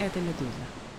это 0.00 0.18
«Медуза». 0.20 0.89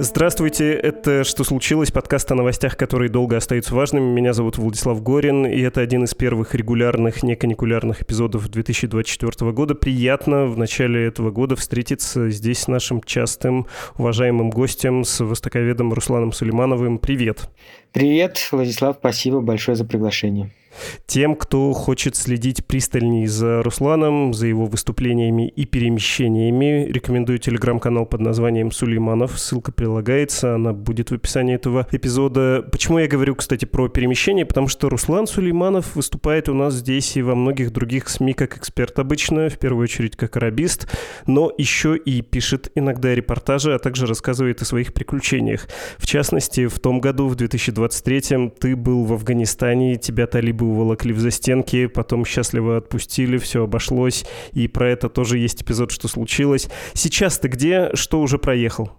Здравствуйте, 0.00 0.74
это 0.74 1.24
«Что 1.24 1.42
случилось?» 1.42 1.90
подкаст 1.90 2.30
о 2.30 2.36
новостях, 2.36 2.76
которые 2.76 3.10
долго 3.10 3.36
остаются 3.36 3.74
важными. 3.74 4.04
Меня 4.04 4.32
зовут 4.32 4.56
Владислав 4.56 5.02
Горин, 5.02 5.44
и 5.44 5.60
это 5.60 5.80
один 5.80 6.04
из 6.04 6.14
первых 6.14 6.54
регулярных, 6.54 7.24
не 7.24 7.34
каникулярных 7.34 8.02
эпизодов 8.02 8.48
2024 8.48 9.50
года. 9.50 9.74
Приятно 9.74 10.46
в 10.46 10.56
начале 10.56 11.04
этого 11.04 11.32
года 11.32 11.56
встретиться 11.56 12.30
здесь 12.30 12.60
с 12.60 12.68
нашим 12.68 13.02
частым 13.02 13.66
уважаемым 13.96 14.50
гостем, 14.50 15.02
с 15.02 15.18
востоковедом 15.18 15.92
Русланом 15.92 16.30
Сулеймановым. 16.30 17.00
Привет! 17.00 17.50
Привет, 17.90 18.38
Владислав, 18.52 18.98
спасибо 19.00 19.40
большое 19.40 19.76
за 19.76 19.84
приглашение. 19.84 20.52
Тем, 21.06 21.34
кто 21.36 21.72
хочет 21.72 22.16
следить 22.16 22.64
пристальнее 22.64 23.28
за 23.28 23.62
Русланом, 23.62 24.34
за 24.34 24.46
его 24.46 24.66
выступлениями 24.66 25.48
и 25.48 25.64
перемещениями, 25.64 26.86
рекомендую 26.90 27.38
телеграм-канал 27.38 28.06
под 28.06 28.20
названием 28.20 28.70
Сулейманов. 28.70 29.38
Ссылка 29.38 29.72
прилагается, 29.72 30.54
она 30.54 30.72
будет 30.72 31.10
в 31.10 31.14
описании 31.14 31.54
этого 31.54 31.86
эпизода. 31.90 32.64
Почему 32.70 32.98
я 32.98 33.08
говорю, 33.08 33.34
кстати, 33.34 33.64
про 33.64 33.88
перемещение? 33.88 34.46
Потому 34.46 34.68
что 34.68 34.88
Руслан 34.88 35.26
Сулейманов 35.26 35.96
выступает 35.96 36.48
у 36.48 36.54
нас 36.54 36.74
здесь 36.74 37.16
и 37.16 37.22
во 37.22 37.34
многих 37.34 37.72
других 37.72 38.08
СМИ 38.08 38.34
как 38.34 38.56
эксперт 38.56 38.98
обычно, 38.98 39.48
в 39.48 39.58
первую 39.58 39.84
очередь 39.84 40.16
как 40.16 40.36
арабист, 40.36 40.88
но 41.26 41.52
еще 41.56 41.96
и 41.96 42.22
пишет 42.22 42.70
иногда 42.74 43.14
репортажи, 43.14 43.74
а 43.74 43.78
также 43.78 44.06
рассказывает 44.06 44.62
о 44.62 44.64
своих 44.64 44.92
приключениях. 44.92 45.68
В 45.98 46.06
частности, 46.06 46.66
в 46.66 46.78
том 46.78 47.00
году, 47.00 47.28
в 47.28 47.34
2023, 47.34 48.50
ты 48.58 48.76
был 48.76 49.04
в 49.04 49.12
Афганистане, 49.12 49.96
тебя 49.96 50.26
талибы 50.26 50.67
уволокли 50.68 51.12
в 51.12 51.18
застенки, 51.18 51.86
потом 51.86 52.24
счастливо 52.24 52.76
отпустили, 52.76 53.38
все 53.38 53.64
обошлось, 53.64 54.24
и 54.52 54.68
про 54.68 54.90
это 54.90 55.08
тоже 55.08 55.38
есть 55.38 55.62
эпизод, 55.62 55.90
что 55.90 56.08
случилось. 56.08 56.68
Сейчас 56.94 57.38
ты 57.38 57.48
где, 57.48 57.90
что 57.94 58.20
уже 58.20 58.38
проехал? 58.38 58.90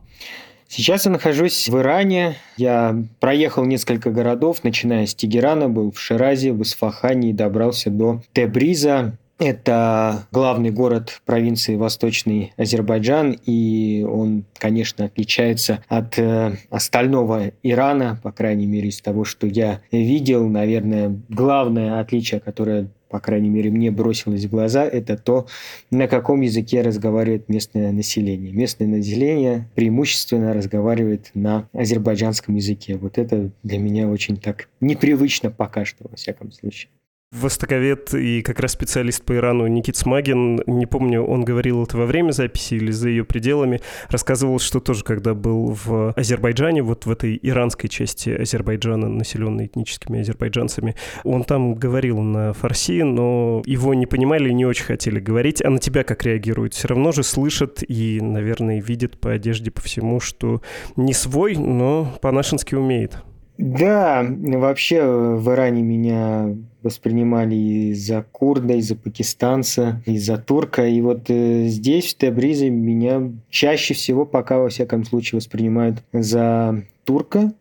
Сейчас 0.67 1.05
я 1.05 1.11
нахожусь 1.11 1.67
в 1.67 1.77
Иране. 1.79 2.35
Я 2.55 2.95
проехал 3.19 3.65
несколько 3.65 4.11
городов, 4.11 4.63
начиная 4.63 5.07
с 5.07 5.15
Тегерана, 5.15 5.67
был 5.67 5.91
в 5.91 5.99
Ширазе, 5.99 6.51
в 6.51 6.61
Исфахане 6.61 7.31
и 7.31 7.33
добрался 7.33 7.89
до 7.89 8.21
Тебриза. 8.33 9.17
Это 9.39 10.27
главный 10.33 10.69
город 10.69 11.21
провинции 11.25 11.77
Восточный 11.77 12.51
Азербайджан, 12.57 13.37
и 13.45 14.05
он, 14.05 14.43
конечно, 14.57 15.05
отличается 15.05 15.81
от 15.87 16.19
э, 16.19 16.57
остального 16.69 17.53
Ирана, 17.63 18.19
по 18.21 18.33
крайней 18.33 18.65
мере, 18.65 18.89
из 18.89 18.99
того, 18.99 19.23
что 19.23 19.47
я 19.47 19.79
видел. 19.93 20.49
Наверное, 20.49 21.17
главное 21.29 22.01
отличие, 22.01 22.41
которое 22.41 22.89
по 23.07 23.19
крайней 23.19 23.49
мере, 23.49 23.71
мне 23.71 23.89
бросилось 23.89 24.45
в 24.45 24.51
глаза, 24.51 24.85
это 24.85 25.17
то, 25.17 25.47
на 25.89 26.07
каком 26.07 26.41
языке 26.41 26.83
разговаривает 26.83 27.49
местное 27.49 27.91
население. 27.91 28.53
Местное 28.53 28.87
население 28.87 29.67
преимущественно 29.73 30.53
разговаривает 30.53 31.31
на 31.33 31.67
азербайджанском 31.73 32.55
языке. 32.55 32.97
Вот 32.97 33.17
это 33.17 33.49
для 33.63 33.79
меня 33.79 34.07
очень 34.07 34.37
так 34.37 34.69
непривычно 34.79 35.49
пока 35.49 35.85
что, 35.85 36.07
во 36.07 36.17
всяком 36.17 36.51
случае. 36.51 36.91
Востоковед 37.31 38.13
и 38.15 38.41
как 38.41 38.59
раз 38.59 38.71
специалист 38.71 39.23
по 39.23 39.35
Ирану 39.35 39.67
Никит 39.67 39.95
Смагин, 39.95 40.61
не 40.65 40.87
помню, 40.87 41.23
он 41.23 41.43
говорил 41.43 41.83
это 41.83 41.95
во 41.95 42.07
время 42.07 42.31
записи 42.31 42.73
или 42.73 42.91
за 42.91 43.09
ее 43.09 43.23
пределами, 43.23 43.81
рассказывал, 44.09 44.59
что 44.59 44.79
тоже, 44.79 45.03
когда 45.03 45.35
был 45.35 45.77
в 45.83 46.11
Азербайджане, 46.15 46.81
вот 46.81 47.05
в 47.05 47.11
этой 47.11 47.39
иранской 47.41 47.87
части 47.87 48.31
Азербайджана, 48.31 49.09
населенной 49.09 49.67
этническими 49.67 50.21
азербайджанцами, 50.21 50.95
он 51.23 51.43
там 51.43 51.75
говорил 51.75 52.19
на 52.19 52.53
фарси, 52.53 53.03
но 53.03 53.61
его 53.65 53.93
не 53.93 54.07
понимали 54.07 54.49
и 54.49 54.53
не 54.53 54.65
очень 54.65 54.85
хотели 54.85 55.19
говорить. 55.19 55.63
А 55.63 55.69
на 55.69 55.77
тебя 55.77 56.03
как 56.03 56.23
реагируют? 56.23 56.73
Все 56.73 56.87
равно 56.87 57.11
же 57.11 57.21
слышат 57.21 57.83
и, 57.87 58.19
наверное, 58.21 58.81
видят 58.81 59.19
по 59.19 59.31
одежде, 59.31 59.69
по 59.69 59.81
всему, 59.81 60.19
что 60.19 60.63
не 60.95 61.13
свой, 61.13 61.55
но 61.55 62.11
по-нашенски 62.21 62.73
умеет. 62.73 63.19
Да, 63.59 64.25
вообще 64.25 65.03
в 65.03 65.51
Иране 65.51 65.81
меня 65.81 66.55
воспринимали 66.81 67.55
из-за 67.91 68.25
курда, 68.31 68.75
из-за 68.75 68.95
пакистанца, 68.95 70.01
из-за 70.05 70.37
турка. 70.37 70.87
И 70.87 71.01
вот 71.01 71.25
э, 71.27 71.65
здесь, 71.65 72.13
в 72.13 72.17
Тебризе, 72.17 72.69
меня 72.69 73.29
чаще 73.49 73.93
всего, 73.93 74.25
пока 74.25 74.59
во 74.59 74.69
всяком 74.69 75.03
случае, 75.03 75.39
воспринимают 75.39 75.97
за 76.13 76.85
турка. 77.03 77.51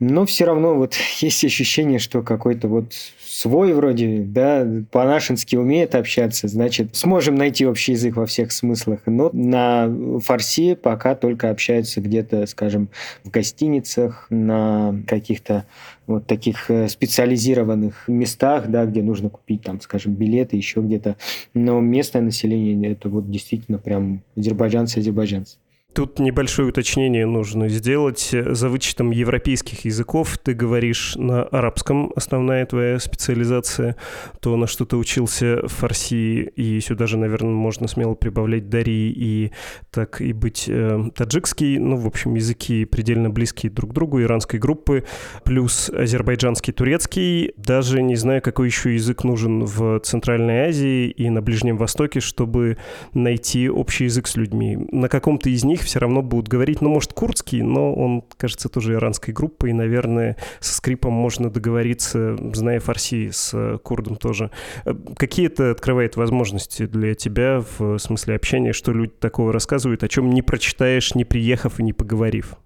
Но 0.00 0.24
все 0.24 0.46
равно 0.46 0.74
вот 0.74 0.94
есть 1.20 1.44
ощущение, 1.44 1.98
что 1.98 2.22
какой-то 2.22 2.68
вот 2.68 2.94
свой 3.30 3.72
вроде, 3.72 4.22
да, 4.26 4.66
по-нашенски 4.90 5.56
умеет 5.56 5.94
общаться, 5.94 6.48
значит, 6.48 6.96
сможем 6.96 7.36
найти 7.36 7.64
общий 7.64 7.92
язык 7.92 8.16
во 8.16 8.26
всех 8.26 8.50
смыслах. 8.50 9.00
Но 9.06 9.30
на 9.32 9.88
фарси 10.20 10.74
пока 10.74 11.14
только 11.14 11.48
общаются 11.48 12.00
где-то, 12.00 12.46
скажем, 12.46 12.88
в 13.24 13.30
гостиницах, 13.30 14.26
на 14.30 14.94
каких-то 15.06 15.66
вот 16.06 16.26
таких 16.26 16.70
э, 16.70 16.88
специализированных 16.88 18.08
местах, 18.08 18.68
да, 18.68 18.84
где 18.84 19.02
нужно 19.02 19.30
купить, 19.30 19.62
там, 19.62 19.80
скажем, 19.80 20.14
билеты, 20.14 20.56
еще 20.56 20.80
где-то. 20.80 21.16
Но 21.54 21.80
местное 21.80 22.22
население 22.22 22.92
это 22.92 23.08
вот 23.08 23.30
действительно 23.30 23.78
прям 23.78 24.22
азербайджанцы-азербайджанцы. 24.36 25.58
Тут 25.92 26.20
небольшое 26.20 26.68
уточнение 26.68 27.26
нужно 27.26 27.68
сделать. 27.68 28.30
За 28.32 28.68
вычетом 28.68 29.10
европейских 29.10 29.84
языков 29.84 30.38
ты 30.38 30.54
говоришь 30.54 31.16
на 31.16 31.42
арабском, 31.42 32.12
основная 32.14 32.64
твоя 32.64 33.00
специализация, 33.00 33.96
то 34.40 34.56
на 34.56 34.68
что 34.68 34.84
ты 34.84 34.96
учился 34.96 35.66
в 35.66 35.68
фарси, 35.68 36.52
и 36.54 36.80
сюда 36.80 37.08
же, 37.08 37.18
наверное, 37.18 37.50
можно 37.50 37.88
смело 37.88 38.14
прибавлять 38.14 38.68
дари 38.68 39.10
и 39.10 39.50
так 39.90 40.20
и 40.20 40.32
быть 40.32 40.66
э, 40.68 41.10
таджикский, 41.14 41.78
ну, 41.78 41.96
в 41.96 42.06
общем, 42.06 42.34
языки 42.34 42.84
предельно 42.84 43.28
близкие 43.28 43.72
друг 43.72 43.90
к 43.90 43.94
другу, 43.94 44.22
иранской 44.22 44.60
группы, 44.60 45.04
плюс 45.44 45.90
азербайджанский, 45.90 46.72
турецкий. 46.72 47.52
Даже 47.56 48.00
не 48.00 48.14
знаю, 48.14 48.42
какой 48.42 48.68
еще 48.68 48.94
язык 48.94 49.24
нужен 49.24 49.64
в 49.64 49.98
Центральной 50.00 50.68
Азии 50.68 51.10
и 51.10 51.28
на 51.30 51.42
Ближнем 51.42 51.76
Востоке, 51.76 52.20
чтобы 52.20 52.78
найти 53.12 53.68
общий 53.68 54.04
язык 54.04 54.28
с 54.28 54.36
людьми. 54.36 54.78
На 54.92 55.08
каком-то 55.08 55.50
из 55.50 55.64
них 55.64 55.79
них 55.80 55.86
все 55.86 55.98
равно 55.98 56.22
будут 56.22 56.48
говорить, 56.48 56.80
ну, 56.80 56.90
может, 56.90 57.12
курдский, 57.12 57.62
но 57.62 57.92
он, 57.94 58.22
кажется, 58.36 58.68
тоже 58.68 58.94
иранской 58.94 59.34
группой, 59.34 59.70
и, 59.70 59.72
наверное, 59.72 60.36
со 60.60 60.74
скрипом 60.74 61.12
можно 61.12 61.50
договориться, 61.50 62.36
зная 62.54 62.80
фарси, 62.80 63.30
с 63.32 63.78
курдом 63.82 64.16
тоже. 64.16 64.50
Э, 64.84 64.94
какие 65.16 65.46
это 65.46 65.70
открывает 65.70 66.16
возможности 66.16 66.86
для 66.86 67.14
тебя 67.14 67.64
в 67.78 67.98
смысле 67.98 68.36
общения, 68.36 68.72
что 68.72 68.92
люди 68.92 69.12
такого 69.18 69.52
рассказывают, 69.52 70.02
о 70.02 70.08
чем 70.08 70.30
не 70.30 70.42
прочитаешь, 70.42 71.14
не 71.14 71.24
приехав 71.24 71.80
и 71.80 71.82
не 71.82 71.92
поговорив? 71.92 72.56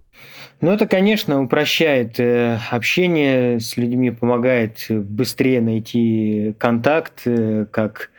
Ну, 0.61 0.71
это, 0.71 0.87
конечно, 0.87 1.41
упрощает 1.41 2.19
э, 2.19 2.57
общение 2.71 3.59
с 3.59 3.75
людьми, 3.75 4.11
помогает 4.11 4.85
быстрее 4.89 5.61
найти 5.61 6.55
контакт, 6.57 7.23
э, 7.25 7.65
как 7.69 8.09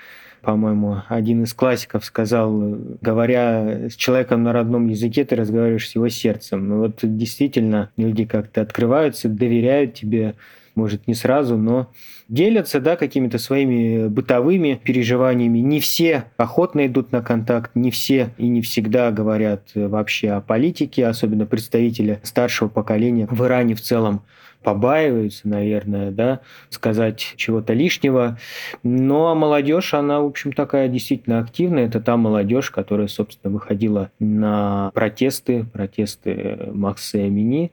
по-моему, 0.47 1.03
один 1.09 1.43
из 1.43 1.53
классиков 1.55 2.05
сказал, 2.05 2.79
говоря 3.01 3.89
с 3.91 3.97
человеком 3.97 4.45
на 4.45 4.53
родном 4.53 4.87
языке, 4.87 5.25
ты 5.25 5.35
разговариваешь 5.35 5.89
с 5.89 5.97
его 5.97 6.09
сердцем. 6.09 6.69
Ну 6.69 6.79
вот 6.79 7.01
действительно 7.03 7.91
люди 7.97 8.25
как-то 8.25 8.61
открываются, 8.61 9.29
доверяют 9.29 9.95
тебе, 9.95 10.37
может, 10.77 11.09
не 11.09 11.15
сразу, 11.15 11.57
но 11.57 11.91
делятся 12.29 12.79
да, 12.79 12.95
какими-то 12.95 13.39
своими 13.39 14.07
бытовыми 14.07 14.81
переживаниями. 14.85 15.59
Не 15.59 15.81
все 15.81 16.27
охотно 16.37 16.87
идут 16.87 17.11
на 17.11 17.23
контакт, 17.23 17.73
не 17.75 17.91
все 17.91 18.31
и 18.39 18.47
не 18.47 18.63
всегда 18.63 19.11
говорят 19.11 19.73
вообще 19.75 20.31
о 20.31 20.41
политике, 20.41 21.09
особенно 21.09 21.47
представители 21.47 22.21
старшего 22.23 22.69
поколения 22.69 23.27
в 23.29 23.45
Иране 23.45 23.75
в 23.75 23.81
целом 23.81 24.23
побаиваются, 24.67 25.47
наверное, 25.47 26.11
да, 26.11 26.41
сказать 26.71 27.35
чего-то 27.37 27.73
лишнего. 27.73 28.37
Но 28.83 29.33
молодежь, 29.37 29.95
она, 29.95 30.21
в 30.21 30.25
общем, 30.25 30.53
такая 30.53 30.89
действительно 30.89 31.39
активная. 31.39 31.87
Это 31.87 32.01
та 32.01 32.17
молодежь, 32.17 32.73
которая, 32.73 33.07
собственно, 33.07 33.55
выходила 33.55 34.11
на 34.19 34.91
протесты, 34.93 35.67
протесты 35.73 36.59
Макса 36.73 37.19
Мини. 37.19 37.71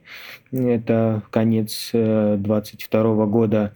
Это 0.52 1.24
конец 1.30 1.90
22 1.92 3.00
э, 3.00 3.26
года. 3.26 3.74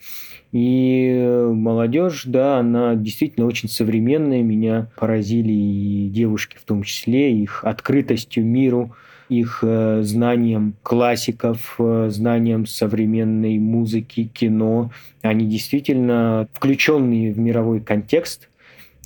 И 0.53 1.45
молодежь, 1.53 2.23
да, 2.25 2.59
она 2.59 2.95
действительно 2.95 3.47
очень 3.47 3.69
современная. 3.69 4.45
Меня 4.45 4.93
поразили 4.97 5.51
и 5.51 6.09
девушки 6.09 6.57
в 6.57 6.65
том 6.65 6.85
числе, 6.85 7.33
их 7.33 7.65
открытостью 7.65 8.47
миру, 8.47 8.95
их 9.29 9.61
э, 9.63 10.03
знанием 10.03 10.75
классиков, 10.83 11.77
э, 11.79 12.09
знанием 12.11 12.67
современной 12.67 13.59
музыки, 13.59 14.31
кино. 14.33 14.91
Они 15.23 15.47
действительно 15.47 16.49
включенные 16.53 17.33
в 17.33 17.39
мировой 17.39 17.81
контекст. 17.81 18.49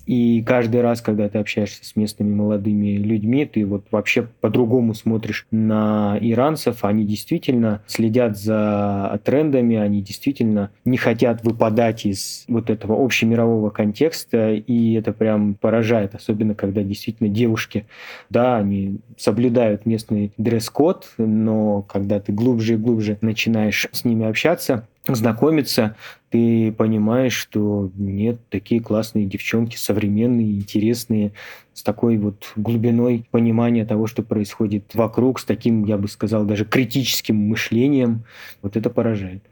И 0.07 0.43
каждый 0.43 0.81
раз, 0.81 1.01
когда 1.01 1.29
ты 1.29 1.39
общаешься 1.39 1.85
с 1.85 1.97
местными 1.97 2.35
молодыми 2.35 2.97
людьми, 2.97 3.47
ты 3.47 3.65
вот 3.65 3.87
вообще 3.91 4.29
по-другому 4.41 4.95
смотришь 4.95 5.47
на 5.51 6.19
иранцев. 6.21 6.85
Они 6.85 7.05
действительно 7.05 7.83
следят 7.87 8.37
за 8.37 9.21
трендами, 9.25 9.77
они 9.77 10.03
действительно 10.03 10.71
не 10.85 10.97
хотят 10.97 11.45
выпадать 11.45 12.05
из 12.07 12.45
вот 12.49 12.71
этого 12.71 13.03
общемирового 13.03 13.71
контекста, 13.71 14.53
и 14.53 14.95
это 14.95 15.13
прям 15.13 15.55
поражает, 15.55 16.15
особенно 16.15 16.55
когда 16.55 16.83
действительно 16.83 17.29
девушки, 17.29 17.87
да, 18.31 18.57
они 18.57 18.99
соблюдают 19.17 19.87
местный 19.87 20.33
дресс-код, 20.37 21.13
но 21.19 21.83
когда 21.83 22.21
ты 22.21 22.33
глубже 22.33 22.75
и 22.75 22.77
глубже 22.77 23.19
начинаешь 23.21 23.89
с 23.93 24.05
ними 24.05 24.27
общаться, 24.27 24.87
знакомиться, 25.07 25.97
ты 26.33 26.73
понимаешь, 26.73 27.35
что 27.35 27.93
нет, 27.95 28.41
такие 28.49 28.81
классные 28.81 29.27
девчонки, 29.27 29.77
современные, 29.77 30.57
интересные, 30.57 31.33
с 31.75 31.83
такой 31.83 32.17
вот 32.17 32.53
глубиной 32.57 33.27
понимания 33.31 33.85
того, 33.85 34.07
что 34.07 34.23
происходит 34.23 34.95
вокруг, 34.95 35.39
с 35.39 35.45
таким, 35.45 35.85
я 35.85 35.99
бы 35.99 36.09
сказал, 36.09 36.45
даже 36.45 36.65
критическим 36.65 37.37
мышлением. 37.37 38.25
Вот 38.63 38.79
это 38.79 38.89
поражает. 38.89 39.45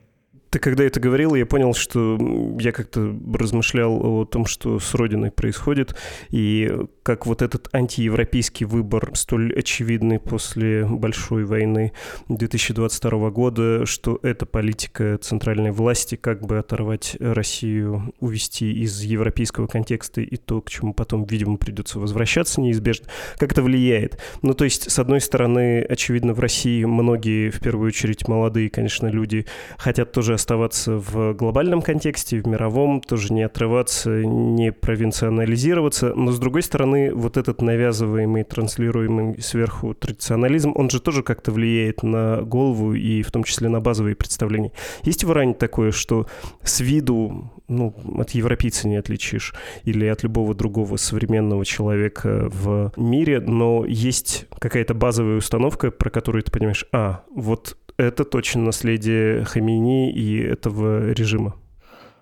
Ты 0.49 0.59
когда 0.59 0.83
это 0.83 0.99
говорил, 0.99 1.35
я 1.35 1.47
понял, 1.47 1.75
что 1.75 2.19
я 2.59 2.73
как-то 2.73 3.15
размышлял 3.35 3.95
о 4.03 4.25
том, 4.25 4.47
что 4.47 4.81
с 4.81 4.95
Родиной 4.95 5.31
происходит, 5.31 5.95
и 6.31 6.73
как 7.03 7.27
вот 7.27 7.43
этот 7.43 7.69
антиевропейский 7.75 8.67
выбор, 8.67 9.11
столь 9.15 9.53
очевидный 9.55 10.19
после 10.19 10.85
большой 10.85 11.45
войны 11.45 11.93
2022 12.29 13.31
года, 13.31 13.87
что 13.87 14.19
эта 14.23 14.47
политика 14.47 15.19
центральной 15.19 15.71
власти 15.71 16.17
как 16.17 16.43
бы 16.47 16.59
оторвать 16.59 17.17
Россию, 17.21 18.13
увести 18.21 18.73
из 18.73 19.01
европейского 19.03 19.67
контекста 19.67 20.21
и 20.21 20.37
то, 20.37 20.61
к 20.61 20.71
чему 20.71 20.93
потом, 20.93 21.25
видимо, 21.25 21.57
придется 21.57 21.99
возвращаться 21.99 22.61
неизбежно, 22.61 23.07
как 23.39 23.53
это 23.53 23.63
влияет. 23.63 24.19
Ну, 24.43 24.55
то 24.55 24.65
есть, 24.65 24.91
с 24.91 24.99
одной 24.99 25.21
стороны, 25.21 25.83
очевидно, 25.83 26.35
в 26.35 26.41
России 26.41 26.85
многие, 26.85 27.51
в 27.51 27.61
первую 27.61 27.89
очередь, 27.89 28.29
молодые, 28.29 28.71
конечно, 28.71 29.07
люди 29.07 29.47
хотят 29.79 30.13
тоже 30.13 30.35
оставаться 30.35 30.97
в 30.97 31.35
глобальном 31.35 31.83
контексте, 31.83 32.41
в 32.41 32.47
мировом, 32.47 33.01
тоже 33.01 33.33
не 33.33 33.43
отрываться, 33.43 34.23
не 34.25 34.73
провинционализироваться. 34.73 36.13
Но, 36.15 36.33
с 36.33 36.39
другой 36.39 36.63
стороны, 36.63 37.00
вот 37.09 37.37
этот 37.37 37.63
навязываемый, 37.63 38.45
транслируемый 38.45 39.41
сверху 39.41 39.95
традиционализм, 39.95 40.73
он 40.75 40.91
же 40.91 41.01
тоже 41.01 41.23
как-то 41.23 41.53
влияет 41.53 42.03
на 42.03 42.43
голову 42.43 42.95
и 42.95 43.23
в 43.23 43.31
том 43.31 43.45
числе 43.45 43.69
на 43.69 43.81
базовые 43.81 44.15
представления. 44.15 44.73
Есть 45.03 45.25
в 45.25 45.31
Иране 45.31 45.55
такое, 45.55 45.93
что 45.93 46.27
с 46.63 46.81
виду 46.81 47.51
ну, 47.69 47.95
от 48.19 48.31
европейца 48.31 48.89
не 48.89 48.97
отличишь 48.97 49.55
или 49.85 50.07
от 50.07 50.23
любого 50.23 50.55
другого 50.55 50.97
современного 50.97 51.65
человека 51.65 52.49
в 52.51 52.93
мире, 52.97 53.41
но 53.41 53.85
есть 53.87 54.47
какая-то 54.59 54.95
базовая 54.95 55.37
установка, 55.37 55.91
про 55.91 56.11
которую 56.11 56.43
ты 56.43 56.51
понимаешь, 56.51 56.85
а, 56.93 57.25
вот 57.35 57.77
это 57.97 58.25
точно 58.25 58.63
наследие 58.63 59.45
Хамини 59.45 60.13
и 60.13 60.39
этого 60.39 61.13
режима. 61.13 61.55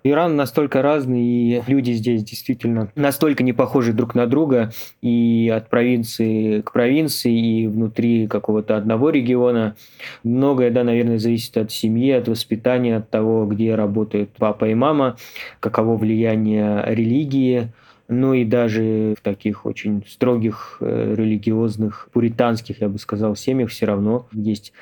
Иран 0.09 0.35
настолько 0.35 0.81
разный, 0.81 1.23
и 1.23 1.63
люди 1.67 1.91
здесь 1.91 2.23
действительно 2.23 2.91
настолько 2.95 3.43
не 3.43 3.53
похожи 3.53 3.93
друг 3.93 4.15
на 4.15 4.27
друга, 4.27 4.71
и 5.01 5.51
от 5.53 5.69
провинции 5.69 6.61
к 6.61 6.71
провинции, 6.71 7.63
и 7.63 7.67
внутри 7.67 8.27
какого-то 8.27 8.77
одного 8.77 9.09
региона. 9.09 9.75
Многое, 10.23 10.71
да, 10.71 10.83
наверное, 10.83 11.19
зависит 11.19 11.57
от 11.57 11.71
семьи, 11.71 12.11
от 12.11 12.27
воспитания, 12.27 12.97
от 12.97 13.09
того, 13.09 13.45
где 13.45 13.75
работают 13.75 14.31
папа 14.37 14.65
и 14.65 14.73
мама, 14.73 15.17
каково 15.59 15.97
влияние 15.97 16.83
религии, 16.87 17.71
ну 18.09 18.33
и 18.33 18.43
даже 18.43 19.13
в 19.17 19.21
таких 19.21 19.65
очень 19.65 20.03
строгих 20.07 20.77
э, 20.81 21.13
религиозных, 21.15 22.09
пуританских, 22.11 22.81
я 22.81 22.89
бы 22.89 22.97
сказал, 22.97 23.35
семьях 23.35 23.69
все 23.69 23.85
равно 23.85 24.27
есть 24.33 24.73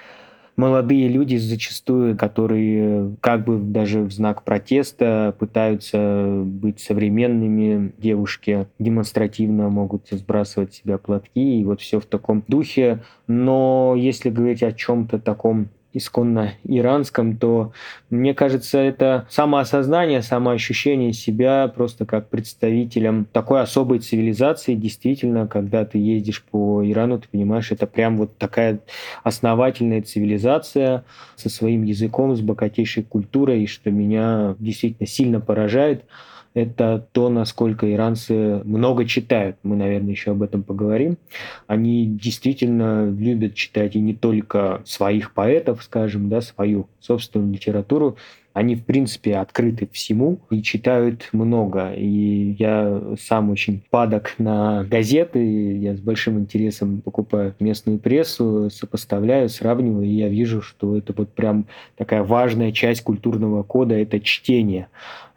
молодые 0.57 1.07
люди 1.07 1.35
зачастую, 1.37 2.17
которые 2.17 3.15
как 3.21 3.45
бы 3.45 3.59
даже 3.59 4.01
в 4.01 4.11
знак 4.11 4.43
протеста 4.43 5.33
пытаются 5.39 6.41
быть 6.43 6.79
современными, 6.79 7.93
девушки 7.97 8.67
демонстративно 8.79 9.69
могут 9.69 10.07
сбрасывать 10.09 10.73
с 10.73 10.77
себя 10.77 10.97
платки, 10.97 11.61
и 11.61 11.63
вот 11.63 11.79
все 11.79 11.99
в 11.99 12.05
таком 12.05 12.43
духе. 12.47 13.03
Но 13.27 13.93
если 13.95 14.29
говорить 14.29 14.63
о 14.63 14.73
чем-то 14.73 15.19
таком 15.19 15.69
исконно 15.97 16.53
иранском, 16.63 17.37
то 17.37 17.73
мне 18.09 18.33
кажется, 18.33 18.79
это 18.79 19.27
самоосознание, 19.29 20.21
самоощущение 20.21 21.13
себя 21.13 21.67
просто 21.67 22.05
как 22.05 22.29
представителем 22.29 23.27
такой 23.31 23.61
особой 23.61 23.99
цивилизации. 23.99 24.75
Действительно, 24.75 25.47
когда 25.47 25.85
ты 25.85 25.97
ездишь 25.97 26.43
по 26.43 26.81
Ирану, 26.89 27.19
ты 27.19 27.27
понимаешь, 27.29 27.71
это 27.71 27.87
прям 27.87 28.17
вот 28.17 28.37
такая 28.37 28.79
основательная 29.23 30.01
цивилизация 30.01 31.03
со 31.35 31.49
своим 31.49 31.83
языком, 31.83 32.35
с 32.35 32.41
богатейшей 32.41 33.03
культурой, 33.03 33.63
и 33.63 33.67
что 33.67 33.91
меня 33.91 34.55
действительно 34.59 35.07
сильно 35.07 35.39
поражает– 35.39 36.03
это 36.57 37.07
то, 37.11 37.29
насколько 37.29 37.91
иранцы 37.93 38.61
много 38.63 39.05
читают. 39.05 39.57
Мы, 39.61 39.75
наверное, 39.75 40.11
еще 40.11 40.31
об 40.31 40.41
этом 40.41 40.63
поговорим. 40.63 41.17
Они 41.67 42.07
действительно 42.07 43.07
любят 43.09 43.53
читать 43.53 43.95
и 43.95 43.99
не 43.99 44.15
только 44.15 44.81
своих 44.83 45.33
поэтов, 45.33 45.83
скажем, 45.83 46.29
да, 46.29 46.41
свою 46.41 46.87
собственную 46.99 47.53
литературу, 47.53 48.17
они, 48.57 48.73
в 48.73 48.85
принципе, 48.85 49.35
открыты 49.35 49.87
всему 49.91 50.39
и 50.49 50.63
читают 50.63 51.29
много. 51.31 51.93
И 51.93 52.55
я 52.57 53.03
сам 53.19 53.51
очень 53.51 53.83
падок 53.91 54.33
на 54.39 54.83
газеты, 54.83 55.77
я 55.77 55.95
с 55.95 55.99
большим 55.99 56.39
интересом 56.39 57.01
покупаю 57.01 57.53
местную 57.59 57.99
прессу, 57.99 58.71
сопоставляю, 58.71 59.49
сравниваю, 59.49 60.07
и 60.07 60.09
я 60.09 60.27
вижу, 60.27 60.63
что 60.63 60.97
это 60.97 61.13
вот 61.15 61.29
прям 61.33 61.67
такая 61.97 62.23
важная 62.23 62.71
часть 62.71 63.03
культурного 63.03 63.61
кода– 63.61 63.93
это 63.95 64.19
чтение. 64.19 64.87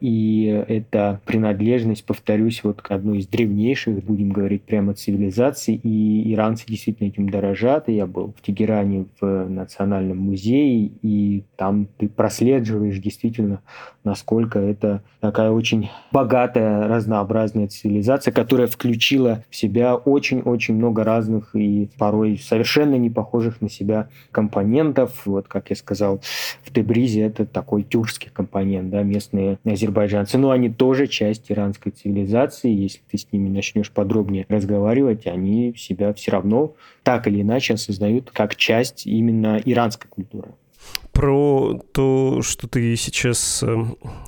И 0.00 0.44
это 0.68 1.20
принадлежность, 1.26 2.04
повторюсь, 2.04 2.64
вот 2.64 2.82
к 2.82 2.90
одной 2.90 3.18
из 3.18 3.26
древнейших, 3.26 4.02
будем 4.04 4.30
говорить 4.30 4.62
прямо 4.62 4.94
цивилизаций, 4.94 5.74
и 5.74 6.32
иранцы 6.32 6.64
действительно 6.66 7.08
этим 7.08 7.28
дорожат. 7.28 7.88
И 7.88 7.94
я 7.94 8.06
был 8.06 8.34
в 8.36 8.42
Тегеране 8.42 9.06
в 9.20 9.48
Национальном 9.48 10.18
музее, 10.18 10.90
и 11.02 11.44
там 11.56 11.86
ты 11.98 12.08
прослеживаешь 12.08 12.98
действительно, 12.98 13.60
насколько 14.04 14.58
это 14.58 15.02
такая 15.20 15.50
очень 15.50 15.90
богатая, 16.12 16.88
разнообразная 16.88 17.68
цивилизация, 17.68 18.32
которая 18.32 18.66
включила 18.66 19.44
в 19.50 19.56
себя 19.56 19.96
очень-очень 19.96 20.74
много 20.74 21.04
разных 21.04 21.54
и 21.54 21.90
порой 21.98 22.38
совершенно 22.38 22.94
не 22.94 23.10
похожих 23.10 23.60
на 23.60 23.68
себя 23.68 24.08
компонентов. 24.32 25.22
Вот, 25.26 25.48
как 25.48 25.70
я 25.70 25.76
сказал, 25.76 26.20
в 26.62 26.72
Тебризе 26.72 27.22
это 27.22 27.44
такой 27.44 27.82
тюркский 27.82 28.30
компонент, 28.32 28.90
да, 28.90 29.02
местные 29.02 29.58
азербайджанцы. 29.64 29.89
Но 30.38 30.50
они 30.50 30.68
тоже 30.70 31.06
часть 31.06 31.50
иранской 31.50 31.92
цивилизации. 31.92 32.70
Если 32.70 33.00
ты 33.10 33.18
с 33.18 33.26
ними 33.32 33.48
начнешь 33.48 33.90
подробнее 33.90 34.46
разговаривать, 34.48 35.26
они 35.26 35.74
себя 35.76 36.12
все 36.14 36.32
равно 36.32 36.74
так 37.02 37.26
или 37.26 37.42
иначе 37.42 37.74
осознают 37.74 38.30
как 38.30 38.56
часть 38.56 39.06
именно 39.06 39.60
иранской 39.64 40.08
культуры 40.08 40.50
про 41.12 41.78
то, 41.92 42.40
что 42.42 42.68
ты 42.68 42.96
сейчас 42.96 43.62
э, 43.62 43.76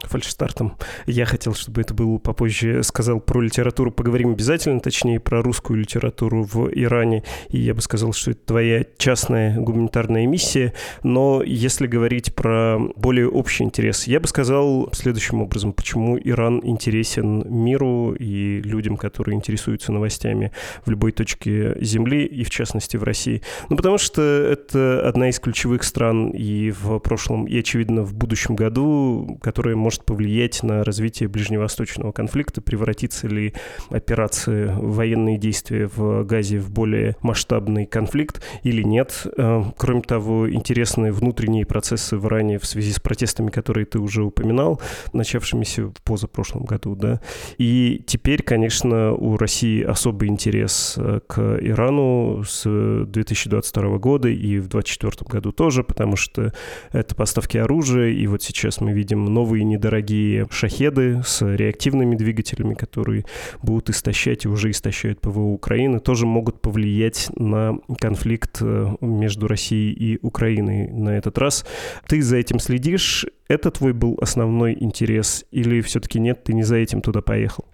фальшстартом, 0.03 0.77
я 1.07 1.25
хотел, 1.25 1.55
чтобы 1.55 1.81
это 1.81 1.95
было 1.95 2.19
попозже, 2.19 2.83
сказал 2.83 3.21
про 3.21 3.41
литературу, 3.41 3.91
поговорим 3.91 4.33
обязательно, 4.33 4.81
точнее, 4.81 5.21
про 5.21 5.43
русскую 5.43 5.79
литературу 5.79 6.43
в 6.45 6.69
Иране, 6.73 7.23
и 7.49 7.61
я 7.61 7.75
бы 7.75 7.81
сказал, 7.81 8.13
что 8.13 8.33
это 8.33 8.41
твоя 8.47 8.85
частная 8.99 9.59
гуманитарная 9.59 10.27
миссия, 10.27 10.75
но 11.03 11.43
если 11.43 11.87
говорить 11.87 12.35
про 12.35 12.79
более 12.97 13.29
общий 13.29 13.65
интерес, 13.65 14.07
я 14.07 14.21
бы 14.21 14.27
сказал 14.27 14.91
следующим 14.93 15.41
образом, 15.41 15.73
почему 15.73 16.19
Иран 16.19 16.61
интересен 16.65 17.45
миру 17.49 18.15
и 18.19 18.61
людям, 18.61 18.97
которые 18.97 19.37
интересуются 19.37 19.93
новостями 19.93 20.53
в 20.85 20.91
любой 20.91 21.13
точке 21.13 21.77
Земли, 21.81 22.27
и 22.27 22.45
в 22.45 22.51
частности 22.51 22.97
в 22.97 23.03
России. 23.03 23.43
Ну, 23.69 23.77
потому 23.77 23.99
что 23.99 24.23
это 24.23 25.09
одна 25.09 25.29
из 25.29 25.39
ключевых 25.39 25.85
стран 25.85 26.33
и 26.43 26.73
в 26.73 26.99
прошлом 26.99 27.45
и, 27.45 27.57
очевидно, 27.57 28.03
в 28.03 28.15
будущем 28.15 28.57
году, 28.57 29.39
которое 29.41 29.77
может 29.77 30.05
повлиять 30.05 30.65
на 30.65 30.83
развитие 30.83 31.29
ближневосточного 31.29 32.11
конфликта, 32.11 32.61
превратится 32.61 33.29
ли 33.29 33.55
операции, 33.91 34.73
военные 34.77 35.39
действия 35.39 35.89
в 35.95 36.25
Газе 36.25 36.59
в 36.59 36.69
более 36.69 37.17
масштабный 37.23 37.87
конфликт 37.87 38.43
или 38.65 38.83
нет. 38.83 39.25
Э, 39.37 39.63
кроме 39.77 40.03
того, 40.03 40.53
интересные 40.53 41.13
внутренние 41.13 41.65
процессы 41.65 42.17
в 42.17 42.27
Иране 42.27 42.59
в 42.59 42.67
связи 42.67 42.91
с 42.91 42.99
протестами, 42.99 43.51
которые 43.51 43.87
ты 43.87 44.01
уже 44.01 44.25
упоминал, 44.25 44.81
начавшимися 45.13 45.87
в 45.87 46.03
позапрошлом 46.03 46.65
году, 46.65 46.97
да. 46.97 47.21
И 47.59 48.03
теперь, 48.05 48.43
конечно, 48.43 49.13
у 49.13 49.37
России 49.37 49.85
особый 49.85 50.29
интерес 50.29 50.95
э, 50.97 51.21
к 51.25 51.39
Ирану 51.61 52.43
с 52.45 52.65
2022 52.65 53.99
года 53.99 54.29
и 54.29 54.59
в 54.59 54.67
2024 54.67 55.29
году 55.31 55.53
тоже, 55.53 55.85
потому 55.85 56.17
что 56.17 56.32
это 56.39 57.15
поставки 57.15 57.59
оружия, 57.59 58.11
и 58.11 58.27
вот 58.27 58.43
сейчас 58.43 58.81
мы 58.81 58.93
видим 58.93 59.25
новые 59.25 59.65
недорогие 59.65 60.47
шахеды 60.51 61.23
с 61.25 61.43
реактивными 61.43 62.17
двигателями, 62.17 62.75
которые 62.75 63.25
будут 63.63 63.91
истощать 63.91 64.45
и 64.45 64.49
уже 64.49 64.71
истощают 64.71 65.21
ПВО 65.21 65.53
Украины, 65.53 66.01
тоже 66.01 66.27
могут 66.27 66.61
повлиять 66.61 67.31
на 67.37 67.79
конфликт 68.01 68.59
э, 68.61 68.97
между 69.01 69.49
Россией 69.49 69.93
и 69.93 70.19
Украиной 70.23 70.89
на 70.89 71.11
этот 71.11 71.39
раз. 71.39 71.65
Ты 72.07 72.23
за 72.23 72.37
этим 72.37 72.59
следишь? 72.59 73.27
Это 73.49 73.71
твой 73.71 73.93
был 73.93 74.19
основной 74.21 74.77
интерес 74.79 75.45
или 75.51 75.81
все-таки 75.81 76.19
нет, 76.19 76.45
ты 76.45 76.55
не 76.55 76.63
за 76.63 76.77
этим 76.77 77.03
туда 77.03 77.21
поехал? 77.21 77.67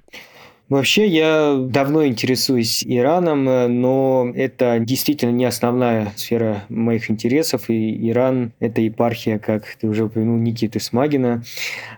Вообще, 0.68 1.06
я 1.06 1.56
давно 1.58 2.04
интересуюсь 2.04 2.84
Ираном, 2.86 3.48
э, 3.48 3.68
но 3.68 4.30
это 4.34 4.78
действительно 4.80 5.30
не 5.30 5.46
основная 5.46 6.12
сфера 6.16 6.64
моих 6.68 7.10
интересов. 7.10 7.70
И 7.70 8.10
Иран– 8.10 8.52
это 8.60 8.82
епархия, 8.82 9.38
как 9.38 9.64
ты 9.80 9.88
уже 9.88 10.04
упомянул, 10.04 10.36
Никиты 10.36 10.78
Смагина. 10.78 11.42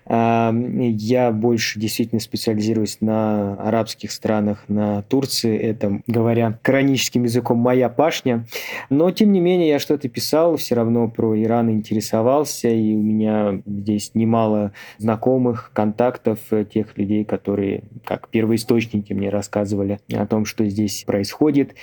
А, 0.07 0.55
я 0.55 1.33
больше 1.33 1.81
действительно 1.81 2.21
специализируюсь 2.21 2.99
на 3.00 3.55
арабских 3.55 4.12
странах, 4.12 4.62
на 4.69 5.03
Турции. 5.03 5.59
Это, 5.59 6.00
говоря 6.07 6.57
кораническим 6.62 7.25
языком, 7.25 7.59
моя 7.59 7.89
пашня. 7.89 8.47
Но, 8.89 9.11
тем 9.11 9.33
не 9.33 9.41
менее, 9.41 9.71
я 9.71 9.79
что-то 9.81 10.09
писал, 10.09 10.57
все 10.57 10.77
равно 10.77 11.09
про 11.09 11.37
Иран 11.43 11.71
интересовался, 11.71 12.69
и 12.69 12.95
у 12.95 13.03
меня 13.03 13.62
здесь 13.67 14.12
немало 14.15 14.73
знакомых, 14.99 15.73
контактов, 15.75 16.39
э, 16.53 16.65
тех 16.65 16.97
людей, 16.97 17.25
которые 17.25 17.83
как 18.05 18.29
первые 18.29 18.60
источники 18.61 19.12
мне 19.12 19.31
рассказывали 19.31 20.00
о 20.12 20.26
том, 20.26 20.45
что 20.45 20.64
здесь 20.67 21.05
происходит 21.05 21.75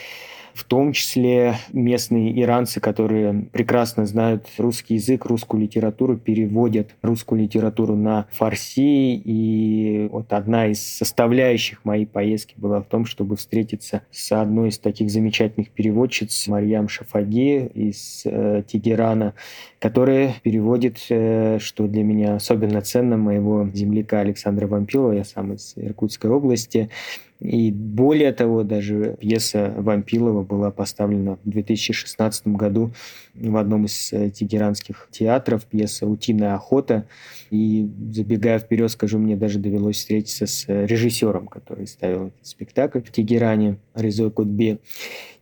в 0.57 0.63
том 0.63 0.91
числе 0.91 1.57
местные 1.71 2.41
иранцы, 2.41 2.79
которые 2.79 3.45
прекрасно 3.51 4.07
знают 4.07 4.47
русский 4.57 4.95
язык, 4.95 5.25
русскую 5.25 5.61
литературу, 5.61 6.17
переводят 6.17 6.95
русскую 7.03 7.41
литературу 7.41 7.95
на 7.95 8.25
фарси. 8.31 9.21
И 9.23 10.09
вот 10.11 10.33
одна 10.33 10.65
из 10.65 10.81
составляющих 10.81 11.85
моей 11.85 12.07
поездки 12.07 12.55
была 12.57 12.81
в 12.81 12.85
том, 12.85 13.05
чтобы 13.05 13.35
встретиться 13.35 14.01
с 14.09 14.31
одной 14.31 14.69
из 14.69 14.79
таких 14.79 15.11
замечательных 15.11 15.69
переводчиц, 15.69 16.47
Марьям 16.47 16.89
Шафаги 16.89 17.67
из 17.75 18.23
э, 18.25 18.63
Тегерана, 18.67 19.35
которая 19.77 20.33
переводит, 20.41 20.97
э, 21.09 21.59
что 21.59 21.87
для 21.87 22.03
меня 22.03 22.35
особенно 22.35 22.81
ценно, 22.81 23.15
моего 23.17 23.69
земляка 23.71 24.21
Александра 24.21 24.65
Вампилова, 24.65 25.11
я 25.11 25.23
сам 25.23 25.53
из 25.53 25.73
Иркутской 25.75 26.31
области, 26.31 26.89
и 27.39 27.71
более 27.71 28.33
того, 28.33 28.63
даже 28.63 29.15
пьеса 29.19 29.73
Вампилова 29.77 30.43
была 30.43 30.71
поставлена 30.71 31.37
в 31.43 31.49
2016 31.49 32.47
году 32.47 32.91
в 33.35 33.57
одном 33.57 33.85
из 33.85 34.11
э, 34.11 34.31
тегеранских 34.31 35.07
театров, 35.11 35.65
пьеса 35.65 36.07
«Утиная 36.07 36.55
охота». 36.55 37.07
И 37.51 37.87
забегая 38.11 38.57
вперед, 38.57 38.89
скажу, 38.89 39.19
мне 39.19 39.35
даже 39.35 39.59
довелось 39.59 39.97
встретиться 39.97 40.47
с 40.47 40.65
э, 40.67 40.87
режиссером, 40.87 41.47
который 41.47 41.85
ставил 41.85 42.27
этот 42.27 42.47
спектакль 42.47 43.01
в 43.01 43.11
Тегеране, 43.11 43.77
Резой 43.93 44.31
Кутбе. 44.31 44.79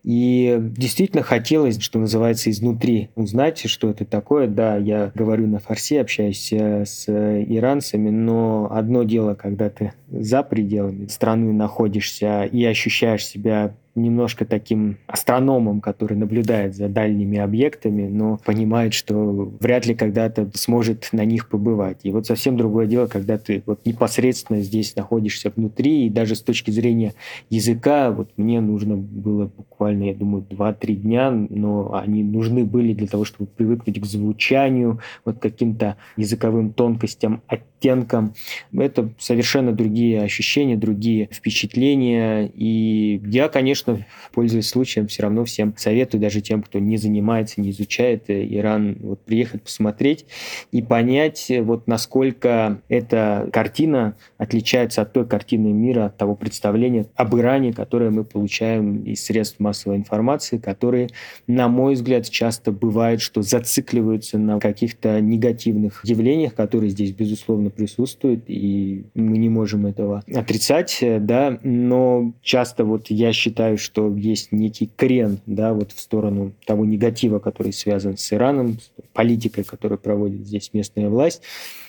И 0.05 0.55
действительно 0.59 1.23
хотелось, 1.23 1.81
что 1.81 1.97
называется, 1.97 2.51
изнутри 2.51 3.09
узнать, 3.15 3.67
что 3.67 3.89
это 3.89 4.05
такое. 4.05 4.45
Да, 4.47 4.77
я 4.77 5.11
говорю 5.15 5.47
на 5.47 5.57
фарсе, 5.57 5.99
общаюсь 5.99 6.53
э, 6.53 6.85
с 6.85 7.09
иранцами, 7.09 8.11
но 8.11 8.67
одно 8.69 9.01
дело, 9.01 9.33
когда 9.33 9.71
ты 9.71 9.93
за 10.11 10.43
пределами 10.43 11.07
страны 11.07 11.53
находишься 11.53 12.43
и 12.43 12.63
ощущаешь 12.65 13.25
себя 13.25 13.75
немножко 13.95 14.45
таким 14.45 14.97
астрономом, 15.07 15.81
который 15.81 16.17
наблюдает 16.17 16.75
за 16.75 16.89
дальними 16.89 17.37
объектами, 17.37 18.07
но 18.07 18.39
понимает, 18.45 18.93
что 18.93 19.53
вряд 19.59 19.85
ли 19.85 19.95
когда-то 19.95 20.49
сможет 20.53 21.09
на 21.11 21.25
них 21.25 21.49
побывать. 21.49 21.99
И 22.03 22.11
вот 22.11 22.27
совсем 22.27 22.57
другое 22.57 22.87
дело, 22.87 23.07
когда 23.07 23.37
ты 23.37 23.63
вот 23.65 23.85
непосредственно 23.85 24.61
здесь 24.61 24.95
находишься 24.95 25.51
внутри, 25.55 26.07
и 26.07 26.09
даже 26.09 26.35
с 26.35 26.41
точки 26.41 26.71
зрения 26.71 27.13
языка, 27.49 28.11
вот 28.11 28.29
мне 28.37 28.61
нужно 28.61 28.97
было 28.97 29.49
буквально, 29.55 30.03
я 30.03 30.13
думаю, 30.13 30.45
2-3 30.49 30.93
дня, 30.95 31.31
но 31.31 31.93
они 31.93 32.23
нужны 32.23 32.65
были 32.65 32.93
для 32.93 33.07
того, 33.07 33.23
чтобы 33.23 33.49
привыкнуть 33.49 34.01
к 34.01 34.05
звучанию, 34.05 34.99
вот 35.23 35.39
каким-то 35.39 35.97
языковым 36.17 36.73
тонкостям, 36.73 37.41
оттенкам. 37.47 38.33
Это 38.73 39.09
совершенно 39.19 39.71
другие 39.71 40.21
ощущения, 40.21 40.75
другие 40.75 41.29
впечатления. 41.31 42.51
И 42.53 43.21
я, 43.25 43.47
конечно, 43.47 43.84
конечно, 43.85 44.05
пользуясь 44.33 44.67
случаем, 44.67 45.07
все 45.07 45.23
равно 45.23 45.45
всем 45.45 45.73
советую, 45.77 46.21
даже 46.21 46.41
тем, 46.41 46.61
кто 46.61 46.79
не 46.79 46.97
занимается, 46.97 47.61
не 47.61 47.71
изучает 47.71 48.29
э, 48.29 48.45
Иран, 48.45 48.97
вот 48.99 49.21
приехать 49.21 49.63
посмотреть 49.63 50.25
и 50.71 50.81
понять, 50.81 51.49
э, 51.49 51.61
вот 51.61 51.87
насколько 51.87 52.81
эта 52.89 53.49
картина 53.51 54.15
отличается 54.37 55.01
от 55.01 55.13
той 55.13 55.25
картины 55.25 55.71
мира, 55.71 56.05
от 56.05 56.17
того 56.17 56.35
представления 56.35 57.07
об 57.15 57.35
Иране, 57.35 57.73
которое 57.73 58.09
мы 58.09 58.23
получаем 58.23 59.03
из 59.03 59.23
средств 59.23 59.59
массовой 59.59 59.97
информации, 59.97 60.57
которые, 60.57 61.09
на 61.47 61.67
мой 61.67 61.93
взгляд, 61.93 62.29
часто 62.29 62.71
бывает, 62.71 63.21
что 63.21 63.41
зацикливаются 63.41 64.37
на 64.37 64.59
каких-то 64.59 65.21
негативных 65.21 66.01
явлениях, 66.03 66.53
которые 66.53 66.89
здесь, 66.89 67.11
безусловно, 67.11 67.69
присутствуют, 67.69 68.45
и 68.47 69.05
мы 69.13 69.37
не 69.37 69.49
можем 69.49 69.85
этого 69.85 70.23
отрицать, 70.33 70.97
э, 71.01 71.19
да, 71.19 71.59
но 71.63 72.33
часто 72.41 72.85
вот 72.85 73.07
я 73.09 73.31
считаю, 73.33 73.74
считаю, 73.75 73.77
что 73.77 74.15
есть 74.15 74.51
некий 74.51 74.89
крен 74.95 75.39
да, 75.45 75.73
вот 75.73 75.91
в 75.91 75.99
сторону 75.99 76.53
того 76.65 76.85
негатива, 76.85 77.39
который 77.39 77.73
связан 77.73 78.17
с 78.17 78.33
Ираном, 78.33 78.79
с 78.79 78.91
политикой, 79.13 79.63
которую 79.63 79.99
проводит 79.99 80.45
здесь 80.45 80.71
местная 80.73 81.09
власть. 81.09 81.41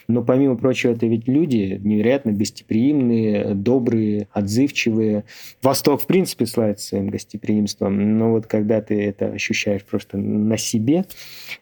Но 0.08 0.22
помимо 0.22 0.56
прочего, 0.56 0.92
это 0.92 1.06
ведь 1.06 1.26
люди 1.26 1.80
невероятно 1.82 2.32
гостеприимные, 2.32 3.54
добрые, 3.54 4.28
отзывчивые. 4.32 5.24
Восток, 5.62 6.02
в 6.02 6.06
принципе, 6.06 6.46
славится 6.46 6.88
своим 6.88 7.08
гостеприимством, 7.08 8.18
но 8.18 8.30
вот 8.30 8.46
когда 8.46 8.80
ты 8.80 9.02
это 9.02 9.26
ощущаешь 9.26 9.82
просто 9.82 10.16
на 10.16 10.56
себе, 10.56 11.06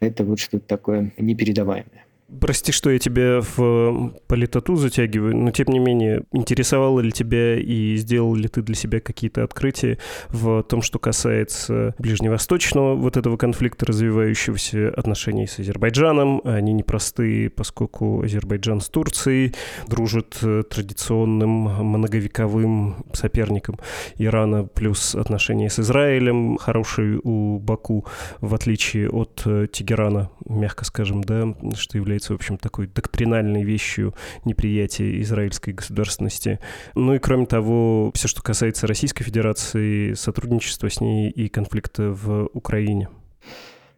это 0.01 0.25
вот 0.25 0.41
что-то 0.41 0.67
такое 0.67 1.13
непередаваемое. 1.17 2.04
Прости, 2.41 2.73
что 2.73 2.91
я 2.91 2.99
тебя 2.99 3.41
в 3.43 4.15
политоту 4.27 4.77
затягиваю, 4.77 5.37
но 5.37 5.51
тем 5.51 5.69
не 5.69 5.79
менее, 5.79 6.25
интересовало 6.33 7.01
ли 7.01 7.13
тебя 7.13 7.57
и 7.57 7.97
сделал 7.97 8.35
ли 8.35 8.49
ты 8.49 8.63
для 8.63 8.75
себя 8.75 9.01
какие-то 9.01 9.45
открытия 9.45 9.99
в 10.31 10.63
том, 10.63 10.81
что 10.81 10.99
касается 10.99 11.95
ближневосточного 11.99 12.95
вот 12.95 13.19
этого 13.19 13.37
конфликта, 13.37 13.87
развивающегося 13.87 14.89
отношений 14.89 15.47
с 15.47 15.59
Азербайджаном? 15.59 16.41
Они 16.45 16.73
непростые, 16.73 17.51
поскольку 17.51 18.23
Азербайджан 18.23 18.81
с 18.81 18.89
Турцией 18.89 19.55
дружит 19.87 20.39
традиционным 20.71 21.51
многовековым 21.51 23.05
соперником 23.13 23.79
Ирана, 24.17 24.65
плюс 24.65 25.15
отношения 25.15 25.69
с 25.69 25.79
Израилем 25.79 26.57
хорошие 26.57 27.21
у 27.23 27.59
Баку, 27.59 28.07
в 28.41 28.55
отличие 28.55 29.11
от 29.11 29.47
Тегерана, 29.73 30.31
мягко 30.49 30.87
скажем, 30.87 31.23
да, 31.23 31.55
что 31.75 31.99
является 31.99 32.24
является, 32.25 32.33
в 32.33 32.37
общем, 32.37 32.59
такой 32.59 32.87
доктринальной 32.87 33.65
вещью 33.65 34.15
неприятия 34.45 35.21
израильской 35.21 35.75
государственности. 35.75 36.59
Ну 36.95 37.15
и 37.15 37.19
кроме 37.19 37.47
того, 37.47 38.11
все, 38.15 38.29
что 38.29 38.43
касается 38.43 38.87
Российской 38.87 39.25
Федерации, 39.25 40.15
сотрудничества 40.15 40.89
с 40.89 41.01
ней 41.01 41.31
и 41.31 41.49
конфликта 41.49 42.11
в 42.11 42.49
Украине. 42.53 43.09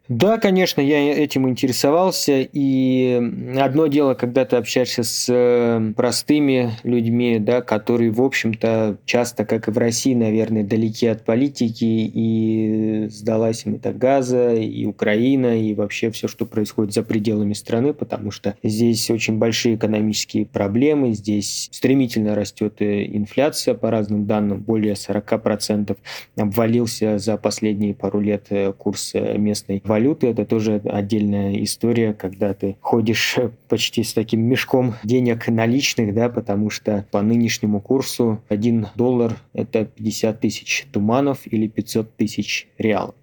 Да, 0.08 0.38
конечно, 0.38 0.80
я 0.80 1.12
этим 1.12 1.48
интересовался. 1.48 2.46
И 2.52 3.20
одно 3.58 3.88
дело, 3.88 4.14
когда 4.14 4.44
ты 4.44 4.56
общаешься 4.56 5.02
с 5.02 5.26
э, 5.28 5.92
простыми 5.96 6.70
людьми, 6.84 7.38
да, 7.40 7.60
которые, 7.60 8.12
в 8.12 8.22
общем-то, 8.22 8.98
часто, 9.04 9.44
как 9.44 9.66
и 9.66 9.72
в 9.72 9.78
России, 9.78 10.14
наверное, 10.14 10.62
далеки 10.62 11.08
от 11.08 11.24
политики, 11.24 11.84
и 11.84 13.08
сдалась 13.10 13.66
им 13.66 13.74
это 13.76 13.92
Газа, 13.92 14.54
и 14.54 14.84
Украина, 14.86 15.60
и 15.60 15.74
вообще 15.74 16.12
все, 16.12 16.28
что 16.28 16.46
происходит 16.46 16.94
за 16.94 17.02
пределами 17.02 17.54
страны, 17.54 17.92
потому 17.92 18.30
что 18.30 18.54
здесь 18.62 19.10
очень 19.10 19.38
большие 19.38 19.74
экономические 19.74 20.46
проблемы, 20.46 21.14
здесь 21.14 21.68
стремительно 21.72 22.36
растет 22.36 22.76
э, 22.78 23.06
инфляция, 23.06 23.74
по 23.74 23.90
разным 23.90 24.26
данным, 24.26 24.60
более 24.60 24.94
40%. 24.94 25.96
Обвалился 26.36 27.18
за 27.18 27.36
последние 27.36 27.92
пару 27.92 28.20
лет 28.20 28.46
э, 28.50 28.72
курс 28.72 29.12
местной 29.14 29.82
валюты 29.84 29.95
валюты. 29.96 30.26
Это 30.26 30.44
тоже 30.44 30.82
отдельная 30.84 31.62
история, 31.64 32.12
когда 32.12 32.52
ты 32.52 32.76
ходишь 32.82 33.36
почти 33.68 34.02
с 34.02 34.12
таким 34.12 34.42
мешком 34.42 34.94
денег 35.02 35.48
наличных, 35.48 36.14
да, 36.14 36.28
потому 36.28 36.68
что 36.68 37.06
по 37.10 37.22
нынешнему 37.22 37.80
курсу 37.80 38.42
1 38.48 38.88
доллар– 38.94 39.36
это 39.54 39.86
50 39.86 40.38
тысяч 40.40 40.86
туманов 40.92 41.40
или 41.46 41.66
500 41.66 42.14
тысяч 42.14 42.68
реалов. 42.76 43.14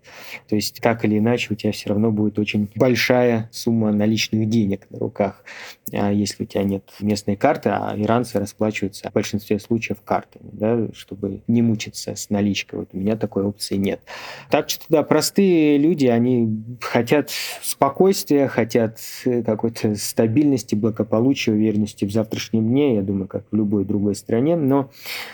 То 0.49 0.55
есть 0.55 0.79
так 0.81 1.05
или 1.05 1.19
иначе 1.19 1.53
у 1.53 1.55
тебя 1.55 1.71
все 1.71 1.89
равно 1.89 2.11
будет 2.11 2.39
очень 2.39 2.69
большая 2.75 3.49
сумма 3.51 3.91
наличных 3.91 4.49
денег 4.49 4.87
на 4.89 4.97
руках. 4.97 5.43
А 5.93 6.11
если 6.11 6.43
у 6.43 6.45
тебя 6.45 6.63
нет 6.63 6.83
местной 6.99 7.35
карты, 7.35 7.69
а 7.69 7.93
иранцы 7.95 8.39
расплачиваются 8.39 9.09
в 9.09 9.13
большинстве 9.13 9.59
случаев 9.59 10.01
картами, 10.03 10.49
да, 10.51 10.87
чтобы 10.93 11.41
не 11.47 11.61
мучиться 11.61 12.15
с 12.15 12.29
наличкой. 12.29 12.79
Вот 12.79 12.89
у 12.93 12.97
меня 12.97 13.15
такой 13.15 13.43
опции 13.43 13.75
нет. 13.75 14.01
Так 14.49 14.69
что, 14.69 14.83
да, 14.89 15.03
простые 15.03 15.77
люди, 15.77 16.07
они 16.07 16.63
хотят 16.81 17.29
спокойствия, 17.61 18.47
хотят 18.47 18.99
какой-то 19.45 19.95
стабильности, 19.95 20.75
благополучия, 20.75 21.51
уверенности 21.51 22.05
в 22.05 22.11
завтрашнем 22.11 22.67
дне, 22.67 22.95
я 22.95 23.01
думаю, 23.01 23.27
как 23.27 23.43
в 23.51 23.55
любой 23.55 23.85
другой 23.85 24.15
стране. 24.15 24.55
Но 24.55 24.89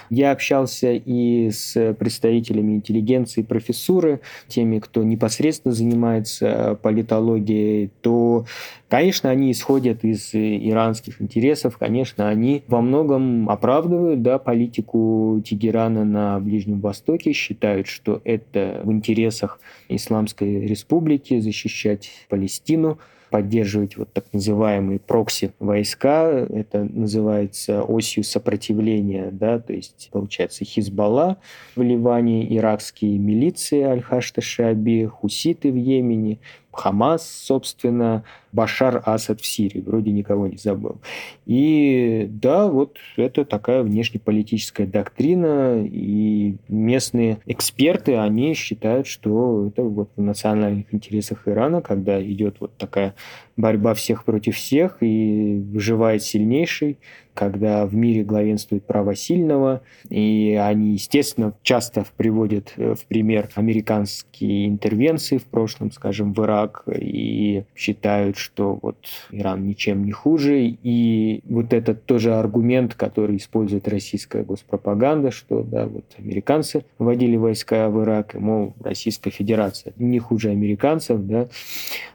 я 0.09 0.31
общался 0.31 0.91
и 0.93 1.51
с 1.51 1.93
представителями 1.93 2.73
интеллигенции, 2.73 3.41
профессуры, 3.41 4.21
теми, 4.47 4.79
кто 4.79 5.03
непосредственно 5.03 5.73
занимается 5.73 6.77
политологией, 6.81 7.91
то 8.01 8.45
Конечно, 8.89 9.29
они 9.29 9.51
исходят 9.51 10.03
из 10.03 10.33
э, 10.33 10.48
иранских 10.57 11.21
интересов, 11.21 11.77
конечно, 11.77 12.29
они 12.29 12.63
во 12.67 12.81
многом 12.81 13.49
оправдывают 13.49 14.21
да, 14.21 14.39
политику 14.39 15.41
Тегерана 15.45 16.05
на 16.05 16.39
Ближнем 16.39 16.79
Востоке, 16.79 17.33
считают, 17.33 17.87
что 17.87 18.21
это 18.23 18.81
в 18.83 18.91
интересах 18.91 19.59
Исламской 19.87 20.65
Республики 20.65 21.39
защищать 21.39 22.09
Палестину, 22.29 22.99
поддерживать 23.29 23.97
вот 23.97 24.11
так 24.11 24.25
называемые 24.33 24.99
прокси-войска. 24.99 26.47
Это 26.49 26.83
называется 26.83 27.83
осью 27.83 28.23
сопротивления, 28.23 29.29
да, 29.31 29.59
то 29.59 29.73
есть, 29.73 30.09
получается, 30.11 30.65
Хизбалла 30.65 31.37
в 31.75 31.81
Ливане, 31.81 32.55
иракские 32.55 33.17
милиции 33.17 33.81
Аль-Хашта 33.81 34.41
Шаби, 34.41 35.05
хуситы 35.05 35.71
в 35.71 35.75
Йемене, 35.75 36.39
Хамас, 36.79 37.29
собственно, 37.29 38.23
Башар 38.53 39.03
Асад 39.05 39.41
в 39.41 39.45
Сирии, 39.45 39.81
вроде 39.81 40.11
никого 40.11 40.47
не 40.47 40.55
забыл. 40.55 41.01
И 41.45 42.25
да, 42.29 42.67
вот 42.67 42.97
это 43.17 43.43
такая 43.43 43.83
внешнеполитическая 43.83 44.87
доктрина, 44.87 45.85
и 45.85 46.55
местные 46.69 47.39
эксперты, 47.45 48.15
они 48.15 48.53
считают, 48.53 49.07
что 49.07 49.67
это 49.67 49.83
вот 49.83 50.09
в 50.15 50.21
национальных 50.21 50.93
интересах 50.93 51.47
Ирана, 51.47 51.81
когда 51.81 52.23
идет 52.23 52.55
вот 52.61 52.75
такая 52.77 53.13
борьба 53.57 53.93
всех 53.93 54.23
против 54.23 54.55
всех, 54.55 54.97
и 55.01 55.61
выживает 55.73 56.23
сильнейший, 56.23 56.97
когда 57.39 57.85
в 57.85 57.95
мире 57.95 58.23
главенствует 58.23 58.83
право 58.83 59.15
сильного, 59.15 59.81
и 60.09 60.59
они, 60.61 60.91
естественно, 60.91 61.53
часто 61.63 62.03
приводят 62.17 62.73
э, 62.75 62.95
в 62.95 63.05
пример 63.05 63.47
американские 63.55 64.67
интервенции 64.67 65.37
в 65.37 65.45
прошлом, 65.45 65.93
скажем, 65.93 66.33
в 66.33 66.43
Ирак, 66.43 66.83
и 66.93 67.63
считают, 67.77 68.35
что 68.35 68.77
вот 68.81 68.97
Иран 69.31 69.65
ничем 69.65 70.03
не 70.03 70.11
хуже, 70.11 70.75
и 70.83 71.39
вот 71.45 71.71
этот 71.71 72.03
тоже 72.03 72.35
аргумент, 72.35 72.95
который 72.95 73.37
использует 73.37 73.87
российская 73.87 74.43
госпропаганда, 74.43 75.31
что, 75.31 75.63
да, 75.63 75.87
вот 75.87 76.03
американцы 76.17 76.83
вводили 76.97 77.37
войска 77.37 77.89
в 77.89 78.03
Ирак, 78.03 78.35
и, 78.35 78.37
мол, 78.37 78.73
Российская 78.83 79.29
Федерация 79.29 79.93
не 79.97 80.19
хуже 80.19 80.49
американцев, 80.49 81.21
да, 81.21 81.47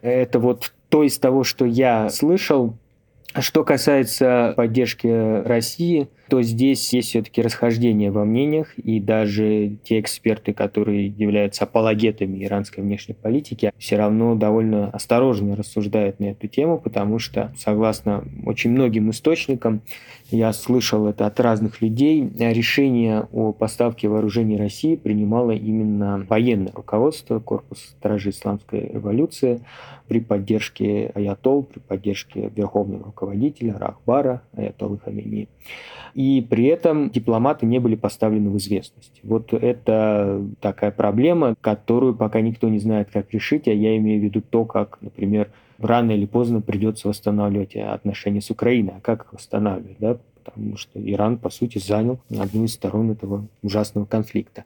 это 0.02 0.38
вот 0.38 0.74
то 0.90 1.02
из 1.02 1.18
того, 1.18 1.44
что 1.44 1.64
я 1.64 2.10
слышал, 2.10 2.76
что 3.40 3.64
касается 3.64 4.54
поддержки 4.56 5.42
России, 5.46 6.08
то 6.28 6.42
здесь 6.42 6.92
есть 6.92 7.08
все-таки 7.08 7.42
расхождение 7.42 8.10
во 8.10 8.24
мнениях, 8.24 8.78
и 8.78 9.00
даже 9.00 9.76
те 9.84 10.00
эксперты, 10.00 10.52
которые 10.52 11.06
являются 11.08 11.64
апологетами 11.64 12.44
иранской 12.44 12.82
внешней 12.82 13.14
политики, 13.14 13.72
все 13.78 13.96
равно 13.96 14.34
довольно 14.34 14.88
осторожно 14.90 15.56
рассуждают 15.56 16.20
на 16.20 16.26
эту 16.26 16.48
тему, 16.48 16.78
потому 16.78 17.18
что, 17.18 17.52
согласно 17.56 18.24
очень 18.46 18.70
многим 18.70 19.10
источникам, 19.10 19.82
я 20.30 20.52
слышал 20.52 21.06
это 21.06 21.26
от 21.26 21.38
разных 21.40 21.82
людей, 21.82 22.28
решение 22.38 23.28
о 23.32 23.52
поставке 23.52 24.08
вооружений 24.08 24.56
России 24.56 24.96
принимало 24.96 25.50
именно 25.50 26.24
военное 26.28 26.72
руководство, 26.72 27.38
корпус 27.40 27.78
стражей 27.80 28.32
исламской 28.32 28.80
революции, 28.92 29.60
при 30.08 30.20
поддержке 30.20 31.12
аятол, 31.14 31.62
при 31.62 31.78
поддержке 31.78 32.50
верховного 32.54 33.04
руководителя 33.04 33.78
Рахбара, 33.78 34.42
аятолы 34.52 34.98
Хамини. 34.98 35.48
И 36.14 36.46
при 36.48 36.66
этом 36.66 37.10
дипломаты 37.10 37.66
не 37.66 37.80
были 37.80 37.96
поставлены 37.96 38.48
в 38.50 38.56
известность. 38.58 39.20
Вот 39.22 39.52
это 39.52 40.42
такая 40.60 40.92
проблема, 40.92 41.54
которую 41.60 42.14
пока 42.14 42.40
никто 42.40 42.68
не 42.68 42.78
знает, 42.78 43.08
как 43.12 43.32
решить, 43.32 43.66
а 43.66 43.72
я 43.72 43.96
имею 43.96 44.20
в 44.20 44.24
виду 44.24 44.40
то, 44.40 44.64
как, 44.64 44.98
например, 45.00 45.50
рано 45.78 46.12
или 46.12 46.26
поздно 46.26 46.60
придется 46.60 47.08
восстанавливать 47.08 47.74
отношения 47.74 48.40
с 48.40 48.50
Украиной. 48.50 48.94
А 48.98 49.00
как 49.00 49.24
их 49.24 49.32
восстанавливать? 49.32 49.96
Да? 49.98 50.18
потому 50.44 50.76
что 50.76 51.00
Иран, 51.00 51.38
по 51.38 51.50
сути, 51.50 51.78
занял 51.78 52.18
одну 52.38 52.64
из 52.64 52.74
сторон 52.74 53.10
этого 53.10 53.46
ужасного 53.62 54.04
конфликта. 54.04 54.64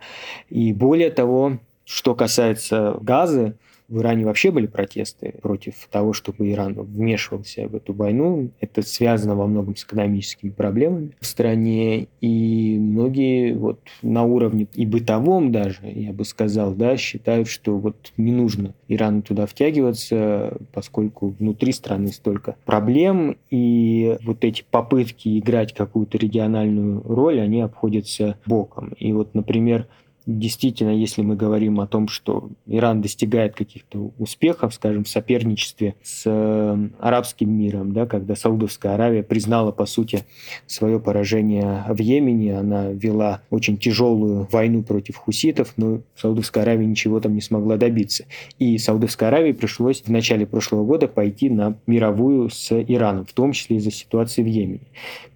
И 0.49 0.72
более 0.72 1.11
того, 1.11 1.59
что 1.85 2.14
касается 2.14 2.99
газа, 3.01 3.55
в 3.88 4.01
Иране 4.01 4.27
вообще 4.27 4.51
были 4.51 4.66
протесты 4.66 5.35
против 5.40 5.88
того, 5.90 6.12
чтобы 6.12 6.51
Иран 6.51 6.74
вмешивался 6.74 7.68
в 7.68 7.74
эту 7.74 7.94
войну. 7.94 8.51
Это 8.61 8.83
связано 8.83 9.35
во 9.35 9.46
многом 9.46 9.77
с 9.77 9.85
экономическими 9.85 10.51
проблемами 10.51 11.16
в 11.20 11.27
стране. 11.27 12.09
И 12.20 12.77
многие 12.79 13.55
вот 13.55 13.81
на 14.03 14.24
уровне 14.24 14.66
и 14.74 14.85
бытовом 14.85 15.53
даже, 15.53 15.81
я 15.85 16.12
бы 16.12 16.24
сказал, 16.24 16.74
да, 16.74 16.96
считают, 16.98 17.48
что 17.48 17.79
вот 17.79 18.12
не 18.18 18.33
нужно 18.33 18.74
Ирану 18.88 19.22
туда 19.22 19.46
втягиваться, 19.46 20.59
поскольку 20.72 21.29
внутри 21.29 21.72
страны 21.72 22.09
столько 22.09 22.57
проблем, 22.66 23.38
и 23.51 24.18
вот 24.22 24.44
эти 24.44 24.64
попытки 24.70 25.38
играть 25.38 25.72
какую-то 25.72 26.18
региональную 26.18 27.03
роль, 27.05 27.40
они 27.40 27.62
обходятся 27.62 28.38
боком. 28.44 28.92
И 28.98 29.12
вот, 29.12 29.35
например, 29.35 29.87
действительно, 30.29 30.91
если 30.91 31.23
мы 31.23 31.37
говорим 31.37 31.81
о 31.81 31.87
том, 31.87 32.07
что 32.07 32.51
Иран 32.67 33.01
достигает 33.01 33.55
каких-то 33.55 34.12
успехов, 34.19 34.75
скажем, 34.75 35.05
в 35.05 35.09
соперничестве 35.09 35.95
с 36.03 36.25
э, 36.27 36.88
арабским 37.01 37.51
миром, 37.51 37.95
да, 37.95 38.05
когда 38.05 38.37
Саудовская 38.37 38.95
Аравия 38.95 39.23
признала, 39.23 39.73
по 39.73 39.87
сути, 39.87 40.25
свое 40.67 41.01
поражение 41.01 41.83
в 41.88 41.99
Йемене, 41.99 42.59
она 42.59 42.91
вела 42.91 43.41
очень 43.49 43.79
тяжелую 43.79 44.47
войну 44.53 44.83
против 44.83 45.17
хуситов, 45.17 45.73
но 45.79 46.03
Саудовская 46.14 46.62
Аравия 46.62 46.85
ничего 46.85 47.21
там 47.21 47.35
не 47.35 47.41
смогла 47.41 47.79
добиться. 47.79 48.27
И 48.59 48.77
Саудовской 48.77 49.29
Аравии 49.29 49.53
пришлось 49.53 50.03
в 50.03 50.11
начале 50.11 50.47
прошлого 50.47 50.85
года 50.85 51.09
пойти 51.09 51.49
на 51.49 51.79
мировую 51.87 52.51
с 52.51 52.71
Ираном, 52.71 53.25
в 53.25 53.33
том 53.33 53.53
числе 53.53 53.79
из-за 53.79 53.91
ситуации 53.91 54.43
в 54.43 54.47
Йемене. 54.47 54.88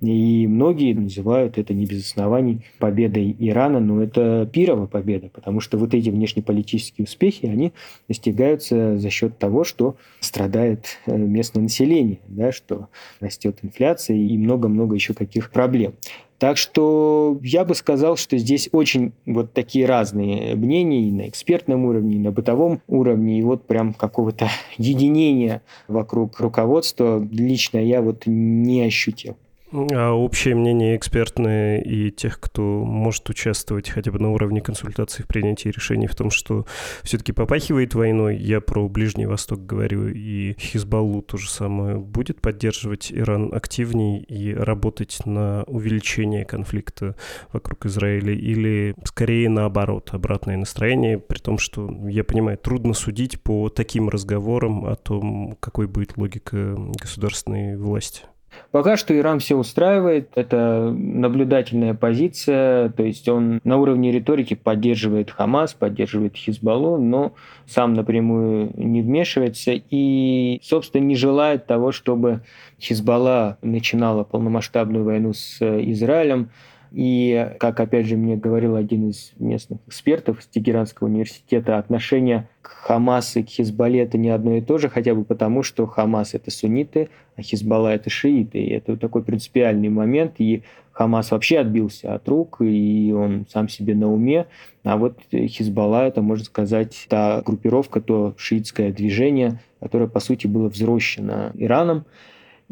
И 0.03 0.47
многие 0.47 0.93
называют 0.93 1.57
это 1.57 1.73
не 1.73 1.87
без 1.87 2.05
оснований 2.05 2.67
победой 2.79 3.35
Ирана, 3.39 3.81
но 3.81 4.03
это 4.03 4.47
пирово 4.53 4.82
здравая 4.83 4.89
победа, 4.89 5.29
потому 5.33 5.61
что 5.61 5.79
вот 5.79 5.95
эти 5.95 6.11
внешнеполитические 6.11 7.05
успехи, 7.05 7.47
они 7.47 7.73
достигаются 8.09 8.99
за 8.99 9.11
счет 9.11 9.39
того, 9.39 9.65
что 9.65 9.97
страдает 10.21 10.99
э, 11.07 11.17
местное 11.17 11.63
население, 11.63 12.19
да, 12.29 12.53
что 12.53 12.89
растет 13.21 13.59
инфляция 13.63 14.17
и 14.17 14.37
много-много 14.39 14.95
еще 14.95 15.15
каких 15.15 15.51
проблем. 15.51 15.95
Так 16.39 16.57
что 16.57 17.39
я 17.43 17.65
бы 17.65 17.75
сказал, 17.75 18.17
что 18.17 18.37
здесь 18.37 18.69
очень 18.73 19.13
вот 19.27 19.53
такие 19.53 19.87
разные 19.87 20.57
мнения 20.57 21.09
и 21.09 21.13
на 21.13 21.29
экспертном 21.29 21.85
уровне, 21.85 22.17
и 22.17 22.19
на 22.19 22.33
бытовом 22.33 22.81
уровне, 22.89 23.39
и 23.39 23.43
вот 23.43 23.67
прям 23.67 23.95
какого-то 23.95 24.49
единения 24.79 25.63
вокруг 25.89 26.41
руководства 26.41 27.27
лично 27.31 27.79
я 27.79 28.03
вот 28.03 28.25
не 28.27 28.83
ощутил. 28.83 29.37
А 29.73 30.13
общее 30.13 30.55
мнение 30.55 30.97
экспертное 30.97 31.81
и 31.81 32.11
тех, 32.11 32.39
кто 32.41 32.63
может 32.63 33.29
участвовать 33.31 33.89
хотя 33.89 34.13
бы 34.13 34.19
на 34.19 34.31
уровне 34.31 34.61
консультаций 34.61 35.25
в 35.25 35.29
принятии 35.29 35.71
решений 35.71 36.07
в 36.07 36.15
том, 36.15 36.31
что 36.31 36.67
все-таки 37.03 37.33
попахивает 37.33 37.95
войной, 37.95 38.37
я 38.37 38.61
про 38.61 38.87
Ближний 38.89 39.25
Восток 39.25 39.65
говорю, 39.65 40.09
и 40.09 40.55
Хизбаллу 40.59 41.23
то 41.23 41.39
же 41.39 41.49
самое, 41.49 41.97
будет 41.97 42.43
поддерживать 42.43 43.11
Иран 43.11 43.55
активней 43.55 44.19
и 44.19 44.53
работать 44.53 45.21
на 45.25 45.63
увеличение 45.65 46.45
конфликта 46.45 47.17
вокруг 47.53 47.87
Израиля, 47.87 48.35
или 48.35 48.95
скорее 49.05 49.49
наоборот, 49.49 50.11
обратное 50.13 50.59
настроение, 50.59 51.19
при 51.19 51.39
том, 51.39 51.57
что, 51.57 51.91
я 52.09 52.25
понимаю, 52.25 52.59
трудно 52.59 52.93
судить 52.93 53.41
по 53.41 53.71
таким 53.71 54.11
разговорам 54.11 54.85
о 54.85 54.97
том, 54.97 55.57
какой 55.61 55.87
будет 55.87 56.19
логика 56.19 56.77
государственной 57.01 57.79
власти. 57.79 58.25
Пока 58.71 58.97
что 58.97 59.17
Иран 59.17 59.39
все 59.39 59.57
устраивает, 59.57 60.31
это 60.35 60.95
наблюдательная 60.97 61.95
позиция, 61.95 62.89
то 62.91 63.03
есть 63.03 63.29
он 63.29 63.61
на 63.65 63.77
уровне 63.77 64.11
риторики 64.13 64.55
поддерживает 64.55 65.31
Хамас, 65.31 65.75
поддерживает 65.75 66.37
Хизбаллу, 66.37 66.97
но 66.97 67.35
сам 67.67 67.95
напрямую 67.95 68.73
не 68.75 69.03
вмешивается 69.03 69.73
и, 69.75 70.59
собственно, 70.63 71.05
не 71.05 71.17
желает 71.17 71.67
того, 71.67 71.93
чтобы 71.93 72.41
Хизбалла 72.81 73.59
начинала 73.61 74.25
полномасштабную 74.25 75.05
войну 75.05 75.35
с 75.35 75.61
Израилем, 75.61 76.51
И, 76.93 77.55
как 77.59 77.81
опять 77.81 78.07
же 78.07 78.17
мне 78.17 78.37
говорил 78.37 78.77
один 78.77 79.09
из 79.09 79.33
местных 79.39 79.81
экспертов 79.87 80.41
из 80.41 80.47
Тегеранского 80.47 81.09
университета, 81.09 81.79
отношение 81.79 82.49
к 82.61 82.69
Хамас 82.69 83.37
и 83.37 83.43
к 83.43 83.49
Хизбалле 83.49 84.01
это 84.01 84.19
не 84.19 84.29
одно 84.29 84.57
и 84.57 84.61
то 84.61 84.77
же, 84.77 84.91
хотя 84.91 85.15
бы 85.15 85.25
потому, 85.25 85.63
что 85.63 85.87
Хамас 85.87 86.35
это 86.35 86.51
сунниты, 86.51 87.09
а 87.37 87.43
Хизбалла 87.43 87.89
это 87.89 88.11
шииты. 88.11 88.59
И 88.59 88.71
это 88.71 88.99
такой 88.99 89.23
принципиальный 89.23 89.89
момент. 89.89 90.35
И 90.39 90.65
Хамас 90.93 91.31
вообще 91.31 91.61
отбился 91.61 92.15
от 92.15 92.29
рук, 92.29 92.59
и 92.61 93.11
он 93.17 93.47
сам 93.49 93.69
себе 93.69 93.95
на 93.95 94.13
уме. 94.13 94.47
А 94.85 94.99
вот 94.99 95.19
Хизбалла 95.31 96.07
это, 96.07 96.21
можно 96.21 96.45
сказать, 96.45 97.07
та 97.09 97.41
группировка, 97.41 98.03
то 98.03 98.35
шиитское 98.37 98.93
движение, 98.93 99.61
которое, 99.81 100.09
по 100.09 100.21
сути, 100.21 100.47
было 100.47 100.69
взрощено 100.69 101.53
Ираном. 101.55 102.05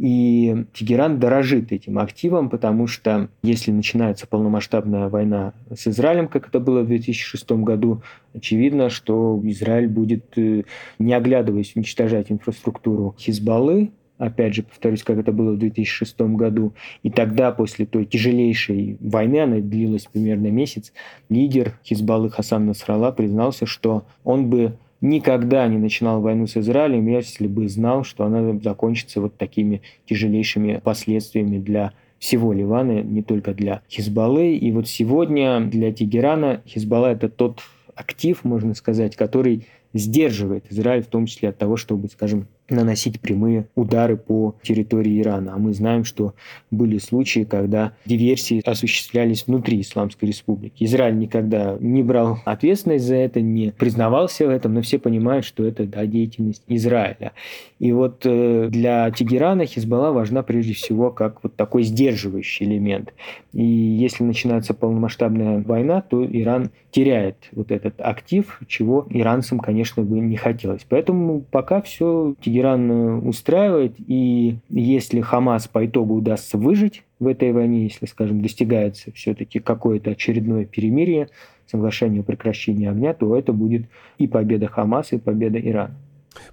И 0.01 0.65
Тегеран 0.73 1.21
дорожит 1.21 1.73
этим 1.73 1.99
активом, 1.99 2.49
потому 2.49 2.87
что 2.87 3.29
если 3.43 3.71
начинается 3.71 4.27
полномасштабная 4.27 5.11
война 5.11 5.53
с 5.71 5.87
Израилем, 5.89 6.27
как 6.29 6.49
это 6.49 6.59
было 6.59 6.81
в 6.81 6.87
2006 6.87 7.51
году, 7.51 8.01
очевидно, 8.33 8.89
что 8.89 9.39
Израиль 9.45 9.89
будет, 9.89 10.39
э, 10.39 10.63
не 10.99 11.13
оглядываясь, 11.13 11.77
уничтожать 11.77 12.33
инфраструктуру 12.33 13.15
Хизбаллы, 13.19 13.91
опять 14.17 14.55
же, 14.55 14.63
повторюсь, 14.63 15.03
как 15.03 15.19
это 15.19 15.33
было 15.33 15.53
в 15.53 15.59
2006 15.59 16.35
году. 16.35 16.73
И 17.03 17.11
тогда, 17.11 17.53
после 17.53 17.85
той 17.85 18.07
тяжелейшей 18.07 18.97
войны, 19.01 19.41
она 19.41 19.61
длилась 19.61 20.07
примерно 20.11 20.47
месяц, 20.47 20.95
лидер 21.29 21.79
Хизбаллы 21.85 22.31
Хасан 22.31 22.65
Насралла 22.65 23.13
признался, 23.13 23.67
что 23.67 24.07
он 24.25 24.49
бы 24.49 24.79
никогда 25.01 25.67
не 25.69 25.79
начинал 25.79 26.21
войну 26.21 26.47
с 26.47 26.57
Израилем, 26.57 27.07
если 27.07 27.47
бы 27.47 27.69
знал, 27.69 28.05
что 28.05 28.25
она 28.25 28.59
закончится 28.61 29.21
вот 29.21 29.37
такими 29.37 29.83
тяжелейшими 30.07 30.81
последствиями 30.83 31.59
для 31.59 31.93
всего 32.19 32.53
Ливана, 32.53 33.03
не 33.03 33.23
только 33.23 33.55
для 33.55 33.83
Хизбаллы. 33.89 34.55
И 34.55 34.71
вот 34.73 34.89
сегодня 34.89 35.61
для 35.61 35.93
Тегерана 35.93 36.63
Хизбалла– 36.67 37.07
это 37.13 37.29
тот 37.29 37.61
актив, 37.95 38.45
можно 38.45 38.75
сказать, 38.75 39.17
который 39.17 39.67
сдерживает 39.95 40.67
Израиль 40.71 41.03
в 41.03 41.09
том 41.09 41.27
числе 41.27 41.49
от 41.49 41.59
того, 41.59 41.77
чтобы, 41.77 42.09
скажем, 42.09 42.47
наносить 42.71 43.21
прямые 43.21 43.67
удары 43.75 44.17
по 44.17 44.55
территории 44.63 45.21
Ирана. 45.21 45.55
А 45.55 45.59
мы 45.59 45.73
знаем, 45.73 46.05
что 46.05 46.35
были 46.71 46.99
случаи, 46.99 47.45
когда 47.45 47.93
диверсии 48.07 48.63
осуществлялись 48.65 49.47
внутри 49.47 49.81
Исламской 49.81 50.29
Республики. 50.29 50.85
Израиль 50.85 51.19
никогда 51.19 51.77
не 51.81 52.03
брал 52.03 52.39
ответственность 52.45 53.05
за 53.05 53.17
это, 53.17 53.41
не 53.41 53.73
признавался 53.73 54.47
в 54.47 54.51
этом, 54.51 54.75
но 54.75 54.83
все 54.83 54.99
понимают, 54.99 55.45
что 55.45 55.65
это 55.65 55.85
да, 55.85 56.07
деятельность 56.07 56.63
Израиля. 56.69 57.33
И 57.79 57.93
вот 57.93 58.23
э, 58.25 58.69
для 58.71 59.11
Тегерана 59.11 59.65
Хизбалла 59.67 60.13
важна 60.13 60.43
прежде 60.43 60.75
всего 60.75 61.11
как 61.11 61.43
вот 61.43 61.57
такой 61.57 61.83
сдерживающий 61.83 62.67
элемент. 62.67 63.13
И 63.53 63.65
если 63.65 64.23
начинается 64.23 64.75
полномасштабная 64.75 65.63
война, 65.63 66.03
то 66.03 66.25
Иран 66.25 66.71
теряет 66.91 67.37
вот 67.53 67.71
этот 67.71 67.95
актив, 68.01 68.61
чего 68.67 69.07
иранцам, 69.11 69.59
конечно, 69.61 70.03
бы 70.03 70.21
не 70.21 70.37
хотелось. 70.37 70.85
Поэтому 70.89 71.41
пока 71.51 71.81
все 71.81 72.35
Тегеран 72.41 72.60
Иран 72.61 73.27
устраивает, 73.27 73.95
и 73.99 74.57
если 74.69 75.21
Хамас 75.21 75.69
по 75.69 75.85
итогу 75.87 76.15
удастся 76.15 76.59
выжить 76.59 77.03
в 77.19 77.27
этой 77.27 77.53
войне, 77.53 77.85
если, 77.85 78.07
скажем, 78.07 78.43
достигается 78.43 79.13
все-таки 79.13 79.59
какое-то 79.59 80.11
очередное 80.11 80.65
перемирие, 80.65 81.29
соглашение 81.67 82.21
о 82.21 82.25
прекращении 82.25 82.89
огня, 82.89 83.15
то 83.15 83.37
это 83.37 83.53
будет 83.53 83.87
и 84.19 84.27
победа 84.27 84.67
Хамаса, 84.67 85.17
и 85.17 85.19
победа 85.19 85.59
Ирана 85.59 85.95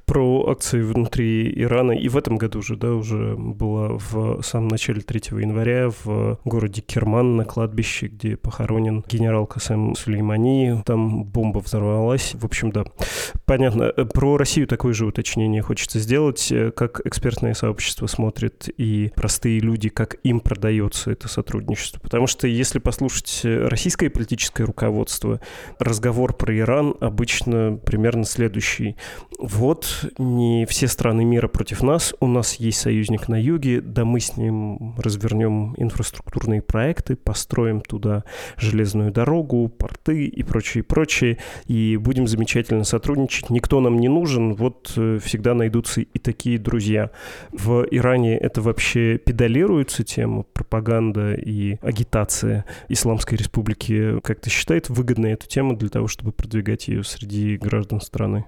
про 0.06 0.48
акции 0.50 0.82
внутри 0.82 1.52
Ирана. 1.62 1.92
И 1.92 2.08
в 2.10 2.18
этом 2.18 2.38
году 2.38 2.60
уже, 2.60 2.76
да, 2.76 2.94
уже 2.94 3.36
была 3.36 3.98
в 3.98 4.42
самом 4.42 4.70
начале 4.70 5.02
3 5.02 5.40
января 5.40 5.90
в 6.04 6.40
городе 6.46 6.82
Керман 6.82 7.36
на 7.36 7.46
кладбище, 7.46 8.08
где 8.08 8.38
похоронен 8.38 9.04
генерал 9.08 9.46
Касем 9.46 9.96
Сулеймани. 9.96 10.82
Там 10.86 11.24
бомба 11.24 11.60
взорвалась. 11.60 12.34
В 12.34 12.46
общем, 12.46 12.72
да. 12.72 12.86
Понятно. 13.46 13.90
Про 13.90 14.38
Россию 14.38 14.68
такое 14.68 14.94
же 14.94 15.06
уточнение 15.06 15.62
хочется 15.62 16.00
сделать. 16.00 16.52
Как 16.76 17.02
экспертное 17.06 17.54
сообщество 17.54 18.08
смотрит 18.08 18.70
и 18.78 19.12
простые 19.16 19.60
люди, 19.60 19.90
как 19.90 20.16
им 20.24 20.40
продается 20.40 21.12
это 21.12 21.28
сотрудничество. 21.28 22.00
Потому 22.00 22.28
что 22.28 22.48
если 22.48 22.80
послушать 22.80 23.42
российское 23.44 24.10
политическое 24.10 24.64
руководство, 24.64 25.40
разговор 25.80 26.34
про 26.34 26.58
Иран 26.58 26.96
обычно 27.00 27.80
примерно 27.86 28.24
следующий. 28.24 28.96
Вот 29.68 30.06
не 30.18 30.66
все 30.66 30.88
страны 30.88 31.26
мира 31.26 31.50
против 31.50 31.84
нас, 31.84 32.16
у 32.22 32.28
нас 32.28 32.56
есть 32.56 32.80
союзник 32.80 33.28
на 33.28 33.36
юге, 33.36 33.82
да 33.82 34.06
мы 34.06 34.22
с 34.22 34.38
ним 34.38 34.96
развернем 34.98 35.74
инфраструктурные 35.76 36.62
проекты, 36.62 37.18
построим 37.18 37.82
туда 37.82 38.24
железную 38.56 39.12
дорогу, 39.12 39.68
порты 39.68 40.26
и 40.26 40.42
прочее, 40.44 40.86
прочее, 40.86 41.40
и 41.66 41.98
будем 41.98 42.28
замечательно 42.28 42.86
сотрудничать. 42.86 43.50
Никто 43.50 43.82
нам 43.82 44.00
не 44.00 44.08
нужен, 44.08 44.54
вот 44.54 44.94
э, 44.96 45.20
всегда 45.22 45.54
найдутся 45.54 46.00
и 46.00 46.18
такие 46.18 46.58
друзья. 46.58 47.12
В 47.52 47.86
Иране 47.92 48.38
это 48.38 48.62
вообще 48.62 49.18
педалируется 49.18 50.06
тема, 50.06 50.44
пропаганда 50.44 51.34
и 51.34 51.78
агитация 51.82 52.64
Исламской 52.88 53.38
Республики 53.38 54.22
как-то 54.22 54.50
считает 54.50 54.88
выгодной 54.88 55.34
эту 55.34 55.46
тему 55.46 55.76
для 55.76 55.90
того, 55.90 56.08
чтобы 56.08 56.32
продвигать 56.32 56.88
ее 56.88 57.04
среди 57.04 57.58
граждан 57.58 58.00
страны? 58.00 58.46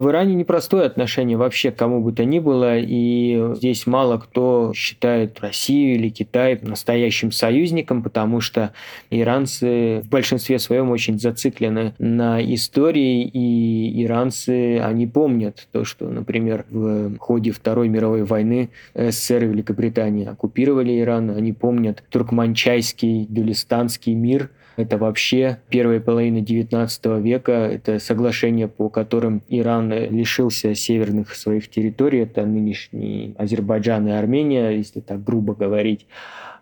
В 0.00 0.08
Иране 0.08 0.34
непростое 0.34 0.86
отношение 0.86 1.36
вообще 1.36 1.70
к 1.70 1.76
кому 1.76 2.00
бы 2.00 2.12
то 2.12 2.24
ни 2.24 2.38
было, 2.38 2.78
и 2.78 3.52
здесь 3.56 3.86
мало 3.86 4.16
кто 4.16 4.72
считает 4.74 5.38
Россию 5.40 5.96
или 5.96 6.08
Китай 6.08 6.58
настоящим 6.62 7.30
союзником, 7.30 8.02
потому 8.02 8.40
что 8.40 8.72
иранцы 9.10 10.00
в 10.02 10.08
большинстве 10.08 10.58
своем 10.58 10.90
очень 10.90 11.18
зациклены 11.18 11.92
на 11.98 12.42
истории, 12.42 13.24
и 13.24 14.02
иранцы, 14.02 14.78
они 14.78 15.06
помнят 15.06 15.68
то, 15.70 15.84
что, 15.84 16.08
например, 16.08 16.64
в 16.70 17.18
ходе 17.18 17.50
Второй 17.50 17.90
мировой 17.90 18.24
войны 18.24 18.70
СССР 18.94 19.44
и 19.44 19.48
Великобритания 19.48 20.30
оккупировали 20.30 20.98
Иран, 20.98 21.28
они 21.28 21.52
помнят 21.52 22.02
туркманчайский, 22.08 23.26
дулистанский 23.28 24.14
мир– 24.14 24.48
это 24.76 24.98
вообще 24.98 25.58
первая 25.68 26.00
половина 26.00 26.38
XIX 26.38 27.20
века. 27.20 27.52
Это 27.52 27.98
соглашение, 27.98 28.68
по 28.68 28.88
которым 28.88 29.42
Иран 29.48 29.92
лишился 29.92 30.74
северных 30.74 31.34
своих 31.34 31.68
территорий. 31.68 32.20
Это 32.20 32.46
нынешний 32.46 33.34
Азербайджан 33.38 34.08
и 34.08 34.12
Армения, 34.12 34.70
если 34.70 35.00
так 35.00 35.22
грубо 35.22 35.54
говорить. 35.54 36.06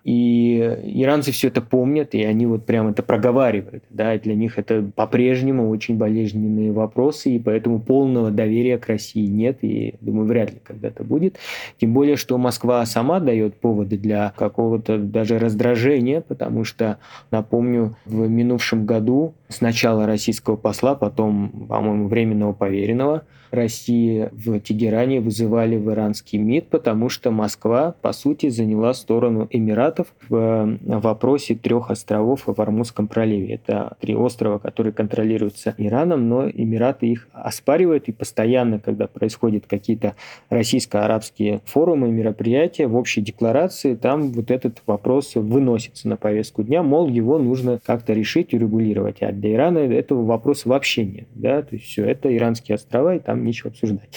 И 0.04 0.58
иранцы 0.84 1.32
все 1.32 1.48
это 1.48 1.60
помнят, 1.60 2.14
и 2.14 2.22
они 2.22 2.46
вот 2.46 2.64
прямо 2.66 2.90
это 2.90 3.02
проговаривают. 3.02 3.84
Да, 3.90 4.16
для 4.18 4.34
них 4.34 4.58
это 4.58 4.82
по-прежнему 4.94 5.68
очень 5.68 5.96
болезненные 5.96 6.72
вопросы, 6.72 7.30
и 7.30 7.38
поэтому 7.38 7.80
полного 7.80 8.30
доверия 8.30 8.78
к 8.78 8.86
России 8.86 9.26
нет, 9.26 9.58
и, 9.62 9.96
думаю, 10.00 10.26
вряд 10.26 10.52
ли 10.52 10.60
когда-то 10.62 11.04
будет. 11.04 11.36
Тем 11.80 11.92
более, 11.92 12.16
что 12.16 12.38
Москва 12.38 12.84
сама 12.86 13.20
дает 13.20 13.56
поводы 13.56 13.98
для 13.98 14.32
какого-то 14.36 14.98
даже 14.98 15.38
раздражения, 15.38 16.20
потому 16.20 16.64
что, 16.64 16.98
напомню, 17.30 17.96
в 18.04 18.28
минувшем 18.28 18.86
году 18.86 19.34
сначала 19.48 20.06
российского 20.06 20.56
посла, 20.56 20.94
потом, 20.94 21.66
по-моему, 21.68 22.08
временного 22.08 22.52
поверенного 22.52 23.24
России 23.50 24.28
в 24.32 24.60
Тегеране 24.60 25.20
вызывали 25.20 25.76
в 25.76 25.90
иранский 25.90 26.38
МИД, 26.38 26.68
потому 26.68 27.08
что 27.08 27.30
Москва, 27.30 27.94
по 28.02 28.12
сути, 28.12 28.48
заняла 28.48 28.94
сторону 28.94 29.46
Эмиратов 29.50 30.08
в 30.28 30.78
вопросе 30.82 31.54
трех 31.54 31.90
островов 31.90 32.42
в 32.46 32.60
Армузском 32.60 33.08
проливе. 33.08 33.54
Это 33.54 33.96
три 34.00 34.14
острова, 34.14 34.58
которые 34.58 34.92
контролируются 34.92 35.74
Ираном, 35.78 36.28
но 36.28 36.48
Эмираты 36.48 37.06
их 37.06 37.28
оспаривают, 37.32 38.08
и 38.08 38.12
постоянно, 38.12 38.78
когда 38.78 39.06
происходят 39.06 39.66
какие-то 39.66 40.14
российско-арабские 40.50 41.60
форумы, 41.64 42.10
мероприятия, 42.10 42.86
в 42.86 42.96
общей 42.96 43.20
декларации 43.20 43.94
там 43.94 44.32
вот 44.32 44.50
этот 44.50 44.82
вопрос 44.86 45.34
выносится 45.34 46.08
на 46.08 46.16
повестку 46.16 46.62
дня, 46.62 46.82
мол, 46.82 47.08
его 47.08 47.38
нужно 47.38 47.80
как-то 47.84 48.12
решить 48.12 48.52
и 48.52 48.58
регулировать. 48.58 49.22
А 49.22 49.32
для 49.32 49.54
Ирана 49.54 49.78
этого 49.78 50.24
вопроса 50.24 50.68
вообще 50.68 51.04
нет. 51.04 51.28
Да? 51.34 51.62
То 51.62 51.74
есть 51.74 51.86
все, 51.86 52.04
это 52.04 52.34
иранские 52.34 52.76
острова, 52.76 53.16
и 53.16 53.18
там 53.18 53.37
нечего 53.44 53.70
обсуждать. 53.70 54.08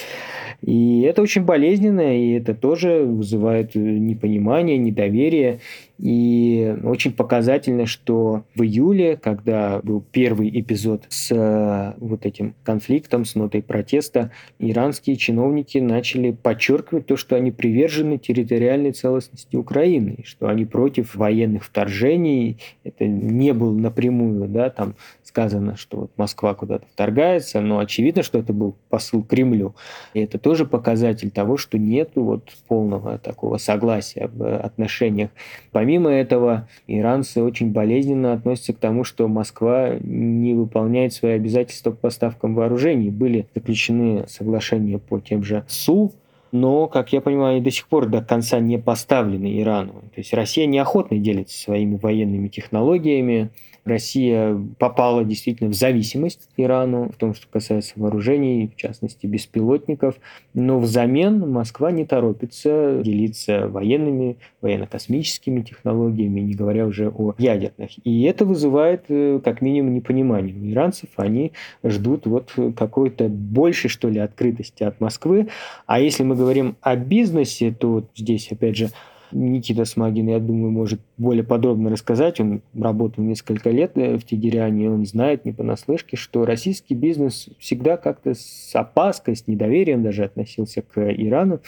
И 0.62 1.02
это 1.02 1.22
очень 1.22 1.42
болезненно, 1.42 2.16
и 2.16 2.32
это 2.32 2.54
тоже 2.54 3.02
вызывает 3.04 3.74
непонимание, 3.74 4.78
недоверие. 4.78 5.60
И 6.02 6.76
очень 6.82 7.12
показательно, 7.12 7.86
что 7.86 8.42
в 8.56 8.62
июле, 8.62 9.16
когда 9.16 9.78
был 9.84 10.00
первый 10.00 10.50
эпизод 10.60 11.04
с 11.08 11.30
э, 11.30 11.94
вот 11.98 12.26
этим 12.26 12.56
конфликтом, 12.64 13.24
с 13.24 13.36
нотой 13.36 13.62
протеста, 13.62 14.32
иранские 14.58 15.14
чиновники 15.14 15.78
начали 15.78 16.32
подчеркивать 16.32 17.06
то, 17.06 17.16
что 17.16 17.36
они 17.36 17.52
привержены 17.52 18.18
территориальной 18.18 18.90
целостности 18.90 19.54
Украины, 19.54 20.24
что 20.24 20.48
они 20.48 20.64
против 20.64 21.14
военных 21.14 21.64
вторжений. 21.64 22.58
Это 22.82 23.06
не 23.06 23.52
было 23.52 23.72
напрямую, 23.72 24.48
да, 24.48 24.70
там 24.70 24.96
сказано, 25.22 25.76
что 25.76 25.98
вот 25.98 26.10
Москва 26.16 26.52
куда-то 26.54 26.84
вторгается, 26.92 27.60
но 27.60 27.78
очевидно, 27.78 28.24
что 28.24 28.38
это 28.38 28.52
был 28.52 28.74
посыл 28.88 29.22
Кремлю. 29.22 29.74
И 30.14 30.20
это 30.20 30.38
тоже 30.38 30.66
показатель 30.66 31.30
того, 31.30 31.56
что 31.56 31.78
нет 31.78 32.10
вот 32.16 32.50
полного 32.66 33.18
такого 33.18 33.56
согласия 33.58 34.28
в 34.32 34.58
отношениях. 34.58 35.30
Помимо 35.70 35.91
этого, 35.98 36.68
иранцы 36.86 37.42
очень 37.42 37.72
болезненно 37.72 38.32
относятся 38.32 38.72
к 38.72 38.78
тому, 38.78 39.04
что 39.04 39.28
Москва 39.28 39.96
не 40.00 40.54
выполняет 40.54 41.12
свои 41.12 41.32
обязательства 41.32 41.90
по 41.90 41.96
поставкам 41.96 42.54
вооружений. 42.54 43.10
Были 43.10 43.46
заключены 43.54 44.24
соглашения 44.28 44.98
по 44.98 45.20
тем 45.20 45.42
же 45.42 45.64
СУ, 45.68 46.12
но, 46.52 46.86
как 46.86 47.12
я 47.14 47.22
понимаю, 47.22 47.54
они 47.54 47.64
до 47.64 47.70
сих 47.70 47.88
пор 47.88 48.06
до 48.06 48.22
конца 48.22 48.60
не 48.60 48.78
поставлены 48.78 49.58
Ирану. 49.58 49.92
То 50.14 50.18
есть 50.18 50.34
Россия 50.34 50.66
неохотно 50.66 51.18
делится 51.18 51.58
своими 51.58 51.96
военными 51.96 52.48
технологиями, 52.48 53.50
Россия 53.84 54.58
попала 54.78 55.24
действительно 55.24 55.70
в 55.70 55.74
зависимость 55.74 56.48
Ирану, 56.56 57.10
в 57.10 57.16
том, 57.16 57.34
что 57.34 57.46
касается 57.48 57.94
вооружений, 57.96 58.70
в 58.72 58.76
частности, 58.76 59.26
беспилотников. 59.26 60.16
Но 60.54 60.78
взамен 60.78 61.50
Москва 61.50 61.90
не 61.90 62.04
торопится 62.04 63.00
делиться 63.02 63.66
военными, 63.68 64.36
военно-космическими 64.60 65.62
технологиями, 65.62 66.40
не 66.40 66.54
говоря 66.54 66.86
уже 66.86 67.08
о 67.08 67.34
ядерных. 67.38 67.90
И 68.04 68.22
это 68.22 68.44
вызывает 68.44 69.04
э, 69.08 69.40
как 69.44 69.60
минимум 69.60 69.94
непонимание 69.94 70.54
у 70.54 70.70
иранцев. 70.70 71.08
Они 71.16 71.52
ждут 71.82 72.26
вот 72.26 72.52
какой-то 72.76 73.28
большей, 73.28 73.90
что 73.90 74.08
ли, 74.08 74.20
открытости 74.20 74.84
от 74.84 75.00
Москвы. 75.00 75.48
А 75.86 76.00
если 76.00 76.22
мы 76.22 76.36
говорим 76.36 76.76
о 76.80 76.94
бизнесе, 76.94 77.72
то 77.72 77.92
вот 77.92 78.10
здесь, 78.14 78.50
опять 78.52 78.76
же, 78.76 78.90
Никита 79.32 79.84
Смагин, 79.84 80.28
я 80.28 80.38
думаю, 80.38 80.70
может 80.70 81.00
более 81.16 81.44
подробно 81.44 81.90
рассказать. 81.90 82.40
Он 82.40 82.62
работал 82.74 83.24
несколько 83.24 83.70
лет 83.70 83.92
э, 83.96 84.16
в 84.16 84.24
Тегеране, 84.24 84.90
он 84.90 85.06
знает 85.06 85.44
не 85.44 85.52
понаслышке, 85.52 86.16
что 86.16 86.44
российский 86.44 86.94
бизнес 86.94 87.48
всегда 87.58 87.96
как-то 87.96 88.34
с 88.34 88.70
опаской, 88.74 89.36
с 89.36 89.46
недоверием 89.46 90.02
даже 90.02 90.24
относился 90.24 90.82
к 90.82 90.98
Ирану. 90.98 91.60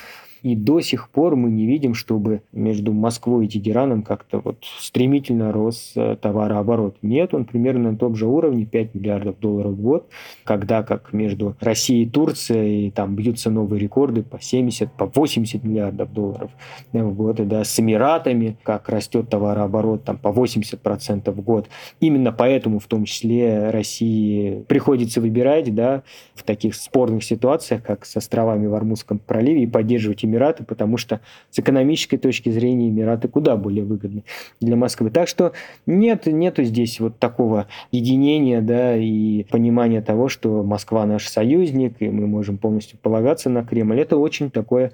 И 0.44 0.54
до 0.54 0.82
сих 0.82 1.08
пор 1.08 1.36
мы 1.36 1.50
не 1.50 1.64
видим, 1.64 1.94
чтобы 1.94 2.42
между 2.52 2.92
Москвой 2.92 3.46
и 3.46 3.48
Тегераном 3.48 4.02
как-то 4.02 4.40
вот 4.44 4.62
стремительно 4.78 5.52
рос 5.52 5.92
э, 5.96 6.16
товарооборот. 6.20 6.98
Нет, 7.00 7.32
он 7.32 7.46
примерно 7.46 7.92
на 7.92 7.96
том 7.96 8.14
же 8.14 8.26
уровне, 8.26 8.66
5 8.66 8.94
миллиардов 8.94 9.40
долларов 9.40 9.72
в 9.72 9.80
год, 9.80 10.06
когда 10.44 10.82
как 10.82 11.14
между 11.14 11.56
Россией 11.60 12.04
и 12.04 12.10
Турцией 12.10 12.90
там 12.90 13.16
бьются 13.16 13.48
новые 13.50 13.80
рекорды 13.80 14.22
по 14.22 14.38
70, 14.38 14.92
по 14.92 15.06
80 15.06 15.64
миллиардов 15.64 16.12
долларов 16.12 16.50
в 16.92 17.14
год. 17.14 17.40
И, 17.40 17.44
да, 17.44 17.64
с 17.64 17.80
Эмиратами, 17.80 18.58
как 18.64 18.90
растет 18.90 19.30
товарооборот 19.30 20.04
там 20.04 20.18
по 20.18 20.28
80% 20.28 21.30
в 21.30 21.40
год. 21.40 21.70
Именно 22.00 22.32
поэтому 22.32 22.80
в 22.80 22.86
том 22.86 23.06
числе 23.06 23.70
России 23.70 24.62
приходится 24.68 25.22
выбирать 25.22 25.74
да, 25.74 26.02
в 26.34 26.42
таких 26.42 26.74
спорных 26.74 27.24
ситуациях, 27.24 27.82
как 27.82 28.04
с 28.04 28.14
островами 28.18 28.66
в 28.66 28.74
Армузском 28.74 29.18
проливе, 29.18 29.62
и 29.62 29.66
поддерживать 29.66 30.22
Эмираты, 30.34 30.64
потому 30.64 30.96
что 30.96 31.20
с 31.50 31.58
экономической 31.58 32.16
точки 32.16 32.50
зрения 32.50 32.88
Эмираты 32.88 33.28
куда 33.28 33.56
более 33.56 33.84
выгодны 33.84 34.24
для 34.60 34.76
Москвы. 34.76 35.10
Так 35.10 35.28
что 35.28 35.52
нет, 35.86 36.26
нету 36.26 36.64
здесь 36.64 37.00
вот 37.00 37.18
такого 37.18 37.66
единения 37.92 38.60
да, 38.60 38.96
и 38.96 39.44
понимания 39.44 40.02
того, 40.02 40.28
что 40.28 40.62
Москва 40.62 41.06
наш 41.06 41.28
союзник, 41.28 41.96
и 42.00 42.08
мы 42.08 42.26
можем 42.26 42.58
полностью 42.58 42.98
полагаться 43.00 43.48
на 43.48 43.64
Кремль. 43.64 44.00
Это 44.00 44.16
очень 44.16 44.50
такое 44.50 44.92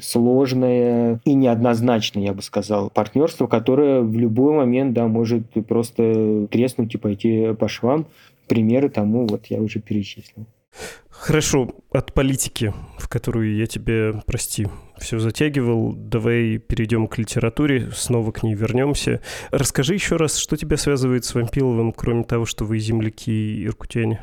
сложное 0.00 1.20
и 1.24 1.34
неоднозначное, 1.34 2.22
я 2.24 2.32
бы 2.32 2.42
сказал, 2.42 2.90
партнерство, 2.90 3.46
которое 3.46 4.02
в 4.02 4.16
любой 4.16 4.54
момент 4.54 4.92
да, 4.94 5.08
может 5.08 5.50
просто 5.66 6.46
треснуть 6.50 6.94
и 6.94 6.98
пойти 6.98 7.54
по 7.54 7.68
швам. 7.68 8.06
Примеры 8.46 8.88
тому 8.88 9.26
вот 9.26 9.46
я 9.46 9.60
уже 9.60 9.80
перечислил. 9.80 10.46
Хорошо, 11.08 11.74
от 11.92 12.14
политики, 12.14 12.72
в 12.98 13.08
которую 13.08 13.54
я 13.54 13.66
тебе, 13.66 14.22
прости, 14.26 14.68
все 14.98 15.18
затягивал, 15.18 15.92
давай 15.92 16.58
перейдем 16.58 17.08
к 17.08 17.18
литературе, 17.18 17.90
снова 17.94 18.32
к 18.32 18.42
ней 18.42 18.54
вернемся. 18.54 19.20
Расскажи 19.50 19.94
еще 19.94 20.16
раз, 20.16 20.36
что 20.36 20.56
тебя 20.56 20.76
связывает 20.78 21.24
с 21.24 21.34
Вампиловым, 21.34 21.92
кроме 21.92 22.24
того, 22.24 22.46
что 22.46 22.64
вы 22.64 22.78
земляки 22.78 23.30
и 23.30 23.66
иркутяне? 23.66 24.22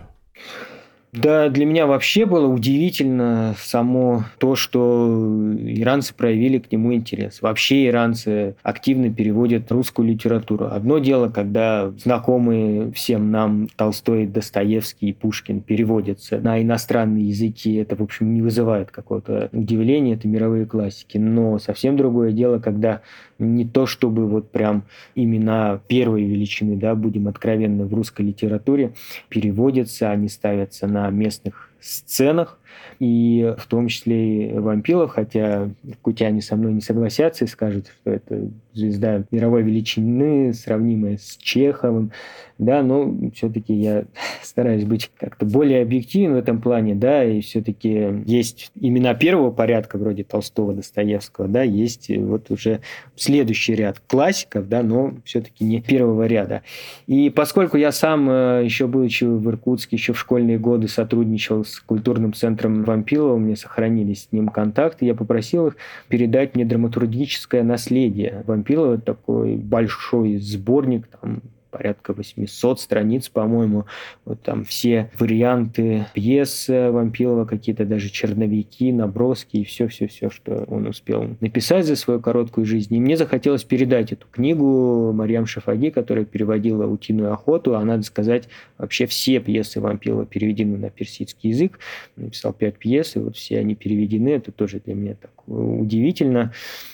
Да, 1.13 1.48
для 1.50 1.65
меня 1.65 1.88
вообще 1.88 2.26
было 2.26 2.48
удивительно 2.48 3.56
само 3.58 4.26
то, 4.39 4.56
что 4.56 5.54
иранцы 5.58 6.13
проявили 6.13 6.60
к 6.60 6.72
нему 6.72 6.93
интерес. 6.93 7.41
Вообще 7.41 7.88
иранцы 7.88 8.56
активно 8.62 9.12
переводят 9.12 9.72
русскую 9.72 10.08
литературу. 10.08 10.67
Одно 10.67 11.00
дело, 11.00 11.30
когда 11.30 11.91
знакомые 11.91 12.91
всем 12.91 13.32
нам 13.32 13.67
Толстой, 13.78 14.28
Достоевский 14.28 15.10
и 15.10 15.13
Пушкин 15.13 15.62
переводятся 15.62 16.39
на 16.39 16.62
иностранные 16.62 17.30
языки, 17.30 17.76
это, 17.76 17.96
в 17.96 18.04
общем, 18.04 18.34
не 18.34 18.41
вызывает 18.41 18.91
какого-то 18.91 19.50
удивления, 19.54 20.15
это 20.15 20.28
мировые 20.28 20.65
классики. 20.65 21.17
Но 21.17 21.58
совсем 21.58 21.96
другое 21.96 22.34
дело, 22.34 22.60
когда 22.60 23.02
не 23.39 23.65
то 23.65 23.86
чтобы 23.86 24.28
вот 24.28 24.52
прям 24.52 24.84
имена 25.15 25.80
первой 25.88 26.24
величины, 26.24 26.76
да, 26.76 26.96
будем 26.96 27.28
откровенны, 27.28 27.86
в 27.86 27.93
русской 27.93 28.24
литературе 28.24 28.93
переводятся, 29.30 30.12
они 30.12 30.28
ставятся 30.28 30.88
на 30.88 31.07
местных 31.12 31.70
сценах, 31.80 32.58
и 33.00 33.54
в 33.58 33.68
том 33.68 33.88
числе 33.88 34.52
и 34.52 34.58
Вампилов, 34.58 35.12
хотя 35.12 35.70
кутяне 36.02 36.42
со 36.42 36.56
мной 36.56 36.74
не 36.74 36.82
согласятся 36.82 37.46
и 37.46 37.48
скажут, 37.48 37.88
что 38.02 38.12
это 38.12 38.50
звезда 38.74 39.24
мировой 39.32 39.63
величины, 39.63 40.54
сравнимая 40.54 41.18
с 41.18 41.38
Чеховым, 41.38 42.12
да, 42.58 42.82
но 42.82 43.13
все-таки 43.34 43.74
я 43.74 44.06
стараюсь 44.44 44.86
быть 44.86 45.12
как-то 45.18 45.46
более 45.46 45.82
объективен 45.82 46.34
в 46.34 46.38
этом 46.38 46.62
плане, 46.62 46.96
да, 46.96 47.24
и 47.24 47.42
все-таки 47.42 48.24
есть 48.26 48.72
имена 48.80 49.13
первого 49.13 49.52
порядка, 49.52 49.98
вроде 49.98 50.24
Толстого, 50.24 50.74
Достоевского, 50.74 51.48
да, 51.48 51.63
есть 51.63 52.10
вот 52.10 52.50
уже 52.52 52.82
следующий 53.16 53.76
ряд 53.76 54.02
классиков, 54.08 54.68
да, 54.68 54.84
но 54.84 55.13
все-таки 55.24 55.63
не 55.63 55.82
первого 55.82 56.26
ряда. 56.28 56.63
И 57.08 57.30
поскольку 57.30 57.78
я 57.78 57.92
сам, 57.92 58.30
э, 58.30 58.62
еще 58.63 58.88
будучи 58.88 59.24
в 59.24 59.48
Иркутске, 59.50 59.96
еще 59.96 60.13
в 60.13 60.20
школьные 60.20 60.58
годы 60.60 60.88
сотрудничал 60.88 61.66
с 61.66 61.80
культурным 61.80 62.34
центром 62.34 62.66
Вампилова, 62.67 63.34
у 63.34 63.39
меня 63.39 63.56
сохранились 63.56 64.23
с 64.23 64.32
ним 64.32 64.49
контакты, 64.49 65.06
я 65.06 65.15
попросил 65.15 65.67
их 65.67 65.77
передать 66.08 66.56
мне 66.56 66.65
драматургическое 66.65 67.63
наследие. 67.63 68.43
Вампилова, 68.45 68.97
такой 68.97 69.56
большой 69.56 70.38
сборник, 70.38 71.08
там 71.08 71.41
порядка 71.69 72.13
800 72.13 72.80
страниц, 72.80 73.30
по-моему. 73.30 73.86
Вот 74.25 74.41
там 74.41 74.63
все 74.63 75.12
варианты 75.17 76.06
пьес 76.13 76.67
Вампилова, 76.67 77.45
какие-то 77.45 77.86
даже 77.86 78.10
черновики, 78.10 78.91
наброски 78.91 79.58
и 79.58 79.63
все-все-все, 79.63 80.30
что 80.30 80.65
он 80.67 80.88
успел 80.88 81.36
написать 81.39 81.86
за 81.86 81.95
свою 81.95 82.19
короткую 82.19 82.65
жизнь. 82.65 82.95
И 82.95 82.99
мне 82.99 83.17
захотелось 83.17 83.63
передать 83.63 84.12
эту 84.12 84.27
книгу 84.30 85.12
Марьям 85.13 85.45
Шафаги, 85.45 85.89
которая 85.89 86.25
переводила 86.25 86.88
«Утиную 86.88 87.34
охоту». 87.34 87.75
А 87.75 87.84
надо 87.84 88.03
сказать, 88.03 88.49
вообще 88.77 89.06
все 89.06 89.39
пьесы 89.39 89.80
Вампилова 89.80 90.25
переведены 90.25 90.77
на 90.77 90.89
персидский 90.89 91.51
язык. 91.51 91.80
Написал 92.15 92.53
пять 92.53 92.77
пьес, 92.77 93.15
и 93.15 93.19
вот 93.19 93.36
все 93.36 93.60
они 93.60 93.75
переведены. 93.75 94.30
Это 94.30 94.51
тоже 94.51 94.82
для 94.84 94.95
меня 94.95 95.15
так 95.15 95.37
удивительно. 95.48 96.54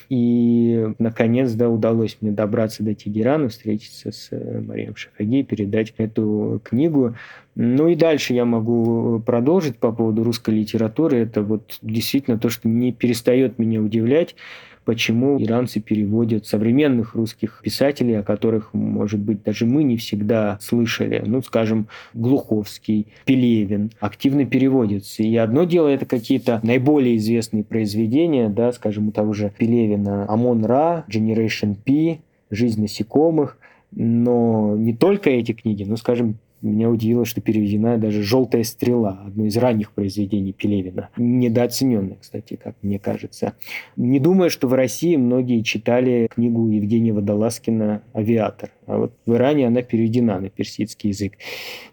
И, 0.09 0.89
наконец, 0.99 1.51
да, 1.53 1.69
удалось 1.69 2.17
мне 2.21 2.31
добраться 2.31 2.83
до 2.83 2.93
Тегерана, 2.93 3.49
встретиться 3.49 4.11
с 4.11 4.27
э, 4.31 4.61
Марием 4.61 4.95
Шафаги, 4.95 5.41
передать 5.41 5.93
эту 5.97 6.61
книгу. 6.63 7.15
Ну 7.55 7.87
и 7.87 7.95
дальше 7.95 8.33
я 8.33 8.45
могу 8.45 9.19
продолжить 9.25 9.77
по 9.77 9.91
поводу 9.91 10.23
русской 10.23 10.51
литературы. 10.51 11.17
Это 11.17 11.41
вот 11.41 11.79
действительно 11.81 12.37
то, 12.37 12.49
что 12.49 12.67
не 12.67 12.91
перестает 12.91 13.57
меня 13.57 13.81
удивлять 13.81 14.35
почему 14.83 15.41
иранцы 15.41 15.79
переводят 15.79 16.45
современных 16.45 17.15
русских 17.15 17.61
писателей, 17.63 18.19
о 18.19 18.23
которых, 18.23 18.73
может 18.73 19.19
быть, 19.19 19.43
даже 19.43 19.65
мы 19.65 19.83
не 19.83 19.97
всегда 19.97 20.57
слышали. 20.61 21.23
Ну, 21.25 21.41
скажем, 21.41 21.87
Глуховский, 22.13 23.07
Пелевин 23.25 23.91
активно 23.99 24.45
переводятся. 24.45 25.23
И 25.23 25.35
одно 25.35 25.63
дело 25.63 25.87
это 25.87 26.05
какие-то 26.05 26.59
наиболее 26.63 27.17
известные 27.17 27.63
произведения, 27.63 28.49
да, 28.49 28.71
скажем, 28.71 29.09
у 29.09 29.11
того 29.11 29.33
же 29.33 29.51
Пелевина 29.57 30.25
Амон-Ра, 30.29 31.05
Generation 31.09 31.75
P, 31.75 32.19
Жизнь 32.49 32.81
насекомых, 32.81 33.57
но 33.91 34.75
не 34.77 34.93
только 34.93 35.31
эти 35.31 35.53
книги, 35.53 35.83
но, 35.83 35.97
скажем, 35.97 36.37
меня 36.63 36.89
удивило, 36.89 37.25
что 37.25 37.41
переведена 37.41 37.97
даже 37.97 38.23
«Желтая 38.23 38.63
стрела», 38.63 39.21
одно 39.25 39.45
из 39.45 39.57
ранних 39.57 39.91
произведений 39.91 40.53
Пелевина. 40.53 41.09
Недооцененное, 41.17 42.17
кстати, 42.21 42.55
как 42.55 42.75
мне 42.81 42.99
кажется. 42.99 43.53
Не 43.97 44.19
думаю, 44.19 44.49
что 44.49 44.67
в 44.67 44.73
России 44.73 45.15
многие 45.17 45.61
читали 45.61 46.27
книгу 46.33 46.69
Евгения 46.69 47.11
Водолазкина 47.11 48.03
«Авиатор». 48.13 48.71
А 48.85 48.97
вот 48.97 49.13
в 49.25 49.33
Иране 49.33 49.67
она 49.67 49.81
переведена 49.81 50.39
на 50.39 50.49
персидский 50.49 51.09
язык. 51.09 51.33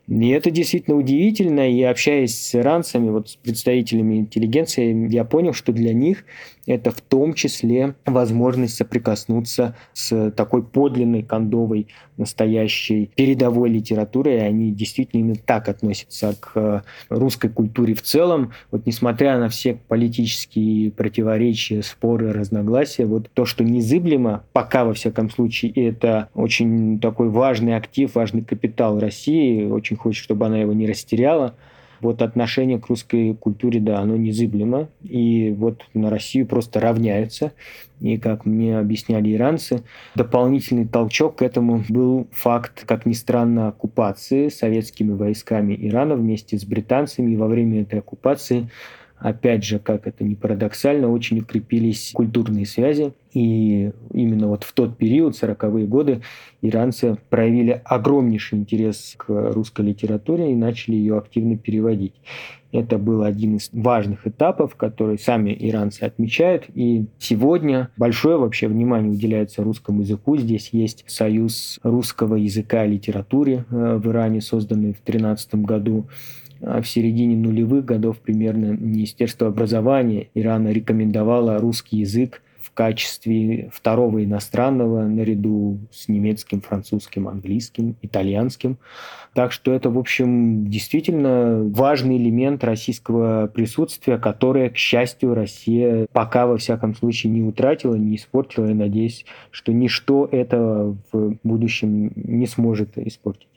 И 0.09 0.29
это 0.29 0.51
действительно 0.51 0.97
удивительно. 0.97 1.71
И 1.71 1.83
общаясь 1.83 2.37
с 2.37 2.55
иранцами, 2.55 3.11
вот 3.11 3.31
с 3.31 3.37
представителями 3.37 4.17
интеллигенции, 4.17 5.13
я 5.13 5.25
понял, 5.25 5.53
что 5.53 5.73
для 5.73 5.93
них 5.93 6.25
это 6.71 6.91
в 6.91 7.01
том 7.01 7.35
числе 7.35 7.95
возможность 8.07 8.77
соприкоснуться 8.77 9.75
с 9.93 10.31
такой 10.31 10.63
подлинной, 10.63 11.23
кондовой, 11.23 11.89
настоящей 12.17 13.11
передовой 13.17 13.71
литературой. 13.71 14.37
И 14.37 14.41
они 14.41 14.73
действительно 14.73 15.21
именно 15.21 15.37
так 15.37 15.69
относятся 15.69 16.37
к 16.39 16.53
э, 16.55 16.81
русской 17.09 17.49
культуре 17.49 17.95
в 17.95 18.03
целом. 18.03 18.53
Вот 18.71 18.87
несмотря 18.87 19.39
на 19.39 19.49
все 19.49 19.75
политические 19.89 20.93
противоречия, 20.93 21.83
споры, 21.83 22.33
разногласия, 22.33 23.07
вот 23.07 23.31
то, 23.35 23.45
что 23.45 23.65
незыблемо, 23.65 24.45
пока 24.53 24.85
во 24.85 24.95
всяком 24.95 25.31
случае, 25.31 25.73
это 25.73 26.29
очень 26.35 27.01
такой 27.01 27.31
важный 27.31 27.77
актив, 27.77 28.15
важный 28.15 28.43
капитал 28.43 29.01
России, 29.01 29.65
очень 29.65 29.97
хочет, 29.97 30.23
чтобы 30.23 30.47
она 30.47 30.59
его 30.59 30.73
не 30.73 30.87
растеряла, 30.87 31.55
вот 32.01 32.23
отношение 32.23 32.79
к 32.79 32.87
русской 32.87 33.35
культуре, 33.35 33.81
да, 33.81 34.01
оно 34.01 34.17
незыблемо. 34.17 34.89
И 35.03 35.55
вот 35.57 35.83
на 35.95 36.11
Россию 36.11 36.47
просто 36.47 36.81
равняются. 36.81 37.53
И, 38.01 38.17
как 38.17 38.47
мне 38.47 38.79
объясняли 38.79 39.35
иранцы, 39.35 39.83
дополнительный 40.15 40.87
толчок 40.87 41.37
к 41.37 41.43
этому 41.43 41.85
был 41.89 42.29
факт, 42.33 42.85
как 42.87 43.05
ни 43.05 43.13
странно, 43.13 43.69
оккупации 43.69 44.49
советскими 44.49 45.13
войсками 45.13 45.77
Ирана 45.79 46.15
вместе 46.15 46.59
с 46.59 46.65
британцами. 46.65 47.33
И 47.33 47.37
во 47.37 47.47
время 47.47 47.83
этой 47.83 47.99
оккупации 47.99 48.71
опять 49.21 49.65
же, 49.65 49.79
как 49.79 50.07
это 50.07 50.25
ни 50.25 50.35
парадоксально, 50.35 51.11
очень 51.11 51.41
укрепились 51.41 52.11
культурные 52.13 52.67
связи. 52.67 53.13
И 53.33 53.93
именно 54.13 54.49
вот 54.49 54.65
в 54.65 54.73
тот 54.73 54.97
период, 54.97 55.41
40-е 55.41 55.87
годы, 55.87 56.23
иранцы 56.63 57.17
проявили 57.29 57.81
огромнейший 57.85 58.59
интерес 58.59 59.15
к 59.17 59.27
русской 59.29 59.87
литературе 59.87 60.51
и 60.51 60.57
начали 60.57 60.97
ее 60.97 61.19
активно 61.19 61.57
переводить. 61.57 62.15
Это 62.73 62.99
был 62.99 63.23
один 63.23 63.57
из 63.57 63.69
важных 63.73 64.27
этапов, 64.27 64.77
которые 64.77 65.19
сами 65.19 65.57
иранцы 65.59 66.05
отмечают. 66.05 66.67
И 66.75 67.07
сегодня 67.19 67.91
большое 67.97 68.37
вообще 68.37 68.69
внимание 68.69 69.11
уделяется 69.11 69.65
русскому 69.65 70.03
языку. 70.03 70.37
Здесь 70.37 70.71
есть 70.73 71.05
союз 71.09 71.81
русского 71.83 72.37
языка 72.37 72.85
и 72.85 72.93
литературы 72.93 73.65
э, 73.69 73.97
в 73.97 74.09
Иране, 74.09 74.41
созданный 74.41 74.93
в 74.93 75.03
2013 75.05 75.55
году. 75.57 76.09
А 76.63 76.83
в 76.83 76.89
середине 76.89 77.37
нулевых 77.37 77.85
годов 77.85 78.19
примерно 78.19 78.73
Министерство 78.73 79.49
образования 79.49 80.29
Ирана 80.35 80.69
рекомендовало 80.69 81.59
русский 81.59 81.99
язык 81.99 82.43
в 82.61 82.73
качестве 82.73 83.71
второго 83.73 84.23
иностранного 84.23 85.03
наряду 85.07 85.79
с 85.91 86.09
немецким, 86.09 86.61
французским, 86.61 87.27
английским, 87.27 87.97
итальянским. 88.03 88.79
Так 89.35 89.53
что 89.53 89.73
это, 89.73 89.91
в 89.91 89.99
общем, 89.99 90.67
действительно 90.69 91.63
важный 91.65 92.17
элемент 92.17 92.63
российского 92.63 93.47
присутствия, 93.49 94.19
которое, 94.19 94.71
к 94.71 94.77
счастью, 94.77 95.35
Россия 95.35 96.07
пока, 96.13 96.47
во 96.47 96.59
всяком 96.59 96.95
случае, 96.95 97.33
не 97.33 97.43
утратила, 97.43 97.95
не 97.95 98.17
испортила. 98.17 98.71
И 98.71 98.75
надеюсь, 98.75 99.25
что 99.51 99.73
ничто 99.73 100.29
этого 100.31 100.97
в 101.13 101.37
будущем 101.43 102.13
не 102.15 102.47
сможет 102.47 102.99
испортить. 102.99 103.50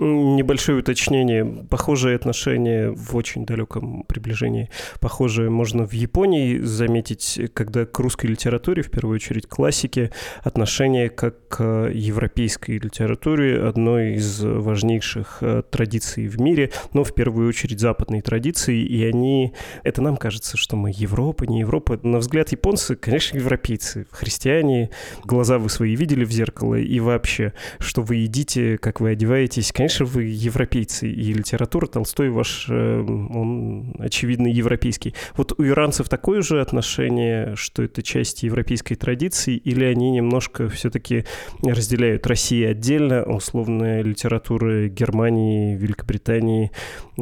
Небольшое 0.00 0.78
уточнение. 0.78 1.44
Похожие 1.44 2.14
отношения 2.16 2.90
в 2.90 3.16
очень 3.16 3.44
далеком 3.44 4.04
приближении. 4.04 4.70
Похожие 5.00 5.50
можно 5.50 5.86
в 5.86 5.92
Японии 5.92 6.58
заметить, 6.58 7.40
когда 7.52 7.84
к 7.84 7.98
русской 7.98 8.26
литературе, 8.26 8.82
в 8.82 8.90
первую 8.90 9.16
очередь 9.16 9.48
классике, 9.48 10.12
отношение 10.42 11.08
как 11.08 11.48
к 11.48 11.90
европейской 11.92 12.78
литературе 12.78 13.60
одной 13.60 14.14
из 14.14 14.40
важнейших 14.40 15.38
э, 15.40 15.62
традиций 15.68 16.28
в 16.28 16.40
мире, 16.40 16.70
но 16.92 17.02
в 17.02 17.14
первую 17.14 17.48
очередь 17.48 17.80
западной 17.80 18.20
традиции, 18.20 18.80
и 18.80 19.04
они... 19.04 19.52
Это 19.82 20.00
нам 20.02 20.16
кажется, 20.16 20.56
что 20.56 20.76
мы 20.76 20.92
Европа, 20.94 21.44
не 21.44 21.60
Европа. 21.60 21.98
На 22.02 22.18
взгляд 22.18 22.52
японцы, 22.52 22.94
конечно, 22.94 23.36
европейцы, 23.36 24.06
христиане, 24.10 24.90
глаза 25.24 25.58
вы 25.58 25.68
свои 25.68 25.96
видели 25.96 26.24
в 26.24 26.30
зеркало, 26.30 26.76
и 26.76 27.00
вообще, 27.00 27.52
что 27.78 28.02
вы 28.02 28.16
едите, 28.16 28.78
как 28.78 29.00
вы 29.00 29.10
одеваетесь, 29.10 29.68
здесь, 29.68 29.72
конечно, 29.88 30.06
вы 30.06 30.24
европейцы, 30.24 31.10
и 31.10 31.32
литература 31.32 31.86
Толстой 31.86 32.30
ваш, 32.30 32.66
э, 32.68 33.00
он, 33.00 33.94
очевидно, 33.98 34.46
европейский. 34.46 35.14
Вот 35.36 35.58
у 35.58 35.64
иранцев 35.64 36.08
такое 36.08 36.42
же 36.42 36.60
отношение, 36.60 37.56
что 37.56 37.82
это 37.82 38.02
часть 38.02 38.42
европейской 38.42 38.94
традиции, 38.94 39.56
или 39.56 39.84
они 39.84 40.10
немножко 40.10 40.68
все-таки 40.68 41.24
разделяют 41.62 42.26
Россию 42.26 42.72
отдельно, 42.72 43.22
условная 43.24 44.02
литература 44.02 44.88
Германии, 44.88 45.76
Великобритании, 45.76 46.70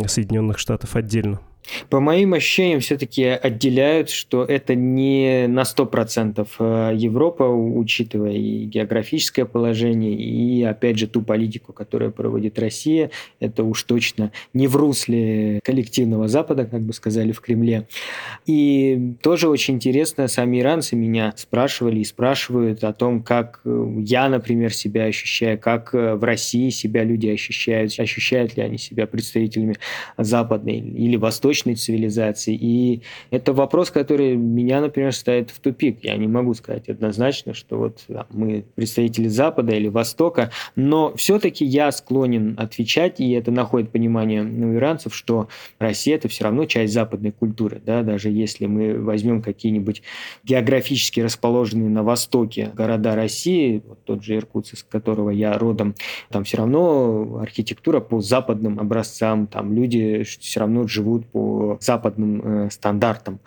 Соединенных 0.06 0.58
Штатов 0.58 0.96
отдельно? 0.96 1.40
По 1.90 2.00
моим 2.00 2.34
ощущениям, 2.34 2.80
все-таки 2.80 3.24
отделяют, 3.24 4.10
что 4.10 4.44
это 4.44 4.74
не 4.74 5.46
на 5.48 5.62
100% 5.62 6.46
э, 6.58 6.92
Европа, 6.96 7.42
учитывая 7.42 8.32
и 8.32 8.64
географическое 8.64 9.44
положение, 9.44 10.14
и, 10.14 10.62
опять 10.62 10.98
же, 10.98 11.06
ту 11.08 11.22
политику, 11.22 11.72
которую 11.72 12.12
проводит 12.12 12.58
Россия. 12.58 13.10
Это 13.40 13.64
уж 13.64 13.82
точно 13.82 14.32
не 14.54 14.68
в 14.68 14.76
русле 14.76 15.60
коллективного 15.64 16.28
Запада, 16.28 16.66
как 16.66 16.82
бы 16.82 16.92
сказали 16.92 17.32
в 17.32 17.40
Кремле. 17.40 17.88
И 18.46 19.14
тоже 19.22 19.48
очень 19.48 19.74
интересно, 19.74 20.28
сами 20.28 20.60
иранцы 20.60 20.96
меня 20.96 21.32
спрашивали 21.36 22.00
и 22.00 22.04
спрашивают 22.04 22.84
о 22.84 22.92
том, 22.92 23.22
как 23.22 23.60
я, 23.64 24.28
например, 24.28 24.72
себя 24.72 25.04
ощущаю, 25.04 25.58
как 25.58 25.92
в 25.92 26.22
России 26.22 26.70
себя 26.70 27.02
люди 27.04 27.28
ощущают, 27.28 27.98
ощущают 27.98 28.56
ли 28.56 28.62
они 28.62 28.78
себя 28.78 29.06
представителями 29.06 29.76
западной 30.16 30.78
или 30.78 31.16
восточной 31.16 31.55
восточной 31.56 31.74
цивилизации. 31.74 32.54
И 32.54 33.02
это 33.30 33.52
вопрос, 33.52 33.90
который 33.90 34.36
меня, 34.36 34.80
например, 34.80 35.12
ставит 35.12 35.50
в 35.50 35.58
тупик. 35.60 35.98
Я 36.02 36.16
не 36.16 36.26
могу 36.26 36.54
сказать 36.54 36.88
однозначно, 36.88 37.54
что 37.54 37.78
вот 37.78 38.04
да, 38.08 38.26
мы 38.30 38.64
представители 38.74 39.28
Запада 39.28 39.74
или 39.74 39.88
Востока, 39.88 40.50
но 40.76 41.14
все-таки 41.16 41.64
я 41.64 41.90
склонен 41.92 42.54
отвечать, 42.58 43.20
и 43.20 43.30
это 43.32 43.50
находит 43.50 43.90
понимание 43.90 44.42
у 44.42 44.74
иранцев, 44.74 45.14
что 45.14 45.48
Россия 45.78 46.16
это 46.16 46.28
все 46.28 46.44
равно 46.44 46.66
часть 46.66 46.92
западной 46.92 47.32
культуры. 47.32 47.80
Да? 47.84 48.02
Даже 48.02 48.30
если 48.30 48.66
мы 48.66 49.00
возьмем 49.00 49.42
какие-нибудь 49.42 50.02
географически 50.44 51.20
расположенные 51.20 51.88
на 51.88 52.02
востоке 52.02 52.70
города 52.74 53.14
России, 53.14 53.82
вот 53.86 53.98
тот 54.04 54.24
же 54.24 54.36
Иркутск, 54.36 54.74
из 54.74 54.82
которого 54.82 55.30
я 55.30 55.58
родом, 55.58 55.94
там 56.30 56.44
все 56.44 56.58
равно 56.58 57.38
архитектура 57.40 58.00
по 58.00 58.20
западным 58.20 58.78
образцам, 58.78 59.46
там 59.46 59.72
люди 59.72 60.24
все 60.24 60.60
равно 60.60 60.86
живут 60.86 61.26
по 61.26 61.45
западным 61.80 62.66
э, 62.66 62.70
стандартам. 62.70 63.40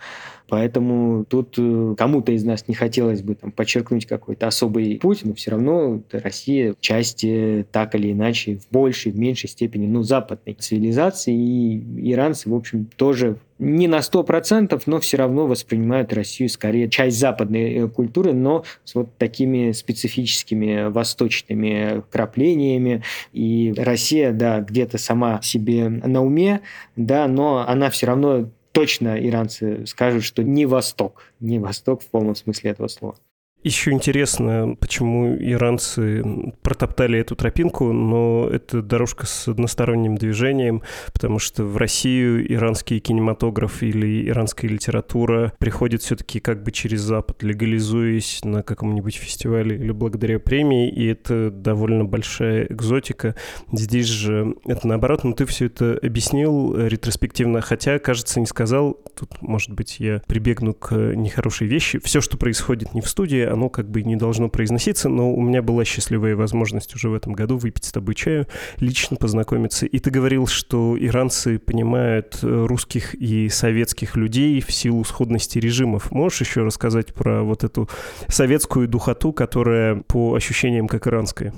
Поэтому 0.50 1.24
тут 1.26 1.54
э, 1.58 1.94
кому-то 1.96 2.32
из 2.32 2.42
нас 2.42 2.66
не 2.66 2.74
хотелось 2.74 3.22
бы 3.22 3.36
там, 3.36 3.52
подчеркнуть 3.52 4.04
какой-то 4.04 4.48
особый 4.48 4.98
путь, 4.98 5.24
но 5.24 5.32
все 5.32 5.52
равно 5.52 6.02
Россия 6.10 6.74
части 6.80 7.64
так 7.70 7.94
или 7.94 8.10
иначе 8.10 8.56
в 8.56 8.68
большей, 8.72 9.12
в 9.12 9.18
меньшей 9.18 9.48
степени 9.48 9.86
ну, 9.86 10.02
западной 10.02 10.54
цивилизации. 10.54 11.32
И 11.32 12.12
иранцы, 12.12 12.50
в 12.50 12.54
общем, 12.54 12.86
тоже 12.96 13.36
не 13.60 13.86
на 13.86 13.98
100%, 13.98 14.82
но 14.86 14.98
все 14.98 15.18
равно 15.18 15.46
воспринимают 15.46 16.12
Россию 16.12 16.48
скорее 16.48 16.88
часть 16.88 17.20
западной 17.20 17.74
э, 17.74 17.88
культуры, 17.88 18.32
но 18.32 18.64
с 18.82 18.96
вот 18.96 19.10
такими 19.18 19.70
специфическими 19.70 20.88
восточными 20.88 22.02
краплениями. 22.10 23.04
И 23.32 23.72
Россия, 23.76 24.32
да, 24.32 24.60
где-то 24.60 24.98
сама 24.98 25.40
себе 25.42 25.88
на 25.88 26.24
уме, 26.24 26.62
да, 26.96 27.28
но 27.28 27.64
она 27.68 27.88
все 27.90 28.06
равно 28.06 28.50
точно 28.72 29.18
иранцы 29.18 29.86
скажут, 29.86 30.24
что 30.24 30.42
не 30.42 30.66
Восток, 30.66 31.24
не 31.40 31.58
Восток 31.58 32.02
в 32.02 32.06
полном 32.06 32.34
смысле 32.34 32.70
этого 32.70 32.88
слова. 32.88 33.16
Еще 33.62 33.90
интересно, 33.90 34.74
почему 34.80 35.36
иранцы 35.36 36.24
протоптали 36.62 37.18
эту 37.18 37.36
тропинку, 37.36 37.92
но 37.92 38.48
это 38.50 38.80
дорожка 38.80 39.26
с 39.26 39.48
односторонним 39.48 40.16
движением, 40.16 40.82
потому 41.12 41.38
что 41.38 41.64
в 41.64 41.76
Россию 41.76 42.50
иранский 42.50 43.00
кинематограф 43.00 43.82
или 43.82 44.26
иранская 44.28 44.70
литература 44.70 45.52
приходит 45.58 46.00
все-таки 46.00 46.40
как 46.40 46.62
бы 46.62 46.72
через 46.72 47.00
Запад, 47.00 47.42
легализуясь 47.42 48.40
на 48.44 48.62
каком-нибудь 48.62 49.16
фестивале 49.16 49.76
или 49.76 49.90
благодаря 49.90 50.38
премии, 50.38 50.88
и 50.88 51.06
это 51.06 51.50
довольно 51.50 52.06
большая 52.06 52.64
экзотика. 52.64 53.34
Здесь 53.72 54.06
же 54.06 54.54
это 54.64 54.86
наоборот, 54.88 55.22
но 55.22 55.32
ты 55.32 55.44
все 55.44 55.66
это 55.66 55.98
объяснил 56.02 56.74
ретроспективно, 56.86 57.60
хотя, 57.60 57.98
кажется, 57.98 58.40
не 58.40 58.46
сказал, 58.46 58.94
тут, 59.14 59.42
может 59.42 59.70
быть, 59.72 60.00
я 60.00 60.22
прибегну 60.26 60.72
к 60.72 60.94
нехорошей 60.94 61.66
вещи. 61.66 61.98
Все, 61.98 62.22
что 62.22 62.38
происходит 62.38 62.94
не 62.94 63.02
в 63.02 63.08
студии, 63.08 63.49
оно 63.52 63.68
как 63.68 63.88
бы 63.90 64.02
не 64.02 64.16
должно 64.16 64.48
произноситься, 64.48 65.08
но 65.08 65.32
у 65.32 65.40
меня 65.40 65.62
была 65.62 65.84
счастливая 65.84 66.36
возможность 66.36 66.94
уже 66.94 67.08
в 67.08 67.14
этом 67.14 67.32
году 67.32 67.58
выпить 67.58 67.84
с 67.84 67.92
тобой 67.92 68.14
чаю, 68.14 68.46
лично 68.78 69.16
познакомиться. 69.16 69.86
И 69.86 69.98
ты 69.98 70.10
говорил, 70.10 70.46
что 70.46 70.96
иранцы 70.98 71.58
понимают 71.58 72.38
э, 72.42 72.66
русских 72.66 73.14
и 73.14 73.48
советских 73.48 74.16
людей 74.16 74.60
в 74.60 74.72
силу 74.72 75.04
сходности 75.04 75.58
режимов. 75.58 76.10
Можешь 76.10 76.40
еще 76.40 76.62
рассказать 76.62 77.14
про 77.14 77.42
вот 77.42 77.64
эту 77.64 77.88
советскую 78.28 78.88
духоту, 78.88 79.32
которая 79.32 80.02
по 80.06 80.34
ощущениям 80.34 80.88
как 80.88 81.06
иранская? 81.06 81.52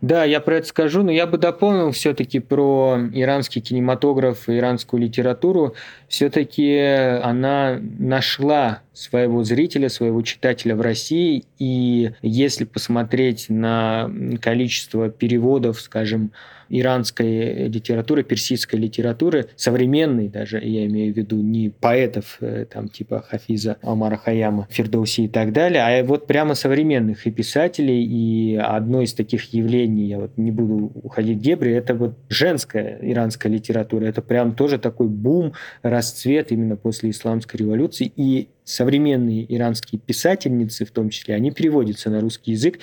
Да, 0.00 0.24
я 0.24 0.40
про 0.40 0.56
это 0.56 0.66
скажу, 0.66 1.02
но 1.02 1.10
я 1.10 1.26
бы 1.26 1.38
дополнил 1.38 1.92
все-таки 1.92 2.40
про 2.40 2.98
иранский 3.12 3.60
кинематограф 3.60 4.48
и 4.48 4.58
иранскую 4.58 5.02
литературу. 5.02 5.74
Все-таки 6.08 6.78
она 6.78 7.78
нашла 7.80 8.82
своего 8.92 9.44
зрителя, 9.44 9.88
своего 9.88 10.22
читателя 10.22 10.74
в 10.76 10.80
России. 10.80 11.44
И 11.58 12.12
если 12.22 12.64
посмотреть 12.64 13.46
на 13.48 14.10
количество 14.40 15.08
переводов, 15.08 15.80
скажем, 15.80 16.32
иранской 16.70 17.68
литературы, 17.68 18.22
персидской 18.22 18.78
литературы, 18.78 19.48
современной 19.56 20.28
даже, 20.28 20.58
я 20.58 20.86
имею 20.86 21.12
в 21.12 21.16
виду 21.16 21.36
не 21.36 21.68
поэтов 21.68 22.38
э, 22.40 22.64
там 22.72 22.88
типа 22.88 23.24
Хафиза, 23.28 23.76
Амара 23.82 24.16
Хаяма, 24.16 24.66
Фердоуси 24.70 25.22
и 25.22 25.28
так 25.28 25.52
далее, 25.52 25.82
а 25.82 26.04
вот 26.04 26.26
прямо 26.26 26.54
современных 26.54 27.26
и 27.26 27.30
писателей. 27.30 28.04
И 28.04 28.56
одно 28.56 29.02
из 29.02 29.14
таких 29.14 29.52
явлений, 29.52 30.06
я 30.06 30.18
вот 30.18 30.36
не 30.36 30.50
буду 30.50 30.92
уходить 31.02 31.38
в 31.38 31.40
дебри, 31.40 31.72
это 31.72 31.94
вот 31.94 32.14
женская 32.28 32.98
иранская 33.02 33.52
литература. 33.52 34.04
Это 34.04 34.22
прям 34.22 34.54
тоже 34.54 34.78
такой 34.78 35.08
бум, 35.08 35.52
расцвет 35.82 36.52
именно 36.52 36.76
после 36.76 37.10
исламской 37.10 37.58
революции. 37.58 38.12
И 38.16 38.48
современные 38.64 39.44
иранские 39.54 40.00
писательницы, 40.00 40.84
в 40.84 40.90
том 40.90 41.10
числе, 41.10 41.34
они 41.34 41.50
переводятся 41.50 42.10
на 42.10 42.20
русский 42.20 42.52
язык. 42.52 42.78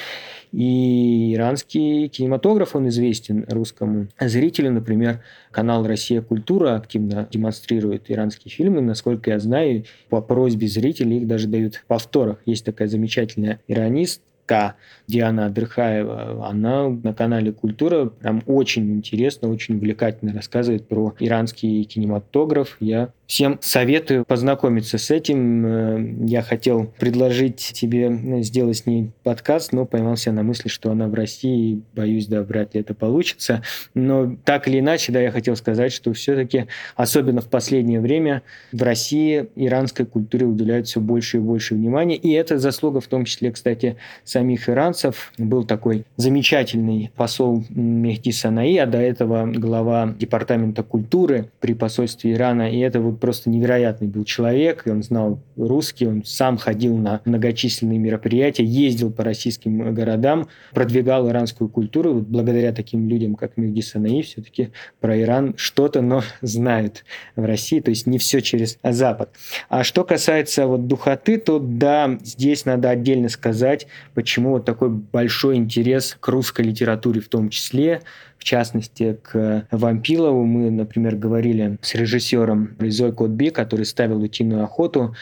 И 0.51 1.34
иранский 1.34 2.07
кинематограф, 2.07 2.75
он 2.75 2.88
известен 2.89 3.45
русскому 3.49 4.07
зрителю. 4.19 4.71
Например, 4.71 5.21
канал 5.51 5.86
«Россия. 5.86 6.21
Культура» 6.21 6.75
активно 6.75 7.28
демонстрирует 7.32 8.09
иранские 8.09 8.51
фильмы. 8.51 8.82
Насколько 8.82 9.32
я 9.32 9.39
знаю, 9.39 9.84
по 10.09 10.21
просьбе 10.21 10.67
зрителей 10.67 11.17
их 11.19 11.28
даже 11.28 11.47
дают 11.47 11.75
в 11.75 11.86
повторах. 11.86 12.38
Есть 12.45 12.65
такая 12.65 12.88
замечательная 12.88 13.59
иронист, 13.67 14.21
К. 14.45 14.75
Диана 15.07 15.47
Адырхаева, 15.47 16.47
она 16.47 16.89
на 16.89 17.13
канале 17.13 17.51
«Культура» 17.51 18.05
прям 18.05 18.41
очень 18.45 18.93
интересно, 18.93 19.49
очень 19.49 19.75
увлекательно 19.75 20.34
рассказывает 20.34 20.88
про 20.88 21.13
иранский 21.19 21.84
кинематограф. 21.84 22.78
Я 22.80 23.11
Всем 23.28 23.57
советую 23.59 24.23
познакомиться 24.23 24.97
с 24.97 25.11
этим. 25.11 25.65
Э, 25.65 26.15
я 26.25 26.41
хотел 26.41 26.93
предложить 26.97 27.57
тебе 27.57 28.09
ну, 28.09 28.41
сделать 28.41 28.78
с 28.78 28.86
ней 28.86 29.11
подкаст, 29.23 29.73
но 29.73 29.86
поймался 29.86 30.32
на 30.32 30.43
мысли, 30.43 30.69
что 30.69 30.91
она 30.91 31.09
в 31.09 31.13
России, 31.13 31.82
боюсь, 31.93 32.28
да, 32.28 32.41
вряд 32.41 32.73
ли 32.73 32.80
это 32.80 32.93
получится. 32.93 33.63
Но 33.93 34.38
так 34.45 34.69
или 34.69 34.80
иначе, 34.80 35.11
да, 35.11 35.19
я 35.19 35.32
хотел 35.32 35.57
сказать, 35.57 35.91
что 35.91 36.13
все-таки, 36.13 36.67
особенно 36.95 37.41
в 37.41 37.49
последнее 37.49 37.99
время, 37.99 38.43
в 38.71 38.82
России 38.82 39.47
иранской 39.57 40.05
культуре 40.05 40.45
уделяют 40.45 40.88
все 40.88 41.01
больше 41.01 41.36
и 41.38 41.41
больше 41.41 41.75
внимания. 41.75 42.15
И 42.15 42.32
это 42.32 42.57
заслуга 42.57 43.01
в 43.01 43.07
том 43.07 43.25
числе, 43.25 43.51
кстати, 43.51 43.97
самих 44.23 44.69
иранцев. 44.69 45.34
Был 45.38 45.65
такой 45.65 46.05
замечательный 46.15 47.11
посол 47.17 47.65
Мехди 47.71 48.30
Санаи, 48.30 48.78
а 48.78 48.86
до 48.86 48.99
этого 48.99 49.51
глава 49.51 50.15
департамента 50.17 50.82
культуры 50.82 51.49
при 51.59 51.73
посольстве 51.73 52.32
Ирана. 52.32 52.71
И 52.71 52.80
это 52.80 53.01
вот 53.01 53.16
просто 53.18 53.49
невероятный 53.49 54.07
был 54.07 54.24
человек, 54.24 54.84
и 54.86 54.89
он 54.89 55.03
знал 55.03 55.39
русский, 55.55 56.07
он 56.07 56.24
сам 56.24 56.57
ходил 56.57 56.97
на 56.97 57.22
многочисленные 57.26 57.99
мероприятия, 57.99 58.63
ездил 58.63 59.11
по 59.11 59.24
российским 59.24 59.93
городам, 59.93 60.47
продвигал 60.74 61.30
иранскую 61.30 61.70
культуру. 61.70 62.13
Вот 62.13 62.28
благодаря 62.28 62.72
таким 62.72 63.07
людям, 63.09 63.36
как 63.36 63.57
Мехди 63.57 63.82
Санаи, 63.82 64.22
все-таки 64.22 64.70
про 64.99 65.20
Иран 65.20 65.53
что-то, 65.57 66.01
но 66.01 66.24
знают 66.41 67.03
в 67.36 67.45
России, 67.45 67.80
то 67.80 67.89
есть 67.89 68.07
не 68.07 68.18
все 68.18 68.41
через 68.41 68.78
Запад. 68.84 69.32
А 69.70 69.84
что 69.84 70.03
касается 70.03 70.68
вот 70.68 70.88
духоты, 70.88 71.38
то 71.38 71.59
да, 71.59 72.18
здесь 72.22 72.65
надо 72.65 72.89
отдельно 72.89 73.30
сказать, 73.30 73.88
почему 74.13 74.51
вот 74.51 74.65
такой 74.65 74.89
большой 74.89 75.57
интерес 75.57 76.18
к 76.20 76.28
русской 76.28 76.61
литературе 76.61 77.22
в 77.22 77.28
том 77.28 77.49
числе, 77.49 78.01
в 78.38 78.43
частности, 78.43 79.17
к 79.21 79.67
Вампилову. 79.71 80.45
Мы, 80.45 80.71
например, 80.71 81.15
говорили 81.15 81.77
с 81.81 81.95
режиссером 81.95 82.75
Резой 82.79 83.11
Котби, 83.11 83.49
который 83.49 83.85
ставил 83.85 84.21
«Утиную 84.21 84.63
охоту», 84.63 85.15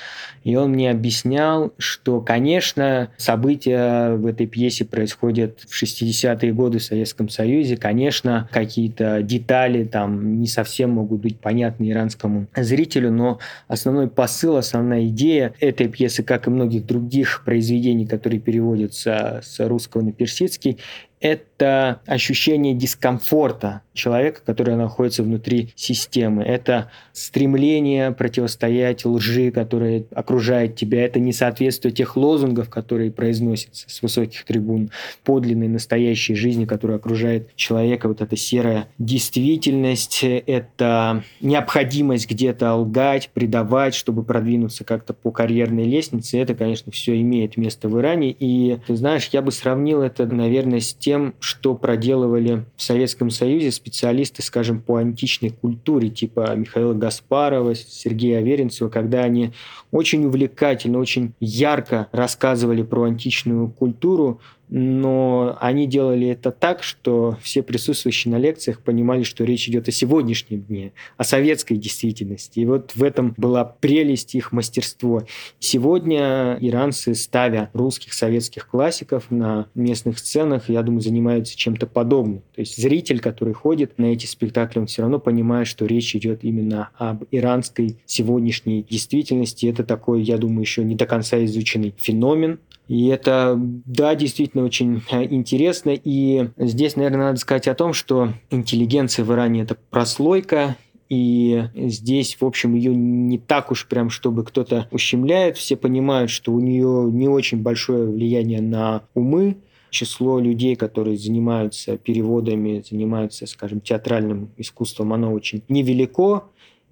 и 0.44 0.56
он 0.56 0.72
мне 0.72 0.92
объяснял, 0.92 1.74
что, 1.78 2.22
конечно, 2.22 3.10
события 3.18 4.16
в 4.16 4.28
этой 4.28 4.46
пьесе 4.46 4.86
происходят 4.86 5.60
в 5.68 5.84
60-е 5.84 6.54
годы 6.54 6.78
в 6.80 6.84
Советском 6.84 7.30
Союзе. 7.30 7.78
Конечно, 7.78 8.48
какие-то 8.52 9.24
детали 9.24 9.86
там 9.86 10.40
не 10.40 10.48
совсем 10.48 10.92
могут 10.92 11.22
быть 11.22 11.40
понятны 11.40 11.90
иранскому 11.90 12.48
зрителю, 12.56 13.12
но 13.12 13.40
основной 13.68 14.08
посыл, 14.08 14.58
основная 14.58 15.08
идея 15.08 15.54
этой 15.60 15.88
пьесы, 15.88 16.22
как 16.22 16.48
и 16.48 16.52
многих 16.52 16.86
других 16.86 17.44
произведений, 17.44 18.06
которые 18.06 18.40
переводятся 18.40 19.42
с 19.44 19.68
русского 19.68 20.02
на 20.02 20.12
персидский, 20.12 20.78
это 21.20 22.02
ощущение 22.06 22.74
дискомфорта 22.74 23.82
человека, 23.94 24.42
который 24.46 24.76
находится 24.76 25.24
внутри 25.24 25.70
системы. 25.76 26.44
Это 26.44 26.92
стремление 27.14 28.12
противостоять 28.12 29.06
лжи, 29.06 29.52
которая 29.52 30.04
окружает 30.14 30.76
тебя. 30.76 31.06
Это 31.06 31.20
несоответствие 31.20 31.94
тех 31.94 32.18
лозунгов, 32.18 32.70
которые 32.70 33.12
произносятся 33.12 33.90
с 33.90 34.02
высоких 34.02 34.44
трибун, 34.44 34.92
подлинной 35.24 35.70
настоящей 35.70 36.36
жизни, 36.36 36.66
которая 36.66 36.98
окружает 36.98 37.56
человека. 37.56 38.10
Вот 38.10 38.22
эта 38.22 38.36
серая 38.36 38.88
действительность, 38.98 40.24
это 40.24 41.24
необходимость 41.40 42.30
где-то 42.30 42.74
лгать, 42.76 43.30
предавать, 43.34 43.96
чтобы 43.96 44.24
продвинуться 44.24 44.84
как-то 44.84 45.14
по 45.14 45.32
карьерной 45.32 45.86
лестнице. 45.86 46.38
Это, 46.38 46.54
конечно, 46.54 46.92
все 46.92 47.20
имеет 47.22 47.56
место 47.56 47.88
в 47.88 47.98
Иране. 47.98 48.36
И, 48.38 48.78
ты 48.86 48.96
знаешь, 48.98 49.30
я 49.32 49.42
бы 49.42 49.54
сравнил 49.54 50.02
это, 50.02 50.26
наверное, 50.26 50.82
с 50.82 50.94
тем, 51.06 51.36
что 51.40 51.76
проделывали 51.76 52.66
в 52.76 52.82
Советском 52.82 53.30
Союзе 53.30 53.70
специалисты, 53.70 54.42
скажем, 54.42 54.82
по 54.82 54.96
античной 54.96 55.52
культуре, 55.52 56.10
типа 56.10 56.56
Михаила 56.56 56.96
Гаспарова, 56.96 57.76
Сергея 57.76 58.40
Аверинцева, 58.40 58.90
когда 58.90 59.22
они 59.22 59.52
очень 59.92 60.26
увлекательно, 60.26 60.98
очень 60.98 61.36
ярко 61.40 62.08
рассказывали 62.12 62.82
про 62.82 63.04
античную 63.04 63.68
культуру, 63.70 64.42
но 64.70 65.58
они 65.62 65.88
делали 65.88 66.28
это 66.28 66.52
так, 66.52 66.84
что 66.84 67.38
все 67.42 67.62
присутствующие 67.62 68.32
на 68.32 68.38
лекциях 68.38 68.82
понимали, 68.82 69.24
что 69.24 69.44
речь 69.44 69.68
идет 69.68 69.88
о 69.88 69.92
сегодняшнем 69.92 70.62
дне, 70.64 70.94
о 71.18 71.24
советской 71.24 71.78
действительности. 71.78 72.60
И 72.60 72.66
вот 72.66 72.96
в 72.96 73.04
этом 73.04 73.34
была 73.38 73.64
прелесть 73.64 74.36
их 74.36 74.52
мастерство. 74.52 75.24
Сегодня 75.60 76.58
иранцы, 76.60 77.14
ставя 77.16 77.70
русских 77.74 78.14
советских 78.14 78.68
классиков 78.68 79.30
на 79.30 79.68
местных 79.76 80.20
сценах, 80.20 80.70
я 80.70 80.82
думаю, 80.82 81.02
занимаются 81.02 81.56
чем-то 81.56 81.88
подобным. 81.88 82.42
То 82.56 82.62
есть 82.62 82.82
зритель, 82.82 83.20
который 83.20 83.54
ходит 83.54 83.98
на 83.98 84.06
эти 84.06 84.26
спектакли, 84.26 84.80
он 84.80 84.88
все 84.88 85.04
равно 85.04 85.20
понимает, 85.20 85.68
что 85.68 85.86
речь 85.86 86.16
идет 86.16 86.44
именно 86.44 86.90
об 86.98 87.24
иранской 87.32 87.98
сегодняшней 88.06 88.84
действительности. 88.84 89.68
Это 89.68 89.84
такой, 89.84 90.24
я 90.24 90.38
думаю, 90.38 90.62
еще 90.62 90.84
не 90.84 90.96
до 90.96 91.06
конца 91.06 91.44
изученный 91.44 91.94
феномен, 91.98 92.60
и 92.88 93.08
это, 93.08 93.56
да, 93.58 94.16
действительно 94.16 94.64
очень 94.64 95.02
э, 95.10 95.24
интересно. 95.26 95.92
И 95.96 96.50
здесь, 96.58 96.96
наверное, 96.96 97.28
надо 97.28 97.40
сказать 97.40 97.68
о 97.68 97.76
том, 97.76 97.94
что 97.94 98.34
интеллигенция 98.52 99.26
в 99.26 99.32
Иране– 99.32 99.62
это 99.64 99.76
прослойка, 99.90 100.76
и 101.10 101.64
здесь, 101.76 102.38
в 102.40 102.46
общем, 102.46 102.74
ее 102.74 102.96
не 102.96 103.38
так 103.38 103.72
уж 103.72 103.88
прям, 103.88 104.10
чтобы 104.10 104.44
кто-то 104.44 104.88
ущемляет. 104.92 105.58
Все 105.58 105.76
понимают, 105.76 106.32
что 106.32 106.52
у 106.52 106.60
нее 106.60 107.10
не 107.12 107.28
очень 107.28 107.62
большое 107.62 108.08
влияние 108.08 108.62
на 108.62 109.04
умы. 109.14 109.58
Число 109.92 110.40
людей, 110.40 110.76
которые 110.76 111.18
занимаются 111.18 111.98
переводами, 111.98 112.84
занимаются, 112.90 113.46
скажем, 113.46 113.82
театральным 113.82 114.50
искусством, 114.58 115.14
оно 115.14 115.32
очень 115.32 115.62
невелико. 115.70 116.46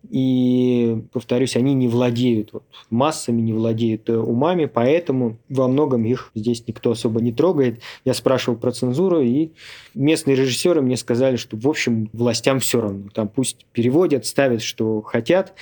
И, 0.10 1.01
повторюсь, 1.12 1.56
они 1.56 1.74
не 1.74 1.88
владеют 1.88 2.51
вот, 2.51 2.64
массами, 2.89 3.41
не 3.41 3.54
владеют 3.54 4.10
э, 4.10 4.18
умами, 4.18 4.66
поэтому 4.66 5.38
во 5.49 5.68
многом 5.68 6.04
их 6.06 6.32
здесь 6.36 6.64
никто 6.68 6.91
особо 6.91 7.22
не 7.22 7.32
трогает. 7.32 7.82
Я 8.04 8.14
спрашивал 8.14 8.58
про 8.58 8.72
цензуру, 8.72 9.22
и 9.22 9.51
местные 9.95 10.36
режиссеры 10.36 10.82
мне 10.82 10.97
сказали, 10.97 11.38
что, 11.38 11.56
в 11.56 11.68
общем, 11.68 12.10
властям 12.12 12.60
все 12.60 12.82
равно. 12.82 13.10
Там 13.14 13.30
пусть 13.30 13.66
переводят, 13.72 14.26
ставят, 14.26 14.62
что 14.62 15.01
хотят. 15.01 15.54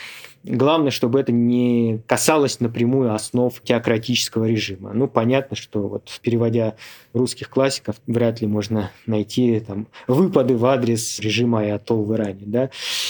Главное, 0.44 0.89
чтобы 0.89 1.20
это 1.20 1.32
не 1.32 2.02
касалось 2.08 2.60
напрямую 2.60 3.14
основ 3.14 3.54
теократического 3.62 4.46
режима. 4.46 4.92
Ну, 4.92 5.08
понятно, 5.08 5.56
что 5.56 5.88
вот 5.88 6.20
переводя 6.24 6.76
русских 7.14 7.50
классиков, 7.50 7.98
вряд 8.08 8.42
ли 8.42 8.48
можно 8.48 8.89
найти 9.06 9.60
там 9.60 9.88
выпады 10.08 10.58
в 10.58 10.66
адрес 10.66 11.20
режима 11.20 11.60
Айатол 11.60 12.04
в 12.06 12.16
Иране. 12.16 12.44
Да? 12.46 12.70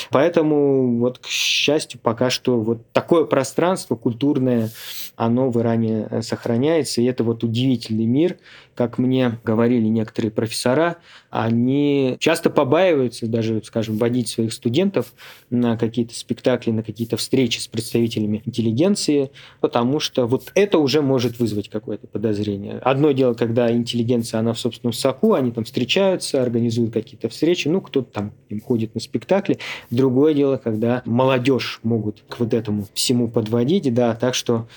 Поэтому, 0.09 0.97
вот, 0.99 1.19
к 1.19 1.27
счастью, 1.27 2.01
пока 2.03 2.29
что 2.29 2.59
вот 2.59 2.91
такое 2.91 3.23
пространство 3.23 3.95
культурное, 3.95 4.69
оно 5.15 5.49
в 5.49 5.59
Иране 5.59 6.21
сохраняется, 6.21 7.01
и 7.01 7.05
это 7.05 7.23
вот 7.23 7.43
удивительный 7.45 8.05
мир, 8.05 8.37
как 8.75 8.97
мне 8.97 9.39
говорили 9.43 9.87
некоторые 9.87 10.31
профессора, 10.31 10.97
они 11.29 12.15
часто 12.19 12.49
побаиваются 12.49 13.27
даже, 13.27 13.61
скажем, 13.63 13.97
водить 13.97 14.29
своих 14.29 14.53
студентов 14.53 15.13
на 15.49 15.77
какие-то 15.77 16.15
спектакли, 16.15 16.71
на 16.71 16.83
какие-то 16.83 17.17
встречи 17.17 17.59
с 17.59 17.67
представителями 17.67 18.41
интеллигенции, 18.45 19.31
потому 19.59 19.99
что 19.99 20.25
вот 20.25 20.51
это 20.55 20.77
уже 20.77 21.01
может 21.01 21.39
вызвать 21.39 21.69
какое-то 21.69 22.07
подозрение. 22.07 22.79
Одно 22.79 23.11
дело, 23.11 23.33
когда 23.33 23.71
интеллигенция, 23.71 24.39
она 24.39 24.53
в 24.53 24.59
собственном 24.59 24.93
соку, 24.93 25.33
они 25.33 25.51
там 25.51 25.63
встречаются, 25.63 26.41
организуют 26.41 26.93
какие-то 26.93 27.29
встречи, 27.29 27.67
ну, 27.67 27.81
кто-то 27.81 28.11
там 28.11 28.33
им 28.49 28.61
ходит 28.61 28.95
на 28.95 29.01
спектакли. 29.01 29.59
Другое 29.89 30.33
дело, 30.33 30.57
когда 30.57 31.01
молодежь 31.05 31.79
могут 31.83 32.23
к 32.27 32.39
вот 32.39 32.53
этому 32.53 32.87
всему 32.93 33.27
подводить, 33.27 33.93
да, 33.93 34.15
так 34.15 34.35
что 34.35 34.67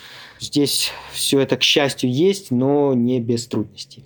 здесь 0.45 0.93
все 1.13 1.41
это, 1.41 1.57
к 1.57 1.63
счастью, 1.63 2.13
есть, 2.13 2.51
но 2.51 2.95
не 2.95 3.21
без 3.21 3.47
трудностей. 3.47 4.05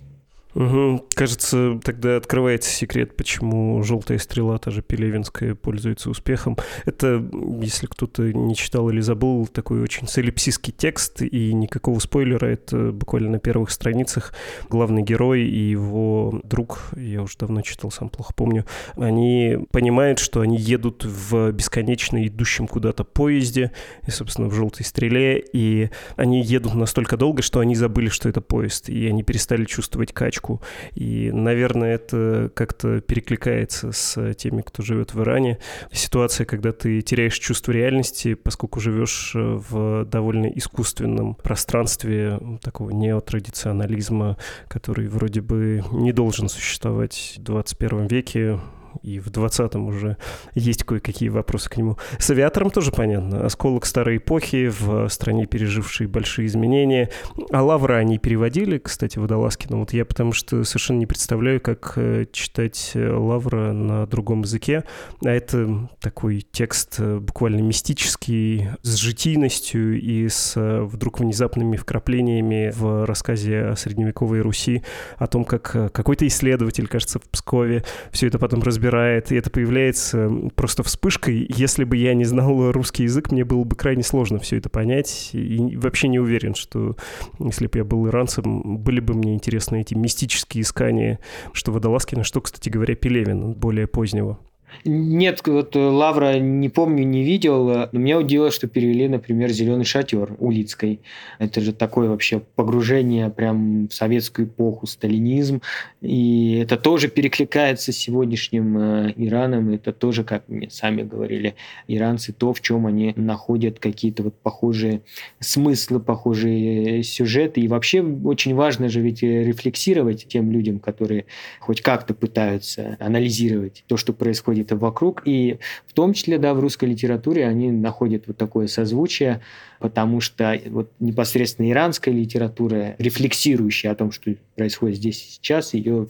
Угу. 0.55 1.05
Кажется, 1.13 1.79
тогда 1.83 2.17
открывается 2.17 2.71
секрет, 2.71 3.15
почему 3.15 3.83
«Желтая 3.83 4.17
стрела», 4.17 4.57
та 4.57 4.71
же 4.71 4.81
Пелевинская, 4.81 5.53
пользуется 5.53 6.09
успехом. 6.09 6.57
Это, 6.85 7.23
если 7.61 7.85
кто-то 7.85 8.33
не 8.33 8.55
читал 8.55 8.89
или 8.89 8.99
забыл, 8.99 9.45
такой 9.45 9.81
очень 9.81 10.07
солипсистский 10.07 10.73
текст, 10.75 11.21
и 11.21 11.53
никакого 11.53 11.99
спойлера, 11.99 12.47
это 12.47 12.91
буквально 12.91 13.29
на 13.29 13.39
первых 13.39 13.69
страницах 13.69 14.33
главный 14.69 15.03
герой 15.03 15.43
и 15.43 15.69
его 15.69 16.41
друг, 16.43 16.89
я 16.97 17.21
уже 17.21 17.37
давно 17.37 17.61
читал, 17.61 17.91
сам 17.91 18.09
плохо 18.09 18.33
помню, 18.35 18.65
они 18.95 19.59
понимают, 19.71 20.17
что 20.17 20.41
они 20.41 20.57
едут 20.57 21.05
в 21.05 21.51
бесконечно 21.51 22.25
идущем 22.25 22.67
куда-то 22.67 23.03
поезде, 23.03 23.71
и, 24.07 24.09
собственно, 24.09 24.47
в 24.47 24.55
«Желтой 24.55 24.83
стреле», 24.83 25.43
и 25.53 25.91
они 26.15 26.41
едут 26.41 26.73
настолько 26.73 27.17
долго, 27.17 27.43
что 27.43 27.59
они 27.59 27.75
забыли, 27.75 28.09
что 28.09 28.29
это 28.29 28.41
поезд, 28.41 28.89
и 28.89 29.05
они 29.05 29.21
перестали 29.21 29.65
чувствовать 29.65 30.11
качество 30.11 30.38
точку. 30.39 30.61
И, 30.95 31.31
наверное, 31.31 31.95
это 31.95 32.51
как-то 32.53 33.01
перекликается 33.01 33.91
с 33.91 34.33
теми, 34.35 34.61
кто 34.61 34.81
живет 34.83 35.13
в 35.13 35.21
Иране. 35.21 35.59
Ситуация, 35.91 36.45
когда 36.45 36.71
ты 36.71 37.01
теряешь 37.01 37.37
чувство 37.37 37.71
реальности, 37.71 38.33
поскольку 38.33 38.79
живешь 38.79 39.31
в 39.35 40.05
довольно 40.05 40.47
искусственном 40.47 41.35
пространстве 41.35 42.39
такого 42.61 42.91
неотрадиционализма, 42.91 44.37
который 44.67 45.07
вроде 45.07 45.41
бы 45.41 45.83
не 45.91 46.11
должен 46.11 46.49
существовать 46.49 47.35
в 47.37 47.43
21 47.43 48.07
веке, 48.07 48.59
и 49.01 49.19
в 49.19 49.27
20-м 49.27 49.87
уже 49.87 50.17
есть 50.55 50.83
кое-какие 50.83 51.29
вопросы 51.29 51.69
к 51.69 51.77
нему. 51.77 51.97
С 52.17 52.29
авиатором 52.29 52.69
тоже 52.69 52.91
понятно. 52.91 53.45
Осколок 53.45 53.85
старой 53.85 54.17
эпохи 54.17 54.69
в 54.69 55.07
стране, 55.09 55.45
пережившей 55.45 56.07
большие 56.07 56.47
изменения. 56.47 57.09
А 57.51 57.63
Лавра 57.63 57.95
они 57.95 58.17
переводили, 58.17 58.77
кстати, 58.77 59.17
Водолазкина. 59.19 59.77
Вот 59.77 59.93
я 59.93 60.05
потому 60.05 60.33
что 60.33 60.63
совершенно 60.63 60.99
не 60.99 61.05
представляю, 61.05 61.61
как 61.61 61.93
э, 61.95 62.25
читать 62.31 62.91
э, 62.93 63.09
Лавра 63.11 63.71
на 63.71 64.05
другом 64.05 64.41
языке. 64.41 64.83
А 65.23 65.29
это 65.29 65.89
такой 66.01 66.45
текст 66.51 66.95
э, 66.99 67.19
буквально 67.19 67.61
мистический, 67.61 68.69
с 68.81 68.95
житийностью 68.95 69.99
и 69.99 70.27
с 70.27 70.55
вдруг 70.55 71.19
внезапными 71.19 71.77
вкраплениями 71.77 72.71
в 72.75 73.05
рассказе 73.05 73.61
о 73.61 73.75
средневековой 73.75 74.41
Руси, 74.41 74.83
о 75.17 75.27
том, 75.27 75.45
как 75.45 75.71
какой-то 75.93 76.27
исследователь, 76.27 76.87
кажется, 76.87 77.19
в 77.19 77.23
Пскове 77.23 77.83
все 78.11 78.27
это 78.27 78.39
потом 78.39 78.61
разбирает 78.61 78.78
разбирает, 78.79 79.31
и 79.31 79.35
это 79.35 79.49
появляется 79.49 80.31
просто 80.55 80.83
вспышкой. 80.83 81.45
Если 81.49 81.83
бы 81.83 81.97
я 81.97 82.13
не 82.13 82.25
знал 82.25 82.71
русский 82.71 83.03
язык, 83.03 83.31
мне 83.31 83.43
было 83.43 83.63
бы 83.63 83.75
крайне 83.75 84.03
сложно 84.03 84.39
все 84.39 84.57
это 84.57 84.69
понять. 84.69 85.31
И 85.33 85.75
вообще 85.75 86.07
не 86.07 86.19
уверен, 86.19 86.55
что 86.55 86.95
если 87.39 87.67
бы 87.67 87.77
я 87.77 87.83
был 87.83 88.07
иранцем, 88.07 88.77
были 88.77 89.01
бы 89.01 89.13
мне 89.13 89.33
интересны 89.33 89.81
эти 89.81 89.93
мистические 89.95 90.61
искания, 90.61 91.19
что 91.51 91.71
Водолазкина, 91.71 92.23
что, 92.23 92.41
кстати 92.41 92.69
говоря, 92.69 92.95
Пелевина, 92.95 93.49
более 93.49 93.87
позднего. 93.87 94.39
Нет, 94.85 95.41
вот 95.45 95.75
э, 95.75 95.79
Лавра 95.79 96.39
не 96.39 96.69
помню, 96.69 97.03
не 97.03 97.23
видел, 97.23 97.69
э, 97.69 97.89
но 97.91 97.99
меня 97.99 98.17
удивило, 98.19 98.49
что 98.49 98.67
перевели, 98.67 99.07
например, 99.07 99.49
«Зеленый 99.49 99.83
шатер» 99.83 100.35
Улицкой. 100.39 101.01
Это 101.37 101.59
же 101.59 101.73
такое 101.73 102.09
вообще 102.09 102.39
погружение 102.55 103.29
прям 103.29 103.89
в 103.89 103.93
советскую 103.93 104.47
эпоху, 104.47 104.87
сталинизм. 104.87 105.61
И 106.01 106.59
это 106.63 106.77
тоже 106.77 107.09
перекликается 107.09 107.91
с 107.91 107.97
сегодняшним 107.97 108.77
э, 108.77 109.13
Ираном. 109.17 109.71
Это 109.71 109.91
тоже, 109.91 110.23
как 110.23 110.47
мне 110.47 110.69
сами 110.69 111.03
говорили, 111.03 111.55
иранцы, 111.87 112.31
то, 112.31 112.53
в 112.53 112.61
чем 112.61 112.85
они 112.85 113.13
находят 113.17 113.79
какие-то 113.79 114.23
вот 114.23 114.35
похожие 114.35 115.01
смыслы, 115.39 115.99
похожие 115.99 117.03
сюжеты. 117.03 117.61
И 117.61 117.67
вообще 117.67 118.01
очень 118.01 118.55
важно 118.55 118.87
же 118.87 119.01
ведь 119.01 119.23
рефлексировать 119.23 120.25
тем 120.27 120.51
людям, 120.51 120.79
которые 120.79 121.25
хоть 121.59 121.81
как-то 121.81 122.13
пытаются 122.13 122.95
анализировать 122.99 123.83
то, 123.87 123.97
что 123.97 124.13
происходит 124.13 124.58
где-то 124.59 124.75
вокруг. 124.75 125.21
И 125.25 125.57
в 125.87 125.93
том 125.93 126.13
числе, 126.13 126.37
да, 126.37 126.53
в 126.53 126.59
русской 126.59 126.85
литературе 126.85 127.47
они 127.47 127.71
находят 127.71 128.23
вот 128.27 128.37
такое 128.37 128.67
созвучие, 128.67 129.41
потому 129.79 130.21
что 130.21 130.59
вот 130.67 130.91
непосредственно 130.99 131.69
иранская 131.71 132.13
литература, 132.13 132.95
рефлексирующая 132.97 133.91
о 133.91 133.95
том, 133.95 134.11
что 134.11 134.35
происходит 134.55 134.97
здесь 134.97 135.21
и 135.21 135.31
сейчас, 135.31 135.73
ее, 135.73 136.07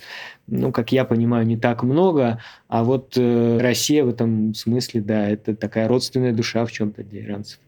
ну, 0.47 0.71
как 0.71 0.91
я 0.91 1.05
понимаю, 1.05 1.45
не 1.45 1.57
так 1.57 1.83
много, 1.83 2.41
а 2.67 2.83
вот 2.83 3.13
э, 3.15 3.57
Россия 3.59 4.03
в 4.03 4.09
этом 4.09 4.53
смысле, 4.53 5.01
да, 5.01 5.29
это 5.29 5.55
такая 5.55 5.87
родственная 5.87 6.33
душа 6.33 6.65
в 6.65 6.71
чем-то 6.71 7.03
для 7.03 7.23
иранцев. 7.23 7.59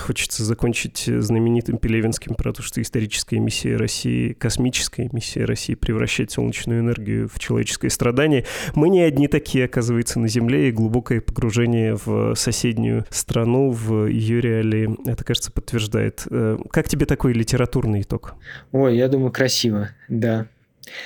Хочется 0.00 0.44
закончить 0.44 1.04
знаменитым 1.06 1.78
Пелевинским 1.78 2.34
про 2.34 2.52
то, 2.52 2.62
что 2.62 2.80
историческая 2.82 3.38
миссия 3.38 3.76
России, 3.76 4.32
космическая 4.32 5.08
миссия 5.12 5.44
России 5.44 5.74
превращать 5.74 6.30
солнечную 6.30 6.80
энергию 6.80 7.28
в 7.28 7.38
человеческое 7.38 7.90
страдание. 7.90 8.44
Мы 8.74 8.88
не 8.88 9.02
одни 9.02 9.28
такие, 9.28 9.66
оказывается, 9.66 10.18
на 10.18 10.28
Земле, 10.28 10.68
и 10.68 10.72
глубокое 10.72 11.20
погружение 11.20 11.96
в 11.96 12.34
соседнюю 12.34 13.04
страну, 13.10 13.70
в 13.70 14.06
ее 14.06 14.40
реалии, 14.40 14.96
это, 15.08 15.24
кажется, 15.24 15.52
подтверждает. 15.52 16.26
Э, 16.30 16.58
как 16.70 16.88
тебе 16.88 17.06
такой 17.06 17.32
литературный 17.32 18.02
итог? 18.02 18.34
Ой, 18.72 18.96
я 18.96 19.08
думаю, 19.08 19.30
красиво, 19.30 19.90
да. 20.08 20.48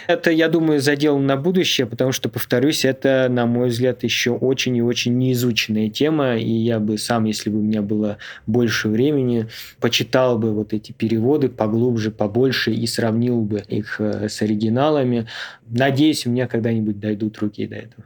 Это, 0.06 0.30
я 0.30 0.48
думаю, 0.48 0.80
задел 0.80 1.18
на 1.18 1.36
будущее, 1.36 1.86
потому 1.86 2.12
что, 2.12 2.28
повторюсь, 2.28 2.84
это, 2.84 3.28
на 3.30 3.46
мой 3.46 3.68
взгляд, 3.68 4.02
еще 4.04 4.30
очень 4.32 4.76
и 4.76 4.82
очень 4.82 5.16
неизученная 5.18 5.88
тема, 5.90 6.36
и 6.36 6.50
я 6.50 6.78
бы 6.80 6.98
сам, 6.98 7.24
если 7.24 7.50
бы 7.50 7.58
у 7.58 7.62
меня 7.62 7.82
было 7.82 8.18
больше 8.46 8.88
времени, 8.88 9.48
почитал 9.80 10.38
бы 10.38 10.52
вот 10.52 10.72
эти 10.72 10.92
переводы 10.92 11.48
поглубже, 11.48 12.10
побольше 12.10 12.72
и 12.72 12.86
сравнил 12.86 13.40
бы 13.40 13.62
их 13.68 14.00
э, 14.00 14.28
с 14.28 14.42
оригиналами. 14.42 15.26
Надеюсь, 15.66 16.26
у 16.26 16.30
меня 16.30 16.46
когда-нибудь 16.46 16.98
дойдут 16.98 17.38
руки 17.38 17.66
до 17.66 17.76
этого. 17.76 18.04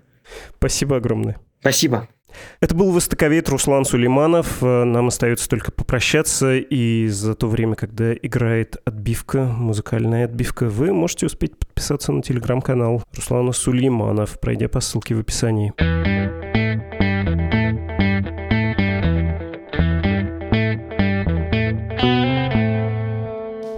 Спасибо 0.58 0.96
огромное. 0.96 1.36
Спасибо. 1.60 2.08
Это 2.60 2.74
был 2.74 2.92
востоковед 2.92 3.48
Руслан 3.48 3.84
Сулейманов. 3.84 4.62
Э, 4.62 4.84
нам 4.84 5.08
остается 5.08 5.48
только 5.48 5.72
попрощаться, 5.72 6.56
и 6.56 7.08
за 7.08 7.34
то 7.34 7.48
время, 7.48 7.74
когда 7.74 8.14
играет 8.14 8.76
отбивка, 8.84 9.44
музыкальная 9.44 10.24
отбивка, 10.24 10.66
вы 10.68 10.92
можете 10.92 11.26
успеть 11.26 11.58
подписаться 11.58 12.12
на 12.12 12.22
телеграм-канал 12.22 13.02
Руслана 13.14 13.52
Сулейманов, 13.52 14.40
пройдя 14.40 14.68
по 14.68 14.80
ссылке 14.80 15.14
в 15.14 15.20
описании. 15.20 15.72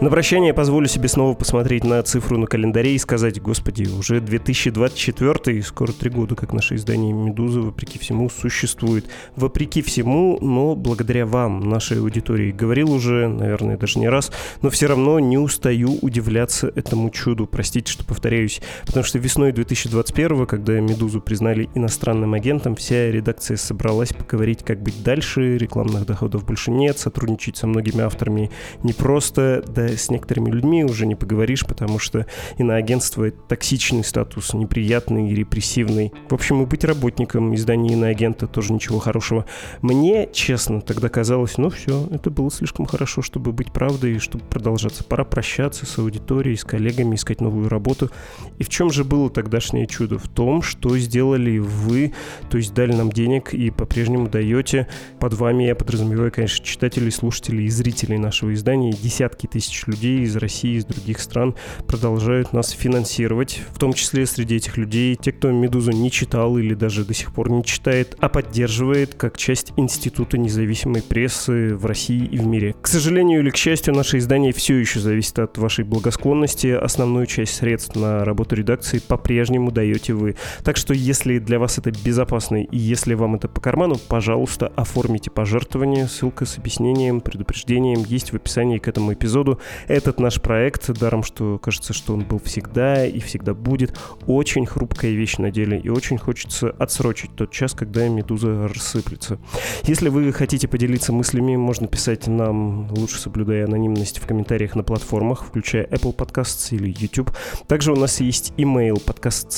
На 0.01 0.09
прощание 0.09 0.55
позволю 0.55 0.89
себе 0.89 1.09
снова 1.09 1.35
посмотреть 1.35 1.85
на 1.85 2.03
цифру 2.03 2.39
на 2.39 2.47
календаре 2.47 2.95
и 2.95 2.99
сказать, 2.99 3.39
господи, 3.39 3.87
уже 3.87 4.23
2024, 4.23 5.63
скоро 5.63 5.93
три 5.93 6.09
года, 6.09 6.35
как 6.35 6.55
наше 6.55 6.77
издание 6.77 7.13
«Медуза», 7.13 7.61
вопреки 7.61 7.99
всему, 7.99 8.31
существует. 8.31 9.05
Вопреки 9.37 9.83
всему, 9.83 10.39
но 10.41 10.75
благодаря 10.75 11.27
вам, 11.27 11.69
нашей 11.69 11.99
аудитории. 11.99 12.51
Говорил 12.51 12.91
уже, 12.91 13.29
наверное, 13.29 13.77
даже 13.77 13.99
не 13.99 14.09
раз, 14.09 14.33
но 14.63 14.71
все 14.71 14.87
равно 14.87 15.21
не 15.21 15.37
устаю 15.37 15.99
удивляться 16.01 16.73
этому 16.75 17.11
чуду. 17.11 17.47
Простите, 17.47 17.93
что 17.93 18.03
повторяюсь. 18.03 18.63
Потому 18.87 19.05
что 19.05 19.19
весной 19.19 19.53
2021, 19.53 20.47
когда 20.47 20.81
«Медузу» 20.81 21.21
признали 21.21 21.69
иностранным 21.75 22.33
агентом, 22.33 22.75
вся 22.75 23.11
редакция 23.11 23.59
собралась 23.59 24.15
поговорить, 24.15 24.65
как 24.65 24.83
быть 24.83 25.03
дальше, 25.03 25.59
рекламных 25.59 26.07
доходов 26.07 26.47
больше 26.47 26.71
нет, 26.71 26.99
сотрудничать 26.99 27.59
со 27.59 27.67
многими 27.67 28.01
авторами 28.01 28.51
непросто, 28.83 29.63
да 29.69 29.90
с 29.97 30.11
некоторыми 30.11 30.51
людьми 30.51 30.85
уже 30.85 31.07
не 31.07 31.15
поговоришь, 31.15 31.67
потому 31.67 31.99
что 31.99 32.27
иноагентство— 32.59 33.25
это 33.29 33.39
токсичный 33.49 34.05
статус, 34.05 34.55
неприятный 34.55 35.35
репрессивный. 35.35 36.13
В 36.29 36.35
общем, 36.35 36.63
и 36.63 36.67
быть 36.67 36.85
работником 36.85 37.55
издания 37.55 37.95
иноагента 37.95 38.47
тоже 38.47 38.73
ничего 38.73 38.99
хорошего. 38.99 39.47
Мне, 39.83 40.29
честно, 40.33 40.81
тогда 40.81 41.09
казалось, 41.09 41.59
ну 41.59 41.71
все, 41.71 42.09
это 42.11 42.31
было 42.31 42.51
слишком 42.51 42.87
хорошо, 42.87 43.23
чтобы 43.23 43.53
быть 43.53 43.73
правдой 43.73 44.17
и 44.17 44.19
чтобы 44.19 44.45
продолжаться. 44.45 45.05
Пора 45.05 45.25
прощаться 45.25 45.87
с 45.87 45.99
аудиторией, 45.99 46.57
с 46.57 46.65
коллегами, 46.65 47.15
искать 47.15 47.41
новую 47.41 47.69
работу. 47.69 48.11
И 48.59 48.65
в 48.65 48.69
чем 48.69 48.91
же 48.91 49.05
было 49.05 49.31
тогдашнее 49.31 49.87
чудо? 49.87 50.19
В 50.19 50.29
том, 50.29 50.63
что 50.63 50.97
сделали 50.99 51.59
вы, 51.59 52.13
то 52.51 52.57
есть 52.57 52.75
дали 52.75 52.93
нам 52.93 53.11
денег 53.11 53.55
и 53.55 53.71
по-прежнему 53.71 54.29
даете. 54.29 54.89
Под 55.19 55.35
вами 55.35 55.65
я 55.65 55.75
подразумеваю, 55.75 56.33
конечно, 56.33 56.65
читателей, 56.65 57.11
слушателей 57.11 57.65
и 57.65 57.69
зрителей 57.69 58.19
нашего 58.19 58.53
издания, 58.55 58.93
десятки 58.93 59.47
тысяч 59.47 59.80
тысяч 59.81 59.87
людей 59.87 60.21
из 60.21 60.37
России, 60.37 60.77
из 60.77 60.85
других 60.85 61.21
стран 61.21 61.55
продолжают 61.87 62.53
нас 62.53 62.71
финансировать, 62.71 63.63
в 63.73 63.79
том 63.79 63.93
числе 63.93 64.27
среди 64.27 64.57
этих 64.57 64.77
людей 64.77 65.17
те, 65.17 65.33
кто 65.33 65.51
«Медузу» 65.51 65.93
не 65.93 66.11
читал 66.11 66.59
или 66.59 66.75
даже 66.75 67.05
до 67.05 67.15
сих 67.15 67.33
пор 67.33 67.51
не 67.51 67.65
читает, 67.65 68.17
а 68.21 68.29
поддерживает 68.29 69.15
как 69.15 69.37
часть 69.37 69.73
Института 69.77 70.39
независимой 70.39 71.03
прессы 71.03 71.75
в 71.75 71.87
России 71.87 72.25
и 72.25 72.39
в 72.39 72.47
мире. 72.47 72.75
К 72.81 72.87
сожалению 72.87 73.41
или 73.41 73.51
к 73.51 73.57
счастью, 73.57 73.95
наше 73.95 74.19
издание 74.19 74.53
все 74.53 74.77
еще 74.77 75.01
зависит 75.01 75.39
от 75.39 75.59
вашей 75.59 75.85
благосклонности. 75.85 76.69
Основную 76.69 77.27
часть 77.27 77.55
средств 77.55 77.97
на 77.97 78.25
работу 78.25 78.57
редакции 78.57 78.99
по-прежнему 78.99 79.71
даете 79.71 80.15
вы. 80.15 80.37
Так 80.65 80.77
что 80.77 80.95
если 80.95 81.39
для 81.39 81.59
вас 81.59 81.79
это 81.79 81.91
безопасно 81.91 82.63
и 82.63 82.77
если 82.77 83.15
вам 83.15 83.37
это 83.37 83.49
по 83.49 83.61
карману, 83.61 83.97
пожалуйста, 83.97 84.73
оформите 84.77 85.31
пожертвование. 85.31 86.07
Ссылка 86.09 86.45
с 86.45 86.59
объяснением, 86.59 87.21
предупреждением 87.21 88.05
есть 88.05 88.33
в 88.33 88.37
описании 88.37 88.79
к 88.79 88.89
этому 88.89 89.13
эпизоду. 89.13 89.61
Этот 89.89 90.21
наш 90.21 90.41
проект, 90.41 90.91
даром 90.99 91.23
что 91.23 91.59
кажется, 91.59 91.93
что 91.93 92.15
он 92.15 92.21
был 92.21 92.41
всегда 92.41 93.07
и 93.07 93.21
всегда 93.21 93.55
будет, 93.55 93.99
очень 94.27 94.67
хрупкая 94.67 95.13
вещь 95.13 95.39
на 95.39 95.51
деле, 95.51 95.79
и 95.79 95.89
очень 95.89 96.19
хочется 96.19 96.71
отсрочить 96.71 97.35
тот 97.35 97.51
час, 97.51 97.73
когда 97.73 98.09
медуза 98.09 98.69
рассыплется. 98.69 99.39
Если 99.85 100.09
вы 100.09 100.33
хотите 100.33 100.69
поделиться 100.69 101.13
мыслями, 101.13 101.57
можно 101.57 101.87
писать 101.87 102.27
нам, 102.27 102.91
лучше 102.93 103.19
соблюдая 103.19 103.65
анонимность, 103.65 104.19
в 104.19 104.27
комментариях 104.27 104.75
на 104.75 104.83
платформах, 104.83 105.45
включая 105.45 105.87
Apple 105.87 106.15
Podcasts 106.15 106.75
или 106.75 106.95
YouTube. 106.99 107.31
Также 107.67 107.93
у 107.93 107.97
нас 107.97 108.21
есть 108.21 108.53
email 108.57 109.01
подкаст 109.01 109.53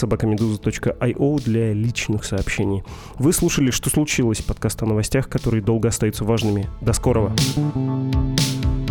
для 1.38 1.72
личных 1.72 2.24
сообщений. 2.24 2.82
Вы 3.18 3.32
слушали 3.32 3.70
«Что 3.70 3.90
случилось?» 3.90 4.42
подкаст 4.42 4.82
о 4.82 4.86
новостях, 4.86 5.28
которые 5.28 5.62
долго 5.62 5.88
остаются 5.88 6.24
важными. 6.24 6.68
До 6.80 6.92
скорого! 6.92 7.32
thank 7.54 8.54
you 8.54 8.81